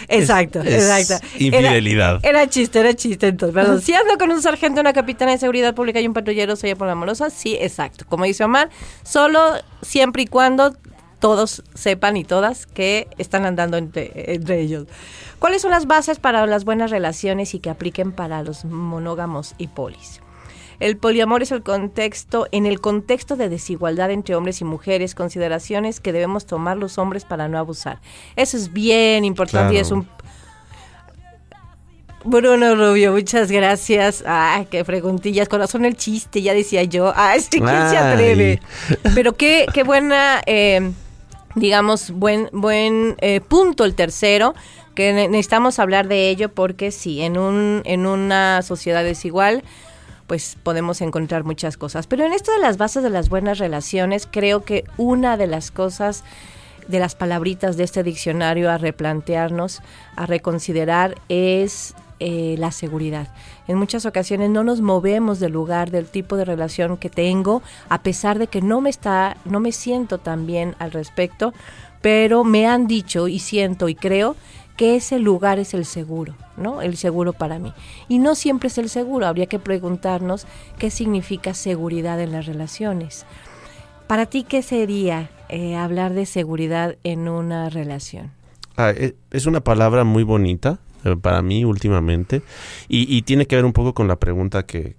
Exacto, 0.07 0.61
exacto. 0.61 1.25
Infidelidad. 1.37 2.19
Era, 2.23 2.47
chiste, 2.47 2.79
era 2.79 2.93
chiste 2.93 3.27
entonces. 3.27 3.53
Perdón. 3.53 3.81
Si 3.81 3.93
ando 3.93 4.17
con 4.17 4.31
un 4.31 4.41
sargento, 4.41 4.81
una 4.81 4.93
capitana 4.93 5.31
de 5.31 5.37
seguridad 5.37 5.73
pública 5.75 5.99
y 5.99 6.07
un 6.07 6.13
patrullero, 6.13 6.55
soy 6.55 6.75
poliamorosa. 6.75 7.29
Sí, 7.29 7.57
exacto. 7.59 8.05
Como 8.07 8.25
dice 8.25 8.43
Omar, 8.43 8.69
solo 9.03 9.55
siempre 9.81 10.23
y 10.23 10.27
cuando 10.27 10.75
todos 11.19 11.63
sepan 11.75 12.17
y 12.17 12.23
todas 12.23 12.65
que 12.65 13.07
están 13.17 13.45
andando 13.45 13.77
entre, 13.77 14.33
entre 14.33 14.59
ellos. 14.59 14.87
¿Cuáles 15.39 15.61
son 15.61 15.71
las 15.71 15.85
bases 15.87 16.19
para 16.19 16.45
las 16.45 16.65
buenas 16.65 16.91
relaciones 16.91 17.53
y 17.53 17.59
que 17.59 17.69
apliquen 17.69 18.11
para 18.11 18.43
los 18.43 18.65
monógamos 18.65 19.53
y 19.57 19.67
polis? 19.67 20.19
El 20.81 20.97
poliamor 20.97 21.43
es 21.43 21.51
el 21.51 21.61
contexto, 21.61 22.47
en 22.51 22.65
el 22.65 22.81
contexto 22.81 23.35
de 23.35 23.49
desigualdad 23.49 24.11
entre 24.11 24.35
hombres 24.35 24.61
y 24.61 24.65
mujeres, 24.65 25.15
consideraciones 25.15 25.99
que 25.99 26.11
debemos 26.11 26.45
tomar 26.45 26.75
los 26.75 26.97
hombres 26.97 27.23
para 27.23 27.47
no 27.47 27.57
abusar. 27.57 28.01
Eso 28.35 28.57
es 28.57 28.73
bien 28.73 29.23
importante 29.23 29.75
y 29.75 29.77
es 29.77 29.91
un 29.91 30.07
Bruno 32.23 32.75
Rubio, 32.75 33.13
muchas 33.13 33.51
gracias. 33.51 34.23
Ay, 34.27 34.67
qué 34.69 34.83
preguntillas. 34.83 35.47
Corazón 35.47 35.85
el 35.85 35.95
chiste, 35.95 36.41
ya 36.41 36.53
decía 36.53 36.83
yo. 36.83 37.13
Ay, 37.15 37.41
¿quién 37.49 37.65
se 37.65 37.97
atreve? 37.97 38.61
Pero 39.15 39.33
qué, 39.33 39.65
qué 39.73 39.83
buena 39.83 40.41
eh, 40.45 40.91
digamos, 41.55 42.11
buen, 42.11 42.49
buen 42.51 43.15
eh, 43.21 43.41
punto 43.41 43.85
el 43.85 43.95
tercero, 43.95 44.53
que 44.95 45.13
necesitamos 45.13 45.79
hablar 45.79 46.07
de 46.07 46.29
ello 46.29 46.49
porque 46.49 46.91
sí, 46.91 47.21
en, 47.21 47.37
un, 47.37 47.81
en 47.85 48.05
una 48.05 48.61
sociedad 48.61 49.03
desigual, 49.03 49.63
pues 50.31 50.55
podemos 50.63 51.01
encontrar 51.01 51.43
muchas 51.43 51.75
cosas. 51.75 52.07
Pero 52.07 52.25
en 52.25 52.31
esto 52.31 52.53
de 52.53 52.59
las 52.59 52.77
bases 52.77 53.03
de 53.03 53.09
las 53.09 53.27
buenas 53.27 53.57
relaciones, 53.57 54.29
creo 54.31 54.63
que 54.63 54.85
una 54.95 55.35
de 55.35 55.45
las 55.45 55.71
cosas 55.71 56.23
de 56.87 56.99
las 56.99 57.15
palabritas 57.15 57.75
de 57.75 57.83
este 57.83 58.01
diccionario 58.01 58.71
a 58.71 58.77
replantearnos, 58.77 59.81
a 60.15 60.25
reconsiderar, 60.27 61.15
es 61.27 61.95
eh, 62.21 62.55
la 62.57 62.71
seguridad. 62.71 63.27
En 63.67 63.77
muchas 63.77 64.05
ocasiones 64.05 64.49
no 64.49 64.63
nos 64.63 64.79
movemos 64.79 65.41
del 65.41 65.51
lugar, 65.51 65.91
del 65.91 66.05
tipo 66.05 66.37
de 66.37 66.45
relación 66.45 66.95
que 66.95 67.09
tengo, 67.09 67.61
a 67.89 68.01
pesar 68.01 68.39
de 68.39 68.47
que 68.47 68.61
no 68.61 68.79
me 68.79 68.89
está, 68.89 69.35
no 69.43 69.59
me 69.59 69.73
siento 69.73 70.17
tan 70.17 70.47
bien 70.47 70.75
al 70.79 70.93
respecto, 70.93 71.53
pero 72.01 72.45
me 72.45 72.67
han 72.67 72.87
dicho 72.87 73.27
y 73.27 73.39
siento 73.39 73.89
y 73.89 73.95
creo 73.95 74.37
que 74.81 74.95
ese 74.95 75.19
lugar 75.19 75.59
es 75.59 75.75
el 75.75 75.85
seguro, 75.85 76.33
¿no? 76.57 76.81
El 76.81 76.97
seguro 76.97 77.33
para 77.33 77.59
mí. 77.59 77.71
Y 78.07 78.17
no 78.17 78.33
siempre 78.33 78.65
es 78.65 78.79
el 78.79 78.89
seguro, 78.89 79.27
habría 79.27 79.45
que 79.45 79.59
preguntarnos 79.59 80.47
qué 80.79 80.89
significa 80.89 81.53
seguridad 81.53 82.19
en 82.19 82.31
las 82.31 82.47
relaciones. 82.47 83.27
Para 84.07 84.25
ti, 84.25 84.43
¿qué 84.43 84.63
sería 84.63 85.29
eh, 85.49 85.75
hablar 85.75 86.15
de 86.15 86.25
seguridad 86.25 86.95
en 87.03 87.29
una 87.29 87.69
relación? 87.69 88.31
Ah, 88.75 88.89
e, 88.89 89.13
es 89.29 89.45
una 89.45 89.59
palabra 89.59 90.03
muy 90.03 90.23
bonita, 90.23 90.79
eh, 91.05 91.15
para 91.15 91.43
mí 91.43 91.63
últimamente. 91.63 92.41
Y, 92.87 93.21
tiene 93.21 93.45
que 93.45 93.57
ver 93.57 93.65
un 93.65 93.73
poco 93.73 93.93
con 93.93 94.07
la 94.07 94.15
pregunta 94.15 94.65
que, 94.65 94.95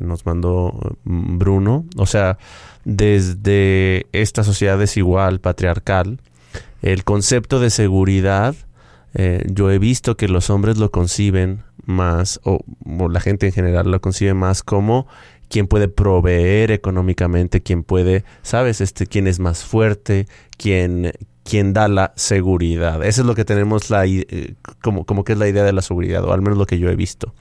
nos 0.00 0.26
mandó 0.26 0.72
mm, 1.04 1.38
Bruno. 1.38 1.84
O 1.96 2.06
sea, 2.06 2.36
desde 2.84 4.08
esta 4.10 4.42
sociedad 4.42 4.76
desigual, 4.76 5.38
patriarcal, 5.38 6.18
el 6.82 7.04
concepto 7.04 7.60
de 7.60 7.70
seguridad, 7.70 8.56
eh, 9.14 9.44
yo 9.50 9.70
he 9.70 9.78
visto 9.78 10.16
que 10.16 10.28
los 10.28 10.50
hombres 10.50 10.78
lo 10.78 10.90
conciben 10.90 11.62
más, 11.84 12.40
o, 12.44 12.60
la 13.08 13.20
gente 13.20 13.46
en 13.46 13.52
general 13.52 13.90
lo 13.90 14.00
concibe 14.00 14.34
más 14.34 14.62
como 14.62 15.06
quien 15.48 15.66
puede 15.66 15.88
proveer 15.88 16.70
económicamente, 16.70 17.60
quien 17.60 17.82
puede, 17.82 18.24
sabes, 18.42 18.80
este, 18.80 19.06
quién 19.06 19.26
es 19.26 19.40
más 19.40 19.64
fuerte, 19.64 20.26
quien, 20.56 21.12
quien 21.42 21.72
da 21.72 21.88
la 21.88 22.12
seguridad. 22.14 23.04
Eso 23.04 23.22
es 23.22 23.26
lo 23.26 23.34
que 23.34 23.44
tenemos 23.44 23.90
la, 23.90 24.06
eh, 24.06 24.54
como, 24.80 25.04
como 25.04 25.24
que 25.24 25.32
es 25.32 25.38
la 25.38 25.48
idea 25.48 25.64
de 25.64 25.72
la 25.72 25.82
seguridad, 25.82 26.24
o 26.24 26.32
al 26.32 26.40
menos 26.40 26.56
lo 26.56 26.66
que 26.66 26.78
yo 26.78 26.88
he 26.88 26.94
visto. 26.94 27.34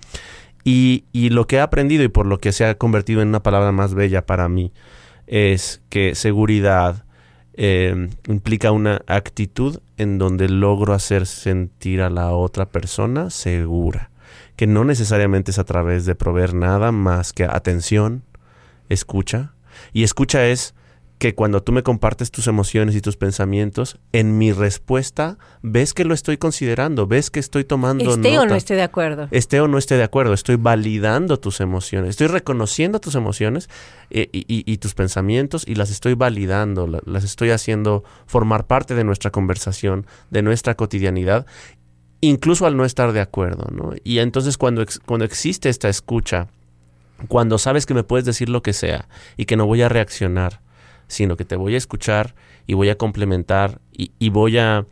Y, 0.63 1.05
y, 1.13 1.29
lo 1.29 1.45
que 1.47 1.57
he 1.57 1.61
aprendido 1.61 2.03
y 2.03 2.09
por 2.09 2.25
lo 2.25 2.39
que 2.39 2.51
se 2.51 2.65
ha 2.65 2.75
convertido 2.75 3.21
en 3.21 3.29
una 3.29 3.43
palabra 3.43 3.71
más 3.71 3.93
bella 3.93 4.25
para 4.25 4.49
mí 4.49 4.73
es 5.25 5.81
que 5.89 6.15
seguridad 6.15 7.05
eh, 7.61 8.07
implica 8.29 8.71
una 8.71 9.01
actitud 9.05 9.81
en 9.97 10.17
donde 10.17 10.47
logro 10.47 10.93
hacer 10.93 11.25
sentir 11.25 12.01
a 12.01 12.09
la 12.09 12.31
otra 12.31 12.65
persona 12.69 13.29
segura, 13.29 14.11
que 14.55 14.65
no 14.65 14.85
necesariamente 14.85 15.51
es 15.51 15.59
a 15.59 15.65
través 15.65 16.05
de 16.05 16.15
proveer 16.15 16.53
nada 16.53 16.93
más 16.93 17.33
que 17.33 17.43
atención, 17.43 18.23
escucha. 18.87 19.51
Y 19.91 20.03
escucha 20.03 20.45
es 20.45 20.73
que 21.19 21.35
cuando 21.35 21.61
tú 21.61 21.73
me 21.73 21.83
compartes 21.83 22.31
tus 22.31 22.47
emociones 22.47 22.95
y 22.95 23.01
tus 23.01 23.17
pensamientos, 23.17 23.99
en 24.13 24.37
mi 24.37 24.53
respuesta 24.53 25.37
ves 25.61 25.93
que 25.93 26.05
lo 26.05 26.13
estoy 26.13 26.37
considerando, 26.37 27.07
ves 27.07 27.29
que 27.29 27.41
estoy 27.41 27.65
tomando 27.65 28.15
esté 28.15 28.39
o 28.39 28.45
no 28.45 28.55
esté 28.55 28.75
de 28.75 28.83
acuerdo. 28.83 29.27
Esté 29.29 29.59
o 29.59 29.67
no 29.67 29.77
esté 29.77 29.97
de 29.97 30.03
acuerdo, 30.03 30.33
estoy 30.33 30.55
validando 30.55 31.37
tus 31.37 31.59
emociones, 31.59 32.11
estoy 32.11 32.27
reconociendo 32.27 33.01
tus 33.01 33.15
emociones 33.15 33.69
eh, 34.09 34.29
y, 34.31 34.77
tus 34.77 34.93
pensamientos 34.93 35.65
y 35.67 35.75
las 35.75 35.91
estoy 35.91 36.13
validando, 36.13 36.87
las 36.87 37.25
estoy 37.25 37.49
haciendo 37.49 38.05
formar 38.25 38.65
parte 38.65 38.95
de 38.95 39.03
nuestra 39.03 39.29
conversación, 39.29 40.07
de 40.29 40.41
nuestra 40.41 40.75
cotidianidad, 40.75 41.45
incluso 42.21 42.65
al 42.65 42.77
no 42.77 42.85
estar 42.85 43.11
de 43.11 43.19
acuerdo, 43.19 43.67
¿no? 43.73 43.91
Y 44.05 44.19
entonces 44.19 44.57
cuando, 44.57 44.85
cuando 45.05 45.25
existe 45.25 45.67
esta 45.67 45.89
escucha, 45.89 46.47
cuando 47.27 47.57
sabes 47.57 47.85
que 47.85 47.93
me 47.93 48.03
puedes 48.03 48.23
decir 48.23 48.47
lo 48.47 48.63
que 48.63 48.71
sea 48.71 49.09
y 49.35 49.43
que 49.43 49.57
no 49.57 49.65
voy 49.65 49.81
a 49.81 49.89
reaccionar, 49.89 50.61
sino 51.09 51.35
que 51.35 51.43
te 51.43 51.57
voy 51.57 51.73
a 51.73 51.77
escuchar 51.77 52.35
y 52.67 52.75
voy 52.75 52.89
a 52.89 52.97
complementar 52.97 53.81
y, 53.91 54.29
voy 54.29 54.57
a, 54.59 54.85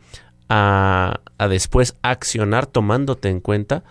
a, 0.50 1.20
después 1.48 1.96
accionar 2.02 2.66
tomándote 2.66 3.30
en 3.30 3.40
cuenta. 3.40 3.84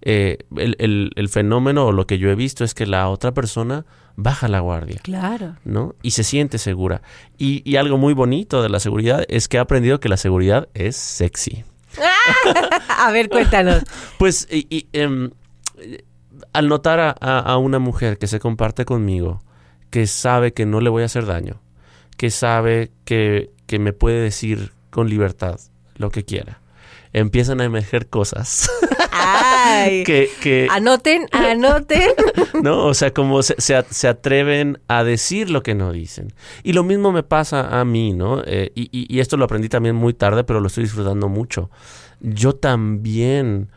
Eh, 0.00 0.38
el, 0.56 1.28
fenómeno 1.28 1.86
o 1.86 1.92
lo 1.92 2.06
que 2.06 2.18
yo 2.18 2.30
he 2.30 2.34
visto 2.34 2.64
es 2.64 2.74
que 2.74 2.86
la 2.86 3.08
otra 3.08 3.32
persona 3.32 3.84
baja 4.16 4.48
la 4.48 4.60
guardia. 4.60 5.00
Claro. 5.02 5.56
¿No? 5.64 5.94
Y 6.02 6.12
se 6.12 6.24
siente 6.24 6.58
segura. 6.58 7.02
Y, 7.36 7.76
algo 7.76 7.98
muy 7.98 8.14
bonito 8.14 8.62
de 8.62 8.68
la 8.68 8.80
seguridad 8.80 9.24
es 9.28 9.48
que 9.48 9.58
he 9.58 9.60
aprendido 9.60 10.00
que 10.00 10.08
la 10.08 10.16
seguridad 10.16 10.68
es 10.72 10.96
sexy. 10.96 11.64
a 12.88 13.10
ver, 13.10 13.28
cuéntanos. 13.28 13.82
pues, 14.18 14.48
em, 14.50 15.30
al 16.52 16.68
notar 16.68 17.00
a, 17.00 17.10
a, 17.10 17.56
una 17.58 17.78
mujer 17.78 18.18
que 18.18 18.26
se 18.26 18.40
comparte 18.40 18.84
conmigo, 18.84 19.42
que 19.90 20.06
sabe 20.06 20.52
que 20.52 20.64
no 20.64 20.80
le 20.80 20.90
voy 20.90 21.02
a 21.02 21.06
hacer 21.06 21.26
daño, 21.26 21.61
que 22.22 22.30
sabe 22.30 22.92
que, 23.04 23.50
me 23.80 23.92
puede 23.92 24.20
decir 24.20 24.70
con 24.90 25.08
libertad 25.08 25.58
lo 25.96 26.10
que 26.10 26.24
quiera. 26.24 26.60
Empiezan 27.12 27.60
a 27.60 27.64
emerger 27.64 28.06
cosas. 28.06 28.70
Ay, 29.10 30.04
que, 30.40 30.68
anoten, 30.70 31.26
anoten. 31.32 32.10
no, 32.62 32.86
o 32.86 32.94
sea, 32.94 33.12
como 33.12 33.42
se, 33.42 33.56
se, 33.58 34.06
atreven 34.06 34.78
a 34.86 35.02
decir 35.02 35.50
lo 35.50 35.64
que 35.64 35.74
no 35.74 35.90
dicen. 35.90 36.32
Y 36.62 36.74
lo 36.74 36.84
mismo 36.84 37.10
me 37.10 37.24
pasa 37.24 37.80
a 37.80 37.84
mí, 37.84 38.12
¿no? 38.12 38.40
Eh, 38.46 38.70
y, 38.76 38.88
y, 38.92 39.18
esto 39.18 39.36
lo 39.36 39.46
aprendí 39.46 39.68
también 39.68 39.96
muy 39.96 40.14
tarde, 40.14 40.44
pero 40.44 40.60
lo 40.60 40.68
estoy 40.68 40.84
disfrutando 40.84 41.28
mucho. 41.28 41.70
Yo 42.20 42.54
también 42.54 43.68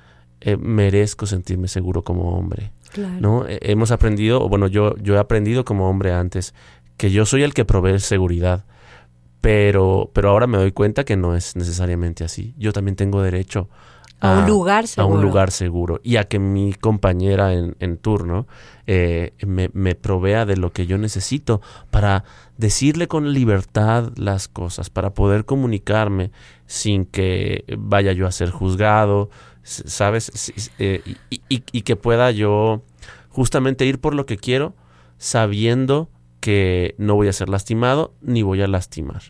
eh, 0.41 0.55
merezco 0.55 1.25
sentirme 1.25 1.67
seguro 1.67 2.03
como 2.03 2.37
hombre. 2.37 2.73
Claro. 2.93 3.15
¿no? 3.19 3.47
Eh, 3.47 3.57
hemos 3.63 3.89
aprendido, 3.89 4.47
bueno, 4.47 4.67
yo, 4.67 4.95
yo 4.97 5.15
he 5.15 5.17
aprendido 5.17 5.65
como 5.65 5.89
hombre 5.89 6.13
antes 6.13 6.53
que 6.97 7.11
yo 7.11 7.25
soy 7.25 7.43
el 7.43 7.53
que 7.53 7.65
provee 7.65 7.99
seguridad. 7.99 8.65
Pero, 9.41 10.09
pero 10.13 10.29
ahora 10.29 10.47
me 10.47 10.57
doy 10.57 10.71
cuenta 10.71 11.03
que 11.03 11.17
no 11.17 11.35
es 11.35 11.55
necesariamente 11.55 12.23
así. 12.23 12.55
Yo 12.57 12.73
también 12.73 12.95
tengo 12.95 13.21
derecho 13.21 13.69
a, 14.19 14.39
un 14.39 14.47
lugar 14.47 14.87
seguro. 14.87 15.13
A 15.13 15.17
un 15.17 15.23
lugar 15.23 15.51
seguro. 15.51 15.99
Y 16.03 16.15
a 16.15 16.23
que 16.23 16.39
mi 16.39 16.73
compañera 16.73 17.53
en, 17.53 17.75
en 17.79 17.97
turno 17.97 18.47
eh, 18.87 19.33
me, 19.45 19.69
me, 19.73 19.93
provea 19.95 20.45
de 20.45 20.57
lo 20.57 20.71
que 20.71 20.87
yo 20.87 20.97
necesito 20.97 21.61
para 21.91 22.23
decirle 22.57 23.07
con 23.07 23.33
libertad 23.33 24.13
las 24.15 24.47
cosas, 24.47 24.89
para 24.89 25.13
poder 25.13 25.45
comunicarme 25.45 26.31
sin 26.65 27.05
que 27.05 27.65
vaya 27.77 28.13
yo 28.13 28.25
a 28.25 28.31
ser 28.31 28.49
juzgado, 28.49 29.29
¿sabes? 29.63 30.53
Eh, 30.79 31.01
y, 31.29 31.41
y 31.49 31.81
que 31.81 31.95
pueda 31.95 32.31
yo 32.31 32.81
justamente 33.29 33.85
ir 33.85 33.99
por 33.99 34.15
lo 34.15 34.25
que 34.25 34.37
quiero, 34.37 34.75
sabiendo 35.17 36.09
que 36.45 36.93
no 36.99 37.15
voy 37.15 37.27
a 37.27 37.33
ser 37.33 37.49
lastimado 37.49 38.13
ni 38.21 38.43
voy 38.43 38.61
a 38.61 38.67
lastimar. 38.67 39.23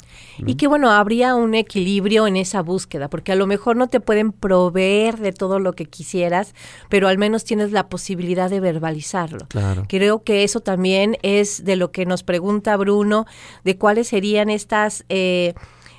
Y 0.46 0.56
que 0.56 0.68
bueno, 0.68 0.92
habría 0.92 1.34
un 1.36 1.56
equilibrio 1.56 2.28
en 2.28 2.36
esa 2.36 2.62
búsqueda, 2.62 3.10
porque 3.10 3.32
a 3.32 3.36
lo 3.36 3.48
mejor 3.48 3.78
no 3.78 3.88
te 3.88 4.02
pueden 4.02 4.34
proveer 4.34 5.20
de 5.20 5.32
todo 5.32 5.60
lo 5.60 5.72
que 5.72 5.86
quisieras, 5.86 6.54
pero 6.90 7.08
al 7.08 7.18
menos 7.18 7.46
tienes 7.46 7.72
la 7.72 7.88
posibilidad 7.88 8.50
de 8.50 8.60
verbalizarlo. 8.60 9.46
Claro. 9.48 9.86
Creo 9.88 10.24
que 10.24 10.44
eso 10.44 10.60
también 10.60 11.16
es 11.22 11.64
de 11.64 11.78
lo 11.78 11.94
que 11.94 12.06
nos 12.06 12.24
pregunta 12.24 12.76
Bruno, 12.76 13.26
de 13.64 13.78
cuáles 13.78 14.10
serían 14.10 14.50
estas, 14.50 15.06
eh, 15.08 15.54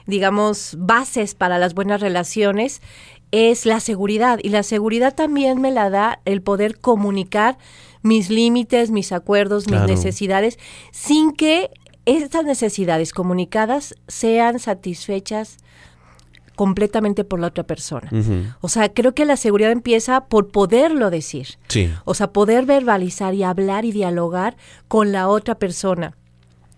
digamos, 0.05 0.77
bases 0.79 1.35
para 1.35 1.57
las 1.57 1.73
buenas 1.73 2.03
relaciones 2.03 2.83
es 3.33 3.67
la 3.67 3.81
seguridad 3.81 4.39
y 4.43 4.51
la 4.51 4.63
seguridad 4.63 5.15
también 5.15 5.61
me 5.61 5.71
la 5.71 5.91
da 5.91 6.21
el 6.25 6.43
poder 6.43 6.79
comunicar 6.79 7.59
mis 8.07 8.31
límites, 8.31 8.91
mis 8.91 9.13
acuerdos, 9.13 9.69
mis 9.71 9.83
necesidades, 9.83 10.59
sin 10.93 11.33
que 11.33 11.71
estas 12.05 12.45
necesidades 12.45 13.13
comunicadas 13.13 13.95
sean 14.07 14.59
satisfechas 14.59 15.59
completamente 16.55 17.25
por 17.25 17.39
la 17.39 17.49
otra 17.49 17.65
persona. 17.65 18.11
O 18.61 18.69
sea, 18.69 18.89
creo 18.89 19.15
que 19.15 19.25
la 19.25 19.37
seguridad 19.37 19.73
empieza 19.73 20.27
por 20.27 20.49
poderlo 20.49 21.11
decir. 21.11 21.59
Sí. 21.69 21.91
O 22.05 22.15
sea, 22.15 22.33
poder 22.33 22.65
verbalizar 22.65 23.35
y 23.35 23.43
hablar 23.43 23.85
y 23.85 23.93
dialogar 23.93 24.57
con 24.89 25.13
la 25.13 25.29
otra 25.29 25.59
persona 25.59 26.17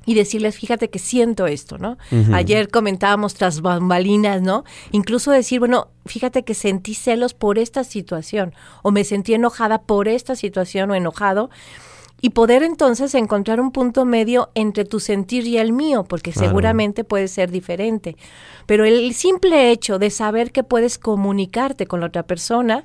y 0.08 0.14
decirles, 0.14 0.56
fíjate 0.56 0.88
que 0.88 0.98
siento 0.98 1.46
esto, 1.46 1.76
¿no? 1.76 1.98
Ayer 2.32 2.70
comentábamos 2.70 3.34
tras 3.34 3.60
bambalinas, 3.60 4.40
¿no? 4.40 4.64
Incluso 4.90 5.30
decir, 5.30 5.58
bueno, 5.58 5.88
fíjate 6.06 6.44
que 6.44 6.54
sentí 6.54 6.94
celos 6.94 7.34
por 7.34 7.58
esta 7.58 7.84
situación 7.84 8.54
o 8.82 8.90
me 8.90 9.04
sentí 9.04 9.34
enojada 9.34 9.82
por 9.82 10.08
esta 10.08 10.34
situación 10.34 10.90
o 10.90 10.94
enojado 10.94 11.50
y 12.22 12.30
poder 12.30 12.62
entonces 12.62 13.14
encontrar 13.14 13.60
un 13.60 13.70
punto 13.70 14.06
medio 14.06 14.48
entre 14.54 14.86
tu 14.86 14.98
sentir 14.98 15.46
y 15.46 15.58
el 15.58 15.72
mío, 15.72 16.04
porque 16.04 16.32
seguramente 16.32 17.04
puede 17.04 17.28
ser 17.28 17.50
diferente. 17.50 18.16
Pero 18.64 18.86
el 18.86 19.12
simple 19.12 19.70
hecho 19.70 19.98
de 19.98 20.08
saber 20.08 20.52
que 20.52 20.64
puedes 20.64 20.96
comunicarte 20.96 21.86
con 21.86 22.00
la 22.00 22.06
otra 22.06 22.22
persona, 22.22 22.84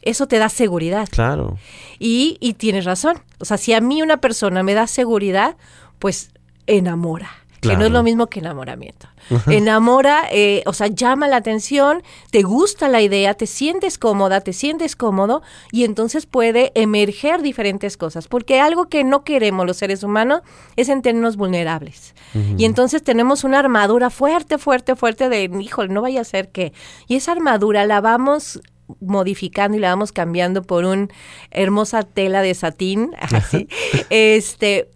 eso 0.00 0.26
te 0.26 0.38
da 0.38 0.48
seguridad. 0.48 1.06
Claro. 1.10 1.58
Y, 1.98 2.38
y 2.40 2.54
tienes 2.54 2.86
razón. 2.86 3.18
O 3.40 3.44
sea, 3.44 3.58
si 3.58 3.74
a 3.74 3.82
mí 3.82 4.00
una 4.00 4.22
persona 4.22 4.62
me 4.62 4.72
da 4.72 4.86
seguridad, 4.86 5.58
pues 5.98 6.30
enamora. 6.66 7.30
Que 7.60 7.76
no 7.76 7.84
es 7.84 7.92
lo 7.92 8.02
mismo 8.02 8.26
que 8.26 8.40
enamoramiento. 8.40 9.06
Enamora, 9.46 10.24
eh, 10.32 10.64
o 10.66 10.72
sea, 10.72 10.88
llama 10.88 11.28
la 11.28 11.36
atención, 11.36 12.02
te 12.32 12.42
gusta 12.42 12.88
la 12.88 13.00
idea, 13.00 13.34
te 13.34 13.46
sientes 13.46 13.98
cómoda, 13.98 14.40
te 14.40 14.52
sientes 14.52 14.96
cómodo 14.96 15.42
y 15.70 15.84
entonces 15.84 16.26
puede 16.26 16.72
emerger 16.74 17.40
diferentes 17.40 17.96
cosas. 17.96 18.26
Porque 18.26 18.60
algo 18.60 18.88
que 18.88 19.04
no 19.04 19.22
queremos 19.22 19.64
los 19.64 19.76
seres 19.76 20.02
humanos 20.02 20.42
es 20.74 20.88
sentirnos 20.88 21.36
vulnerables. 21.36 22.16
Y 22.56 22.64
entonces 22.64 23.02
tenemos 23.04 23.44
una 23.44 23.60
armadura 23.60 24.10
fuerte, 24.10 24.58
fuerte, 24.58 24.96
fuerte 24.96 25.28
de, 25.28 25.48
híjole, 25.60 25.92
no 25.92 26.02
vaya 26.02 26.22
a 26.22 26.24
ser 26.24 26.48
que. 26.48 26.72
Y 27.06 27.14
esa 27.14 27.30
armadura 27.30 27.86
la 27.86 28.00
vamos 28.00 28.60
modificando 29.00 29.76
y 29.76 29.80
la 29.80 29.90
vamos 29.90 30.10
cambiando 30.10 30.62
por 30.62 30.84
una 30.84 31.08
hermosa 31.50 32.02
tela 32.02 32.42
de 32.42 32.54
satín, 32.54 33.12
así, 33.20 33.68
este, 34.10 34.88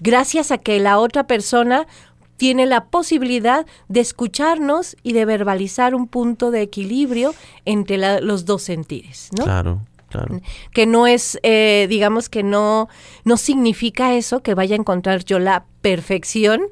gracias 0.00 0.50
a 0.50 0.58
que 0.58 0.80
la 0.80 0.98
otra 0.98 1.26
persona 1.26 1.86
tiene 2.36 2.64
la 2.64 2.86
posibilidad 2.86 3.66
de 3.88 4.00
escucharnos 4.00 4.96
y 5.02 5.12
de 5.12 5.26
verbalizar 5.26 5.94
un 5.94 6.08
punto 6.08 6.50
de 6.50 6.62
equilibrio 6.62 7.34
entre 7.66 7.98
los 8.22 8.46
dos 8.46 8.62
sentires, 8.62 9.28
¿no? 9.36 9.44
Claro. 9.44 9.82
Claro. 10.08 10.40
Que 10.72 10.86
no 10.86 11.06
es, 11.06 11.38
eh, 11.44 11.86
digamos 11.88 12.28
que 12.28 12.42
no, 12.42 12.88
no 13.24 13.36
significa 13.36 14.14
eso, 14.16 14.42
que 14.42 14.54
vaya 14.54 14.74
a 14.74 14.78
encontrar 14.78 15.24
yo 15.24 15.38
la 15.38 15.66
perfección 15.82 16.62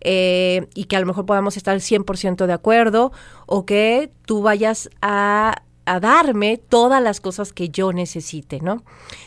eh, 0.00 0.66
y 0.74 0.84
que 0.84 0.96
a 0.96 1.00
lo 1.00 1.06
mejor 1.06 1.24
podamos 1.24 1.56
estar 1.56 1.76
100% 1.76 2.46
de 2.46 2.52
acuerdo 2.52 3.12
o 3.46 3.64
que 3.66 4.10
tú 4.26 4.42
vayas 4.42 4.90
a 5.00 5.62
a 5.88 6.00
darme 6.00 6.58
todas 6.58 7.02
las 7.02 7.20
cosas 7.20 7.52
que 7.52 7.68
yo 7.68 7.92
necesite, 7.92 8.60
¿no? 8.60 8.82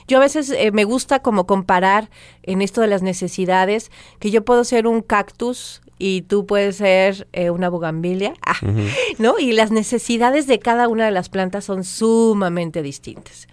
Yo 0.07 0.17
a 0.17 0.21
veces 0.21 0.49
eh, 0.49 0.71
me 0.71 0.83
gusta 0.83 1.21
como 1.21 1.45
comparar 1.45 2.09
en 2.43 2.61
esto 2.61 2.81
de 2.81 2.87
las 2.87 3.01
necesidades 3.01 3.91
que 4.19 4.31
yo 4.31 4.45
puedo 4.45 4.63
ser 4.63 4.87
un 4.87 5.01
cactus 5.01 5.81
y 5.97 6.23
tú 6.23 6.45
puedes 6.45 6.77
ser 6.77 7.27
eh, 7.31 7.49
una 7.49 7.69
bugambilia, 7.69 8.33
ah, 8.45 8.57
¿no? 9.17 9.39
Y 9.39 9.51
las 9.51 9.71
necesidades 9.71 10.47
de 10.47 10.59
cada 10.59 10.87
una 10.87 11.05
de 11.05 11.11
las 11.11 11.29
plantas 11.29 11.65
son 11.65 11.83
sumamente 11.83 12.81
distintas 12.81 13.47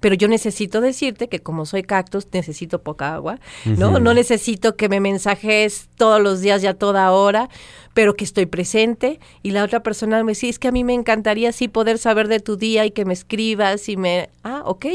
pero 0.00 0.14
yo 0.14 0.28
necesito 0.28 0.80
decirte 0.80 1.28
que 1.28 1.40
como 1.40 1.66
soy 1.66 1.82
cactus, 1.82 2.26
necesito 2.32 2.82
poca 2.82 3.14
agua, 3.14 3.38
¿no? 3.64 4.00
No 4.00 4.14
necesito 4.14 4.74
que 4.74 4.88
me 4.88 4.98
mensajes 4.98 5.88
todos 5.96 6.20
los 6.20 6.40
días 6.40 6.62
ya 6.62 6.74
toda 6.74 7.12
hora, 7.12 7.50
pero 7.92 8.14
que 8.14 8.24
estoy 8.24 8.46
presente 8.46 9.20
y 9.42 9.50
la 9.50 9.62
otra 9.62 9.82
persona 9.82 10.22
me 10.24 10.32
dice, 10.32 10.48
es 10.48 10.58
que 10.58 10.68
a 10.68 10.72
mí 10.72 10.84
me 10.84 10.94
encantaría 10.94 11.50
así 11.50 11.68
poder 11.68 11.98
saber 11.98 12.28
de 12.28 12.40
tu 12.40 12.56
día 12.56 12.86
y 12.86 12.92
que 12.92 13.04
me 13.04 13.12
escribas 13.12 13.88
y 13.88 13.96
me, 13.96 14.30
ah, 14.42 14.62
ok, 14.64 14.86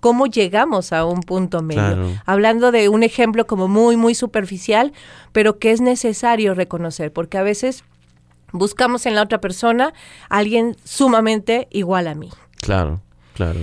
¿cómo 0.00 0.26
llegamos 0.26 0.92
a 0.92 1.04
un 1.04 1.20
punto 1.20 1.62
medio? 1.62 2.18
Hablando 2.24 2.72
de 2.72 2.88
un 2.88 3.02
ejemplo 3.02 3.46
como 3.46 3.68
muy, 3.68 3.96
muy 3.96 4.14
superficial, 4.14 4.92
pero 5.32 5.58
que 5.58 5.72
es 5.72 5.80
necesario 5.80 6.54
reconocer, 6.54 7.12
porque 7.12 7.36
a 7.36 7.42
veces 7.42 7.84
buscamos 8.52 9.04
en 9.04 9.14
la 9.14 9.22
otra 9.22 9.40
persona 9.40 9.92
a 10.30 10.38
alguien 10.38 10.76
sumamente 10.84 11.68
igual 11.70 12.06
a 12.06 12.14
mí. 12.14 12.30
Claro, 12.60 13.00
claro. 13.34 13.60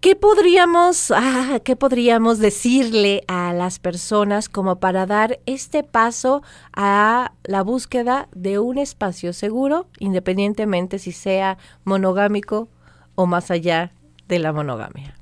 ¿Qué 0.00 0.16
podríamos, 0.16 1.10
ah, 1.14 1.60
¿Qué 1.62 1.76
podríamos 1.76 2.38
decirle 2.38 3.22
a 3.28 3.52
las 3.52 3.78
personas 3.78 4.48
como 4.48 4.80
para 4.80 5.04
dar 5.04 5.40
este 5.44 5.84
paso 5.84 6.42
a 6.74 7.32
la 7.44 7.62
búsqueda 7.62 8.26
de 8.34 8.58
un 8.58 8.78
espacio 8.78 9.34
seguro, 9.34 9.88
independientemente 9.98 10.98
si 10.98 11.12
sea 11.12 11.58
monogámico 11.84 12.68
o 13.14 13.26
más 13.26 13.50
allá 13.50 13.92
de 14.26 14.38
la 14.38 14.54
monogamia? 14.54 15.14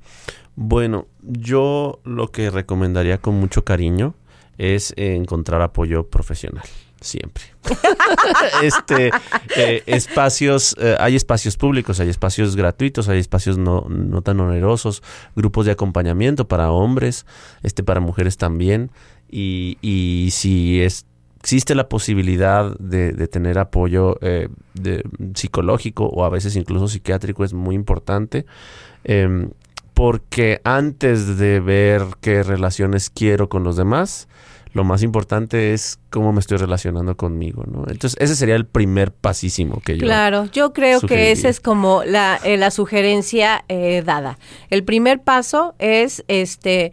Bueno, 0.54 1.08
yo 1.22 1.98
lo 2.04 2.30
que 2.30 2.48
recomendaría 2.48 3.18
con 3.18 3.34
mucho 3.34 3.64
cariño 3.64 4.14
es 4.58 4.94
encontrar 4.96 5.60
apoyo 5.60 6.08
profesional 6.08 6.64
siempre. 7.00 7.44
este 8.62 9.10
eh, 9.56 9.82
espacios, 9.86 10.76
eh, 10.78 10.96
hay 10.98 11.16
espacios 11.16 11.56
públicos, 11.56 12.00
hay 12.00 12.08
espacios 12.08 12.56
gratuitos, 12.56 13.08
hay 13.08 13.18
espacios 13.18 13.58
no, 13.58 13.86
no, 13.88 14.22
tan 14.22 14.40
onerosos, 14.40 15.02
grupos 15.36 15.66
de 15.66 15.72
acompañamiento 15.72 16.48
para 16.48 16.70
hombres, 16.70 17.26
este 17.62 17.82
para 17.82 18.00
mujeres 18.00 18.36
también. 18.36 18.90
Y, 19.30 19.76
y 19.82 20.30
si 20.30 20.80
es, 20.80 21.04
existe 21.40 21.74
la 21.74 21.88
posibilidad 21.88 22.76
de, 22.78 23.12
de 23.12 23.28
tener 23.28 23.58
apoyo 23.58 24.18
eh, 24.22 24.48
de, 24.74 25.04
psicológico 25.34 26.06
o 26.06 26.24
a 26.24 26.30
veces 26.30 26.56
incluso 26.56 26.88
psiquiátrico, 26.88 27.44
es 27.44 27.54
muy 27.54 27.74
importante. 27.74 28.46
Em, 29.04 29.50
porque 29.94 30.60
antes 30.62 31.38
de 31.38 31.58
ver 31.58 32.02
qué 32.20 32.42
relaciones 32.44 33.10
quiero 33.10 33.48
con 33.48 33.64
los 33.64 33.76
demás, 33.76 34.28
lo 34.78 34.84
más 34.84 35.02
importante 35.02 35.74
es 35.74 35.98
cómo 36.08 36.32
me 36.32 36.38
estoy 36.38 36.56
relacionando 36.56 37.16
conmigo, 37.16 37.64
¿no? 37.66 37.80
Entonces, 37.88 38.16
ese 38.20 38.36
sería 38.36 38.54
el 38.54 38.64
primer 38.64 39.10
pasísimo 39.10 39.82
que 39.84 39.98
yo. 39.98 40.06
Claro, 40.06 40.44
yo 40.52 40.72
creo 40.72 41.00
que 41.00 41.32
esa 41.32 41.48
es 41.48 41.58
como 41.58 42.04
la, 42.04 42.38
eh, 42.44 42.56
la 42.56 42.70
sugerencia 42.70 43.64
eh, 43.68 44.04
dada. 44.06 44.38
El 44.70 44.84
primer 44.84 45.20
paso 45.20 45.74
es 45.80 46.24
este 46.28 46.92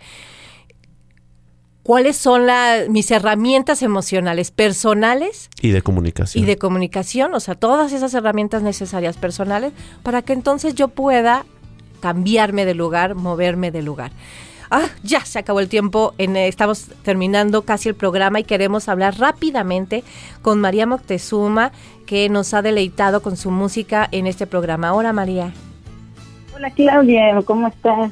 cuáles 1.83 2.17
son 2.17 2.47
mis 2.89 3.11
herramientas 3.11 3.83
emocionales 3.83 4.49
personales 4.49 5.51
y 5.61 5.69
de 5.69 5.83
comunicación. 5.83 6.43
Y 6.43 6.47
de 6.47 6.57
comunicación, 6.57 7.35
o 7.35 7.39
sea, 7.39 7.53
todas 7.53 7.93
esas 7.93 8.15
herramientas 8.15 8.63
necesarias 8.63 9.15
personales 9.15 9.73
para 10.01 10.23
que 10.23 10.33
entonces 10.33 10.73
yo 10.73 10.87
pueda 10.87 11.45
cambiarme 11.99 12.65
de 12.65 12.73
lugar, 12.73 13.13
moverme 13.13 13.69
de 13.69 13.83
lugar. 13.83 14.11
Ah, 14.71 14.87
ya 15.03 15.21
se 15.21 15.39
acabó 15.39 15.59
el 15.59 15.69
tiempo. 15.69 16.13
En, 16.17 16.35
eh, 16.35 16.47
estamos 16.47 16.87
terminando 17.03 17.63
casi 17.63 17.89
el 17.89 17.95
programa 17.95 18.39
y 18.39 18.43
queremos 18.43 18.89
hablar 18.89 19.17
rápidamente 19.19 20.03
con 20.41 20.59
María 20.59 20.85
Moctezuma, 20.85 21.71
que 22.05 22.29
nos 22.29 22.53
ha 22.53 22.61
deleitado 22.61 23.21
con 23.21 23.37
su 23.37 23.51
música 23.51 24.07
en 24.11 24.27
este 24.27 24.47
programa. 24.47 24.93
Hola, 24.93 25.13
María. 25.13 25.51
Hola, 26.55 26.71
Claudia, 26.71 27.41
¿cómo 27.45 27.67
estás? 27.67 28.11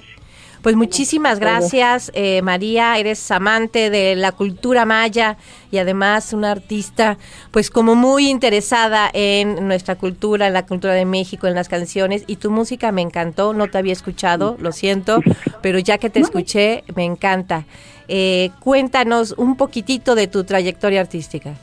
Pues 0.63 0.77
muchísimas 0.77 1.41
gracias, 1.41 2.09
eh, 2.15 2.41
María. 2.41 2.97
Eres 2.97 3.29
amante 3.31 3.89
de 3.89 4.15
la 4.15 4.31
cultura 4.31 4.85
maya 4.85 5.35
y 5.71 5.77
además 5.77 6.31
una 6.31 6.51
artista, 6.51 7.17
pues 7.51 7.69
como 7.69 7.95
muy 7.95 8.29
interesada 8.29 9.09
en 9.11 9.67
nuestra 9.67 9.95
cultura, 9.95 10.47
en 10.47 10.53
la 10.53 10.65
cultura 10.65 10.93
de 10.93 11.03
México, 11.03 11.47
en 11.47 11.53
las 11.53 11.67
canciones. 11.67 12.23
Y 12.27 12.37
tu 12.37 12.49
música 12.49 12.93
me 12.93 13.01
encantó. 13.01 13.53
No 13.53 13.67
te 13.67 13.77
había 13.77 13.91
escuchado, 13.91 14.55
lo 14.57 14.71
siento, 14.71 15.19
pero 15.61 15.79
ya 15.79 15.97
que 15.97 16.09
te 16.09 16.21
escuché, 16.21 16.85
me 16.95 17.03
encanta. 17.03 17.65
Eh, 18.07 18.51
cuéntanos 18.61 19.33
un 19.37 19.57
poquitito 19.57 20.15
de 20.15 20.27
tu 20.27 20.45
trayectoria 20.45 21.01
artística. 21.01 21.55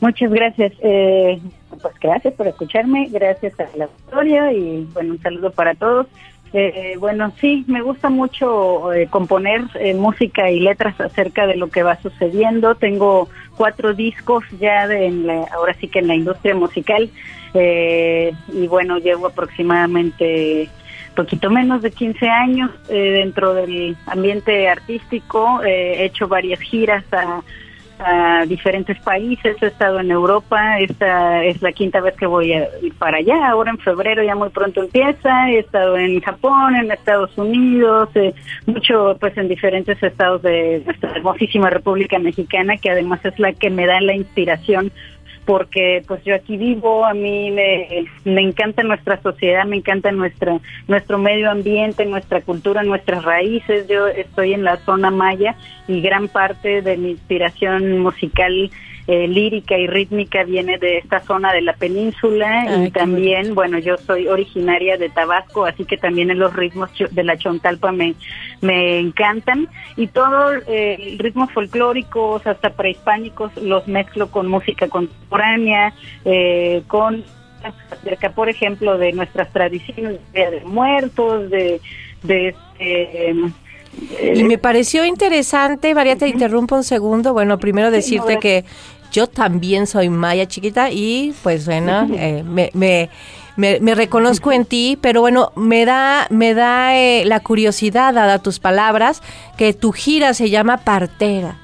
Muchas 0.00 0.32
gracias. 0.32 0.72
Eh, 0.80 1.40
pues 1.80 1.94
gracias 2.00 2.34
por 2.34 2.48
escucharme, 2.48 3.06
gracias 3.08 3.58
a 3.60 3.68
la 3.76 3.88
historia 3.98 4.52
y 4.52 4.84
bueno, 4.92 5.12
un 5.12 5.22
saludo 5.22 5.52
para 5.52 5.76
todos. 5.76 6.08
Eh, 6.54 6.96
bueno, 6.98 7.32
sí, 7.40 7.64
me 7.66 7.80
gusta 7.80 8.10
mucho 8.10 8.92
eh, 8.92 9.06
componer 9.08 9.62
eh, 9.74 9.94
música 9.94 10.50
y 10.50 10.60
letras 10.60 11.00
acerca 11.00 11.46
de 11.46 11.56
lo 11.56 11.68
que 11.68 11.82
va 11.82 12.00
sucediendo. 12.02 12.74
Tengo 12.74 13.28
cuatro 13.56 13.94
discos 13.94 14.44
ya 14.60 14.86
de 14.86 15.06
en 15.06 15.26
la, 15.26 15.44
ahora 15.54 15.74
sí 15.74 15.88
que 15.88 16.00
en 16.00 16.08
la 16.08 16.14
industria 16.14 16.54
musical 16.54 17.10
y 17.54 18.66
bueno, 18.66 18.96
llevo 18.96 19.26
aproximadamente 19.26 20.70
poquito 21.14 21.50
menos 21.50 21.82
de 21.82 21.90
15 21.90 22.26
años 22.26 22.70
dentro 22.88 23.52
del 23.52 23.94
ambiente 24.06 24.70
artístico. 24.70 25.62
he 25.62 26.06
hecho 26.06 26.28
varias 26.28 26.60
giras 26.60 27.04
a 27.12 27.42
a 27.98 28.44
diferentes 28.46 28.98
países, 29.00 29.56
he 29.62 29.66
estado 29.66 30.00
en 30.00 30.10
Europa, 30.10 30.78
esta 30.80 31.44
es 31.44 31.60
la 31.62 31.72
quinta 31.72 32.00
vez 32.00 32.14
que 32.16 32.26
voy 32.26 32.52
a 32.52 32.68
ir 32.82 32.94
para 32.94 33.18
allá, 33.18 33.48
ahora 33.48 33.70
en 33.70 33.78
febrero 33.78 34.22
ya 34.22 34.34
muy 34.34 34.50
pronto 34.50 34.82
empieza, 34.82 35.50
he 35.50 35.58
estado 35.58 35.96
en 35.96 36.20
Japón, 36.20 36.76
en 36.76 36.90
Estados 36.90 37.36
Unidos, 37.36 38.08
eh, 38.14 38.34
mucho 38.66 39.16
pues 39.20 39.36
en 39.36 39.48
diferentes 39.48 40.02
estados 40.02 40.42
de 40.42 40.82
nuestra 40.84 41.10
hermosísima 41.12 41.70
República 41.70 42.18
Mexicana, 42.18 42.76
que 42.76 42.90
además 42.90 43.24
es 43.24 43.38
la 43.38 43.52
que 43.52 43.70
me 43.70 43.86
da 43.86 44.00
la 44.00 44.14
inspiración 44.14 44.92
porque 45.52 46.02
pues 46.08 46.24
yo 46.24 46.34
aquí 46.34 46.56
vivo, 46.56 47.04
a 47.04 47.12
mí 47.12 47.50
me, 47.50 48.06
me 48.24 48.40
encanta 48.40 48.82
nuestra 48.82 49.20
sociedad, 49.20 49.66
me 49.66 49.76
encanta 49.76 50.10
nuestra, 50.10 50.58
nuestro 50.88 51.18
medio 51.18 51.50
ambiente, 51.50 52.06
nuestra 52.06 52.40
cultura, 52.40 52.82
nuestras 52.82 53.22
raíces. 53.22 53.86
Yo 53.86 54.06
estoy 54.06 54.54
en 54.54 54.64
la 54.64 54.78
zona 54.78 55.10
maya 55.10 55.54
y 55.86 56.00
gran 56.00 56.28
parte 56.28 56.80
de 56.80 56.96
mi 56.96 57.10
inspiración 57.10 57.98
musical 57.98 58.70
eh, 59.12 59.28
lírica 59.28 59.76
y 59.76 59.86
rítmica 59.86 60.42
viene 60.42 60.78
de 60.78 60.96
esta 60.96 61.20
zona 61.20 61.52
de 61.52 61.60
la 61.60 61.74
península 61.74 62.86
y 62.86 62.90
también, 62.90 63.54
bueno, 63.54 63.78
yo 63.78 63.98
soy 63.98 64.26
originaria 64.26 64.96
de 64.96 65.10
Tabasco, 65.10 65.66
así 65.66 65.84
que 65.84 65.98
también 65.98 66.30
en 66.30 66.38
los 66.38 66.54
ritmos 66.54 66.88
de 67.10 67.22
la 67.22 67.36
chontalpa 67.36 67.92
me, 67.92 68.14
me 68.62 69.00
encantan. 69.00 69.68
Y 69.96 70.06
todos 70.06 70.62
eh, 70.66 71.16
ritmos 71.18 71.52
folclóricos 71.52 72.46
hasta 72.46 72.70
prehispánicos 72.70 73.54
los 73.58 73.86
mezclo 73.86 74.30
con 74.30 74.46
música 74.46 74.88
contemporánea, 74.88 75.92
eh, 76.24 76.82
con 76.86 77.22
acerca, 77.90 78.30
por 78.30 78.48
ejemplo, 78.48 78.96
de 78.96 79.12
nuestras 79.12 79.52
tradiciones 79.52 80.20
de, 80.32 80.62
muertos, 80.64 81.50
de, 81.50 81.82
de 82.22 82.48
este, 82.48 83.34
y 84.34 84.44
me 84.44 84.56
pareció 84.56 85.04
interesante, 85.04 85.94
María, 85.94 86.16
te 86.16 86.26
interrumpo 86.26 86.76
un 86.76 86.84
segundo. 86.84 87.32
Bueno, 87.32 87.58
primero 87.58 87.90
decirte 87.90 88.38
que 88.38 88.64
yo 89.12 89.26
también 89.26 89.86
soy 89.86 90.08
maya 90.08 90.46
chiquita 90.46 90.90
y 90.90 91.34
pues 91.42 91.66
bueno, 91.66 92.08
eh, 92.18 92.42
me, 92.42 92.70
me, 92.74 93.10
me, 93.56 93.94
reconozco 93.94 94.50
en 94.50 94.64
ti, 94.64 94.98
pero 95.00 95.20
bueno, 95.20 95.52
me 95.54 95.84
da, 95.84 96.26
me 96.30 96.54
da 96.54 96.96
eh, 96.96 97.24
la 97.26 97.40
curiosidad, 97.40 98.14
dada 98.14 98.42
tus 98.42 98.58
palabras, 98.58 99.22
que 99.56 99.74
tu 99.74 99.92
gira 99.92 100.34
se 100.34 100.50
llama 100.50 100.78
Partera. 100.78 101.56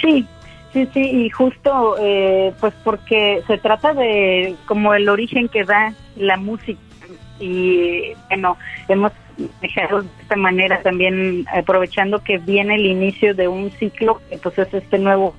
Sí, 0.00 0.26
sí, 0.72 0.88
sí, 0.92 1.00
y 1.00 1.30
justo 1.30 1.96
eh, 1.98 2.52
pues 2.60 2.74
porque 2.84 3.42
se 3.46 3.58
trata 3.58 3.94
de 3.94 4.54
como 4.66 4.94
el 4.94 5.08
origen 5.08 5.48
que 5.48 5.64
da 5.64 5.94
la 6.16 6.36
música 6.36 6.80
y 7.40 8.12
bueno, 8.28 8.58
hemos 8.88 9.12
dejado 9.62 10.02
de 10.02 10.08
esta 10.20 10.36
manera 10.36 10.82
también 10.82 11.46
aprovechando 11.52 12.22
que 12.22 12.36
viene 12.36 12.74
el 12.74 12.84
inicio 12.84 13.34
de 13.34 13.48
un 13.48 13.70
ciclo, 13.72 14.20
que 14.28 14.36
pues 14.36 14.58
es 14.58 14.72
este 14.74 14.98
nuevo 14.98 15.34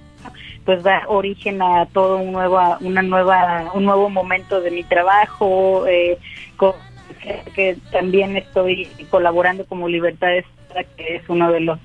pues 0.65 0.83
da 0.83 1.03
origen 1.07 1.61
a 1.61 1.85
todo 1.87 2.17
un 2.17 2.31
nueva, 2.31 2.77
una 2.81 3.01
nueva, 3.01 3.71
un 3.73 3.85
nuevo 3.85 4.09
momento 4.09 4.61
de 4.61 4.71
mi 4.71 4.83
trabajo, 4.83 5.85
eh, 5.87 6.17
que 7.55 7.77
también 7.91 8.37
estoy 8.37 8.87
colaborando 9.09 9.65
como 9.65 9.87
Libertades, 9.87 10.45
que 10.97 11.15
es 11.17 11.29
uno 11.29 11.51
de 11.51 11.59
los 11.61 11.79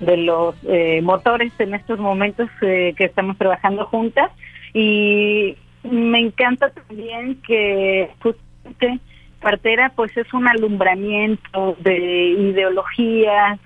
de 0.00 0.16
los 0.16 0.56
eh, 0.64 1.00
motores 1.00 1.52
en 1.60 1.74
estos 1.74 1.98
momentos 1.98 2.50
eh, 2.60 2.92
que 2.96 3.04
estamos 3.04 3.38
trabajando 3.38 3.86
juntas. 3.86 4.30
Y 4.74 5.56
me 5.84 6.20
encanta 6.20 6.70
también 6.70 7.40
que 7.46 8.10
justamente 8.20 9.00
Partera 9.40 9.92
pues 9.94 10.16
es 10.16 10.32
un 10.32 10.46
alumbramiento 10.46 11.76
de 11.80 11.96
ideologías, 11.98 13.58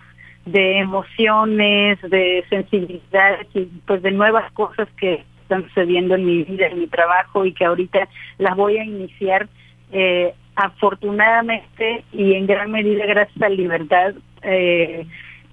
de 0.46 0.78
emociones, 0.78 2.00
de 2.02 2.44
sensibilidad 2.48 3.38
y 3.52 3.64
pues 3.86 4.00
de 4.02 4.12
nuevas 4.12 4.50
cosas 4.52 4.88
que 4.96 5.24
están 5.42 5.64
sucediendo 5.64 6.14
en 6.14 6.24
mi 6.24 6.44
vida, 6.44 6.68
en 6.68 6.80
mi 6.80 6.86
trabajo 6.86 7.44
y 7.44 7.52
que 7.52 7.64
ahorita 7.64 8.08
las 8.38 8.56
voy 8.56 8.78
a 8.78 8.84
iniciar 8.84 9.48
eh, 9.92 10.34
afortunadamente 10.54 12.04
y 12.12 12.34
en 12.34 12.46
gran 12.46 12.70
medida 12.70 13.06
gracias 13.06 13.42
a 13.42 13.48
Libertad 13.48 14.14
eh, 14.42 15.06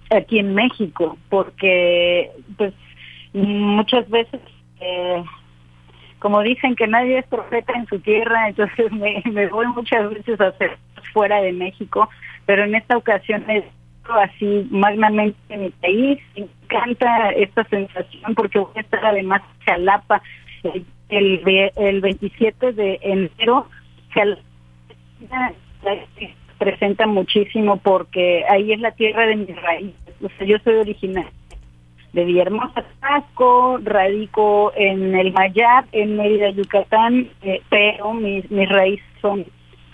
aquí 0.09 0.39
en 0.39 0.53
México, 0.53 1.17
porque 1.29 2.31
pues 2.57 2.73
muchas 3.33 4.07
veces 4.09 4.41
eh, 4.79 5.23
como 6.19 6.41
dicen 6.41 6.75
que 6.75 6.87
nadie 6.87 7.17
es 7.17 7.27
profeta 7.27 7.73
en 7.73 7.87
su 7.87 7.99
tierra, 7.99 8.47
entonces 8.47 8.91
me, 8.91 9.23
me 9.31 9.47
voy 9.47 9.67
muchas 9.67 10.09
veces 10.09 10.39
a 10.39 10.47
hacer 10.47 10.77
fuera 11.11 11.41
de 11.41 11.51
México, 11.51 12.09
pero 12.45 12.63
en 12.63 12.75
esta 12.75 12.95
ocasión 12.95 13.49
es 13.49 13.63
así 14.11 14.67
magnamente 14.69 15.37
en 15.49 15.61
mi 15.63 15.69
país. 15.69 16.19
Me 16.35 16.43
encanta 16.43 17.29
esta 17.31 17.63
sensación 17.65 18.35
porque 18.35 18.59
voy 18.59 18.71
a 18.75 18.81
estar 18.81 19.05
además 19.05 19.41
en 19.59 19.65
Jalapa 19.65 20.21
el, 21.09 21.71
el, 21.75 22.01
27 22.01 22.73
de 22.73 22.99
enero. 23.01 23.67
Jalapa 24.11 24.41
presenta 26.57 27.07
muchísimo 27.07 27.77
porque 27.77 28.45
ahí 28.49 28.71
es 28.71 28.79
la 28.79 28.91
tierra 28.91 29.27
de 29.27 29.35
mis 29.35 29.61
raíces. 29.61 30.15
O 30.21 30.29
sea, 30.37 30.47
yo 30.47 30.57
soy 30.63 30.75
original 30.75 31.27
de 32.13 32.25
Villahermosa, 32.25 32.85
Tabasco, 33.01 33.79
radico 33.83 34.71
en 34.75 35.15
el 35.15 35.33
Mayab, 35.33 35.85
en 35.91 36.15
Mérida, 36.15 36.51
Yucatán, 36.51 37.27
eh, 37.41 37.61
pero 37.69 38.13
mis, 38.13 38.49
mis 38.51 38.69
raíces 38.69 39.05
son 39.19 39.45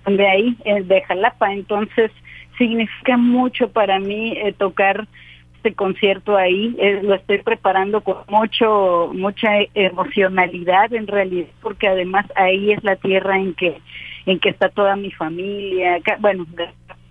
de 0.05 0.27
ahí, 0.27 0.57
de 0.65 1.01
Jalapa. 1.03 1.53
Entonces, 1.53 2.11
significa 2.59 3.17
mucho 3.17 3.71
para 3.71 3.99
mí 3.99 4.33
eh, 4.37 4.53
tocar 4.53 5.07
este 5.55 5.73
concierto 5.73 6.37
ahí. 6.37 6.75
Eh, 6.77 6.99
lo 7.01 7.15
estoy 7.15 7.39
preparando 7.39 8.01
con 8.01 8.17
mucho 8.27 9.09
mucha 9.13 9.49
emocionalidad 9.73 10.93
en 10.93 11.07
realidad, 11.07 11.47
porque 11.61 11.87
además 11.87 12.27
ahí 12.35 12.71
es 12.71 12.83
la 12.83 12.95
tierra 12.97 13.39
en 13.39 13.55
que 13.55 13.81
en 14.27 14.39
que 14.39 14.49
está 14.49 14.69
toda 14.69 14.95
mi 14.95 15.09
familia. 15.11 15.97
bueno, 16.19 16.45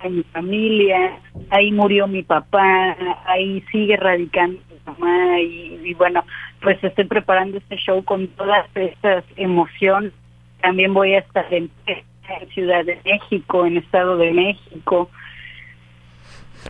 mi 0.09 0.23
familia, 0.23 1.19
ahí 1.51 1.73
murió 1.73 2.07
mi 2.07 2.23
papá, 2.23 2.97
ahí 3.27 3.65
sigue 3.73 3.97
radicando 3.97 4.61
mi 4.71 4.79
mamá 4.87 5.41
y, 5.41 5.81
y 5.83 5.95
bueno, 5.95 6.25
pues 6.63 6.83
estoy 6.85 7.05
preparando 7.07 7.59
este 7.59 7.77
show 7.77 8.05
con 8.05 8.29
todas 8.29 8.65
estas 8.77 9.25
emociones. 9.37 10.13
También 10.61 10.95
voy 10.95 11.15
a 11.15 11.19
estar 11.19 11.53
en 11.53 11.71
Ciudad 12.53 12.85
de 12.85 13.01
México, 13.05 13.67
en 13.67 13.79
Estado 13.79 14.17
de 14.17 14.33
México, 14.33 15.11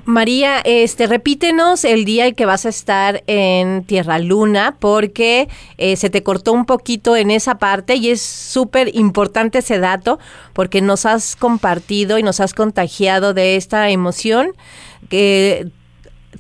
María, 0.05 0.61
este, 0.65 1.07
repítenos 1.07 1.85
el 1.85 2.05
día 2.05 2.27
en 2.27 2.35
que 2.35 2.47
vas 2.47 2.65
a 2.67 2.71
estar 2.71 3.23
en 3.27 3.85
Tierra 3.85 4.19
Luna, 4.19 4.77
porque 4.79 5.49
eh, 5.77 5.97
se 5.97 6.09
te 6.11 6.23
cortó 6.23 6.53
un 6.53 6.65
poquito 6.65 7.17
en 7.17 7.31
esa 7.31 7.59
parte 7.59 7.97
y 7.97 8.11
es 8.11 8.23
súper 8.23 8.95
importante 8.95 9.59
ese 9.59 9.79
dato, 9.79 10.19
porque 10.55 10.81
nos 10.81 11.05
has 11.05 11.37
compartido 11.37 12.19
y 12.19 12.23
nos 12.23 12.41
has 12.41 12.55
contagiado 12.55 13.35
de 13.35 13.57
esta 13.57 13.91
emoción 13.91 14.53
que 15.09 15.69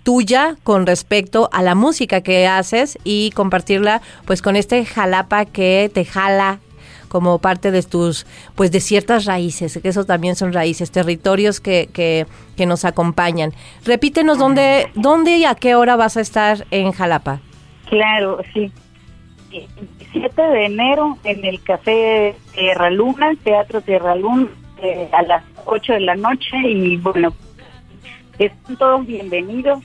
tuya 0.02 0.56
con 0.62 0.86
respecto 0.86 1.50
a 1.52 1.62
la 1.62 1.74
música 1.74 2.22
que 2.22 2.46
haces 2.46 2.98
y 3.04 3.30
compartirla 3.32 4.00
pues 4.24 4.42
con 4.42 4.56
este 4.56 4.84
jalapa 4.84 5.44
que 5.44 5.90
te 5.92 6.04
jala 6.04 6.60
como 7.08 7.38
parte 7.38 7.70
de 7.70 7.82
tus, 7.82 8.26
pues 8.54 8.70
de 8.70 8.80
ciertas 8.80 9.24
raíces, 9.24 9.78
que 9.82 9.88
esos 9.88 10.06
también 10.06 10.36
son 10.36 10.52
raíces, 10.52 10.90
territorios 10.90 11.60
que, 11.60 11.88
que, 11.92 12.26
nos 12.66 12.84
acompañan. 12.84 13.52
Repítenos 13.84 14.38
dónde, 14.38 14.90
dónde 14.94 15.36
y 15.36 15.44
a 15.44 15.54
qué 15.54 15.74
hora 15.74 15.96
vas 15.96 16.16
a 16.16 16.20
estar 16.20 16.66
en 16.70 16.92
Jalapa. 16.92 17.40
Claro, 17.88 18.42
sí. 18.52 18.70
El 19.52 19.66
7 20.12 20.42
de 20.42 20.66
enero 20.66 21.16
en 21.24 21.44
el 21.44 21.62
Café 21.62 22.34
Tierra 22.52 22.90
Luna, 22.90 23.34
Teatro 23.42 23.80
Tierra 23.80 24.14
Luna, 24.16 24.48
eh, 24.82 25.08
a 25.12 25.22
las 25.22 25.44
8 25.64 25.94
de 25.94 26.00
la 26.00 26.16
noche 26.16 26.56
y 26.64 26.96
bueno, 26.96 27.32
están 28.38 28.76
todos 28.76 29.06
bienvenidos. 29.06 29.82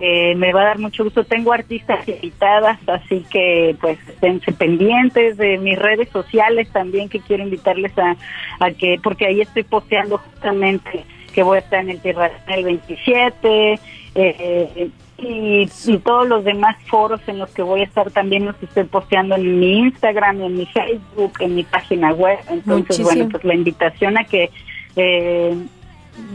Eh, 0.00 0.34
me 0.34 0.52
va 0.52 0.62
a 0.62 0.64
dar 0.64 0.78
mucho 0.78 1.04
gusto. 1.04 1.24
Tengo 1.24 1.52
artistas 1.52 2.06
invitadas, 2.08 2.78
así 2.88 3.24
que 3.30 3.76
pues 3.80 3.98
esténse 4.08 4.52
pendientes 4.52 5.36
de 5.36 5.58
mis 5.58 5.78
redes 5.78 6.08
sociales 6.08 6.68
también 6.72 7.08
que 7.08 7.20
quiero 7.20 7.44
invitarles 7.44 7.96
a, 7.98 8.16
a 8.58 8.70
que, 8.72 8.98
porque 9.02 9.26
ahí 9.26 9.40
estoy 9.40 9.62
posteando 9.62 10.18
justamente 10.18 11.04
que 11.32 11.42
voy 11.42 11.56
a 11.56 11.60
estar 11.60 11.80
en 11.80 11.90
el 11.90 12.00
Tierra 12.00 12.30
el 12.48 12.64
27 12.64 13.78
eh, 14.14 14.90
y, 15.18 15.68
y, 15.86 15.98
todos 15.98 16.28
los 16.28 16.44
demás 16.44 16.76
foros 16.86 17.20
en 17.28 17.38
los 17.38 17.50
que 17.50 17.62
voy 17.62 17.80
a 17.80 17.84
estar 17.84 18.10
también 18.10 18.44
los 18.44 18.60
estoy 18.60 18.84
posteando 18.84 19.36
en 19.36 19.60
mi 19.60 19.78
Instagram, 19.78 20.42
en 20.42 20.56
mi 20.56 20.66
Facebook, 20.66 21.34
en 21.38 21.54
mi 21.54 21.62
página 21.62 22.12
web. 22.12 22.38
Entonces, 22.50 23.00
bueno, 23.02 23.28
pues 23.30 23.44
la 23.44 23.54
invitación 23.54 24.18
a 24.18 24.24
que 24.24 24.50
eh, 24.96 25.56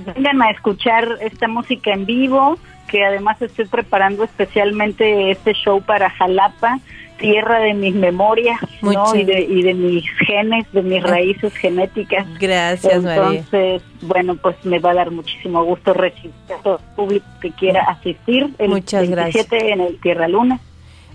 vengan 0.05 0.41
a 0.41 0.51
escuchar 0.51 1.18
esta 1.22 1.47
música 1.47 1.91
en 1.91 2.05
vivo, 2.05 2.58
que 2.88 3.03
además 3.03 3.41
estoy 3.41 3.65
preparando 3.65 4.23
especialmente 4.23 5.31
este 5.31 5.53
show 5.53 5.81
para 5.81 6.09
Jalapa 6.09 6.79
tierra 7.17 7.59
de 7.59 7.73
mis 7.73 7.93
memorias 7.93 8.59
¿no? 8.81 9.15
y, 9.15 9.23
de, 9.23 9.41
y 9.41 9.63
de 9.63 9.73
mis 9.73 10.05
genes, 10.25 10.71
de 10.71 10.81
mis 10.81 11.03
raíces 11.03 11.53
genéticas. 11.55 12.25
Gracias, 12.39 13.03
Entonces, 13.03 13.81
bueno, 14.01 14.35
pues 14.38 14.55
me 14.63 14.79
va 14.79 14.91
a 14.91 14.95
dar 14.95 15.11
muchísimo 15.11 15.63
gusto 15.63 15.93
recibir 15.93 16.33
a 16.57 16.61
todo 16.61 16.77
el 16.77 16.95
público 16.95 17.25
que 17.41 17.51
quiera 17.51 17.83
asistir 17.83 18.53
el 18.57 18.69
Muchas 18.69 19.09
27 19.09 19.73
en 19.73 19.81
el 19.81 19.99
Tierra 19.99 20.27
Luna. 20.27 20.59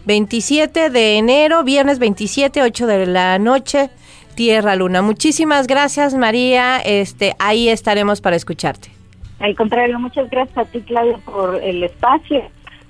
27 0.04 0.90
de 0.90 1.18
enero, 1.18 1.62
viernes 1.62 1.98
27, 2.00 2.62
8 2.62 2.86
de 2.86 3.06
la 3.06 3.38
noche, 3.38 3.90
Tierra 4.34 4.74
Luna. 4.74 5.00
Muchísimas 5.00 5.68
gracias, 5.68 6.14
María. 6.14 6.80
Este, 6.80 7.34
ahí 7.38 7.68
estaremos 7.68 8.20
para 8.20 8.34
escucharte. 8.34 9.01
Al 9.42 9.56
contrario, 9.56 9.98
muchas 9.98 10.30
gracias 10.30 10.56
a 10.56 10.64
ti, 10.64 10.80
Claudia, 10.82 11.18
por 11.24 11.56
el 11.56 11.82
espacio. 11.82 12.42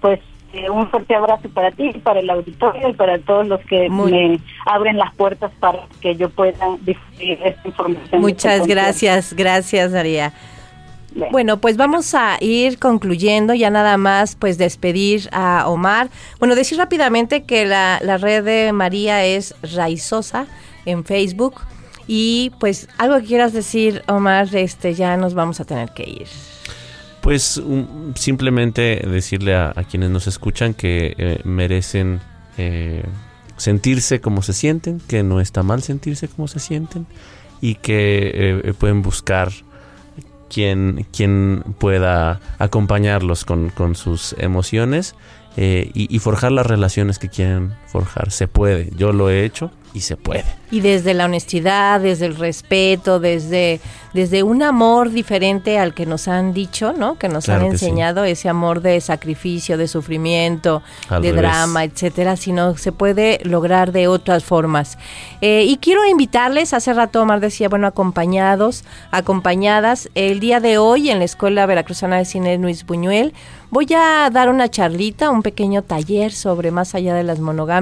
Pues 0.03 0.21
eh, 0.53 0.69
un 0.69 0.87
fuerte 0.91 1.15
abrazo 1.15 1.49
para 1.49 1.71
ti, 1.71 1.93
para 2.05 2.21
el 2.21 2.29
auditorio 2.29 2.91
y 2.91 2.93
para 2.93 3.19
todos 3.19 3.49
los 3.49 3.61
que 3.63 3.89
me 3.89 4.39
abren 4.67 4.99
las 4.99 5.15
puertas 5.15 5.51
para 5.61 5.79
que 6.03 6.15
yo 6.15 6.29
pueda 6.29 6.59
difundir 6.83 7.39
esta 7.43 7.69
información. 7.69 8.21
Muchas 8.21 8.67
gracias, 8.67 9.33
gracias 9.33 9.93
María. 9.93 10.35
Bueno, 11.31 11.59
pues 11.59 11.79
vamos 11.79 12.15
a 12.15 12.37
ir 12.41 12.79
concluyendo, 12.79 13.55
ya 13.55 13.71
nada 13.71 13.97
más 13.97 14.37
pues 14.37 14.59
despedir 14.59 15.31
a 15.33 15.65
Omar. 15.69 16.11
Bueno, 16.39 16.55
decir 16.55 16.77
rápidamente 16.77 17.45
que 17.45 17.65
la, 17.65 17.99
la 18.03 18.19
red 18.19 18.45
de 18.45 18.73
María 18.73 19.25
es 19.25 19.55
Raizosa 19.63 20.47
en 20.85 21.05
Facebook. 21.05 21.63
Y 22.07 22.53
pues 22.59 22.89
algo 22.99 23.19
que 23.21 23.27
quieras 23.27 23.53
decir, 23.53 24.03
Omar, 24.09 24.55
este 24.55 24.95
ya 24.95 25.17
nos 25.17 25.35
vamos 25.35 25.61
a 25.61 25.65
tener 25.65 25.91
que 25.91 26.05
ir. 26.05 26.29
Pues 27.21 27.63
simplemente 28.17 29.05
decirle 29.09 29.55
a, 29.55 29.73
quienes 29.89 30.11
nos 30.11 30.27
escuchan 30.27 30.75
que 30.75 31.15
eh, 31.17 31.41
merecen 31.45 32.21
eh, 32.59 33.05
sentirse 33.57 34.21
como 34.21 34.43
se 34.43 34.53
sienten, 34.53 35.01
que 35.07 35.23
no 35.23 35.41
está 35.41 35.63
mal 35.63 35.83
sentirse 35.83 36.27
como 36.27 36.49
se 36.49 36.59
sienten 36.59 37.07
y 37.61 37.77
que 37.77 38.61
eh, 38.65 38.75
pueden 38.77 39.03
buscar 39.03 39.53
quien, 40.51 41.07
quien 41.17 41.63
pueda 41.79 42.41
acompañarlos 42.59 43.45
con, 43.45 43.71
con 43.71 43.95
sus 43.95 44.35
emociones 44.39 45.15
y, 45.57 45.91
y 45.95 46.19
forjar 46.19 46.51
las 46.51 46.67
relaciones 46.67 47.19
que 47.21 47.29
quieren 47.29 47.75
forjar. 47.93 48.31
Se 48.31 48.49
puede, 48.49 48.89
yo 48.97 49.13
lo 49.13 49.29
he 49.29 49.45
hecho 49.45 49.71
y 49.95 50.01
se 50.01 50.17
puede. 50.17 50.45
Y 50.71 50.81
desde 50.81 51.13
la 51.13 51.27
honestidad, 51.27 52.01
desde 52.01 52.25
el 52.25 52.37
respeto, 52.37 53.21
desde, 53.21 53.79
desde 54.15 54.43
un 54.43 54.63
amor 54.63 55.11
diferente 55.11 55.79
al 55.79 55.93
que 55.93 56.07
nos 56.07 56.29
han 56.29 56.55
dicho, 56.55 56.95
¿no? 56.95 57.19
Que 57.19 57.29
nos 57.29 57.51
han 57.51 57.67
enseñado, 57.67 58.25
ese 58.25 58.49
amor 58.49 58.81
de 58.81 58.99
sacrificio, 59.03 59.77
de 59.77 59.87
sufrimiento, 59.87 60.83
de 61.21 61.33
drama, 61.33 61.85
etcétera, 61.85 62.37
sino 62.37 62.75
se 62.79 62.91
puede 62.91 63.41
lograr 63.45 63.93
de 63.93 64.09
otras 64.09 64.45
formas. 64.45 64.97
Eh, 65.43 65.65
y 65.69 65.77
quiero 65.77 66.07
invitarles, 66.07 66.73
hace 66.73 66.95
rato 66.95 67.21
Omar 67.21 67.41
decía, 67.41 67.69
bueno, 67.69 67.87
acompañados, 67.87 68.85
acompañadas, 69.11 70.09
el 70.15 70.41
día 70.41 70.61
de 70.61 70.79
hoy 70.79 71.11
en 71.11 71.19
la 71.19 71.27
Escuela 71.27 71.67
Veracruzana 71.67 72.17
de 72.17 72.25
Cine 72.25 72.57
Luis 72.57 72.87
Buñuel, 72.87 73.35
voy 73.71 73.89
a 73.95 74.31
dar 74.31 74.49
una 74.49 74.69
charlita, 74.69 75.31
un 75.31 75.43
pequeño 75.43 75.83
taller 75.83 76.33
sobre 76.33 76.71
más 76.71 76.95
allá 76.95 77.15
de 77.15 77.25
las 77.25 77.41
monogamias 77.41 77.82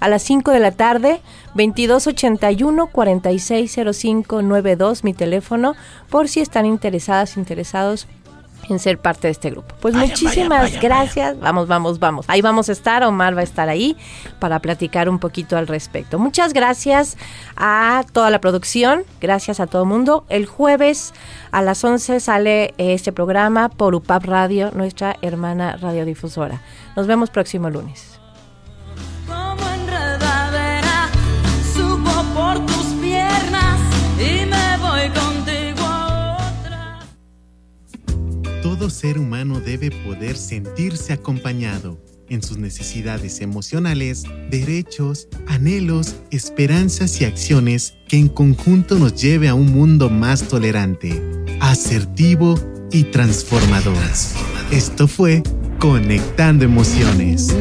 a 0.00 0.08
las 0.08 0.22
5 0.22 0.50
de 0.50 0.60
la 0.60 0.72
tarde, 0.72 1.20
2281 1.54 2.88
460592, 2.88 5.04
mi 5.04 5.14
teléfono, 5.14 5.74
por 6.10 6.28
si 6.28 6.40
están 6.40 6.66
interesadas, 6.66 7.36
interesados 7.36 8.08
en 8.68 8.78
ser 8.78 8.98
parte 8.98 9.28
de 9.28 9.32
este 9.32 9.50
grupo. 9.50 9.74
Pues 9.80 9.94
muchísimas 9.94 10.80
gracias. 10.80 11.38
Vamos, 11.40 11.68
vamos, 11.68 11.98
vamos. 11.98 12.24
Ahí 12.28 12.42
vamos 12.42 12.68
a 12.68 12.72
estar. 12.72 13.02
Omar 13.04 13.36
va 13.36 13.40
a 13.40 13.44
estar 13.44 13.68
ahí 13.68 13.96
para 14.38 14.60
platicar 14.60 15.08
un 15.08 15.18
poquito 15.18 15.56
al 15.56 15.66
respecto. 15.66 16.18
Muchas 16.18 16.52
gracias 16.52 17.16
a 17.56 18.04
toda 18.12 18.30
la 18.30 18.40
producción. 18.40 19.04
Gracias 19.20 19.60
a 19.60 19.66
todo 19.66 19.82
el 19.82 19.88
mundo. 19.88 20.24
El 20.28 20.46
jueves 20.46 21.12
a 21.50 21.62
las 21.62 21.82
11 21.82 22.20
sale 22.20 22.74
este 22.78 23.12
programa 23.12 23.68
por 23.68 23.94
UPAP 23.94 24.24
Radio, 24.24 24.70
nuestra 24.72 25.16
hermana 25.22 25.76
radiodifusora. 25.76 26.60
Nos 26.96 27.06
vemos 27.06 27.30
próximo 27.30 27.70
lunes. 27.70 28.11
Todo 38.82 38.90
ser 38.90 39.16
humano 39.16 39.60
debe 39.60 39.92
poder 39.92 40.36
sentirse 40.36 41.12
acompañado 41.12 42.00
en 42.28 42.42
sus 42.42 42.58
necesidades 42.58 43.40
emocionales, 43.40 44.24
derechos, 44.50 45.28
anhelos, 45.46 46.16
esperanzas 46.32 47.20
y 47.20 47.24
acciones 47.24 47.94
que 48.08 48.16
en 48.16 48.28
conjunto 48.28 48.98
nos 48.98 49.14
lleve 49.14 49.46
a 49.46 49.54
un 49.54 49.72
mundo 49.72 50.10
más 50.10 50.48
tolerante, 50.48 51.22
asertivo 51.60 52.58
y 52.90 53.04
transformador. 53.04 53.96
Esto 54.72 55.06
fue 55.06 55.44
Conectando 55.78 56.64
Emociones. 56.64 57.54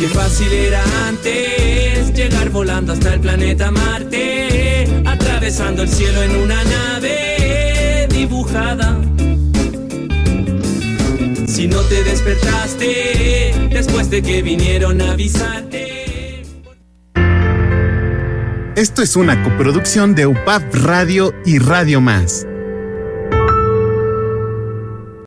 Qué 0.00 0.08
fácil 0.08 0.52
era 0.52 0.82
antes 1.06 2.12
llegar 2.12 2.50
volando 2.50 2.92
hasta 2.92 3.14
el 3.14 3.20
planeta 3.20 3.70
Marte, 3.70 5.04
atravesando 5.06 5.82
el 5.82 5.88
cielo 5.88 6.24
en 6.24 6.34
una 6.38 6.64
nave 6.64 8.08
dibujada 8.10 8.98
si 11.52 11.68
no 11.68 11.80
te 11.82 12.02
despertaste 12.02 13.68
después 13.70 14.08
de 14.08 14.22
que 14.22 14.40
vinieron 14.40 15.02
a 15.02 15.12
avisarte. 15.12 16.42
Esto 18.74 19.02
es 19.02 19.16
una 19.16 19.42
coproducción 19.42 20.14
de 20.14 20.26
UPAP 20.26 20.74
Radio 20.74 21.34
y 21.44 21.58
Radio 21.58 22.00
Más. 22.00 22.46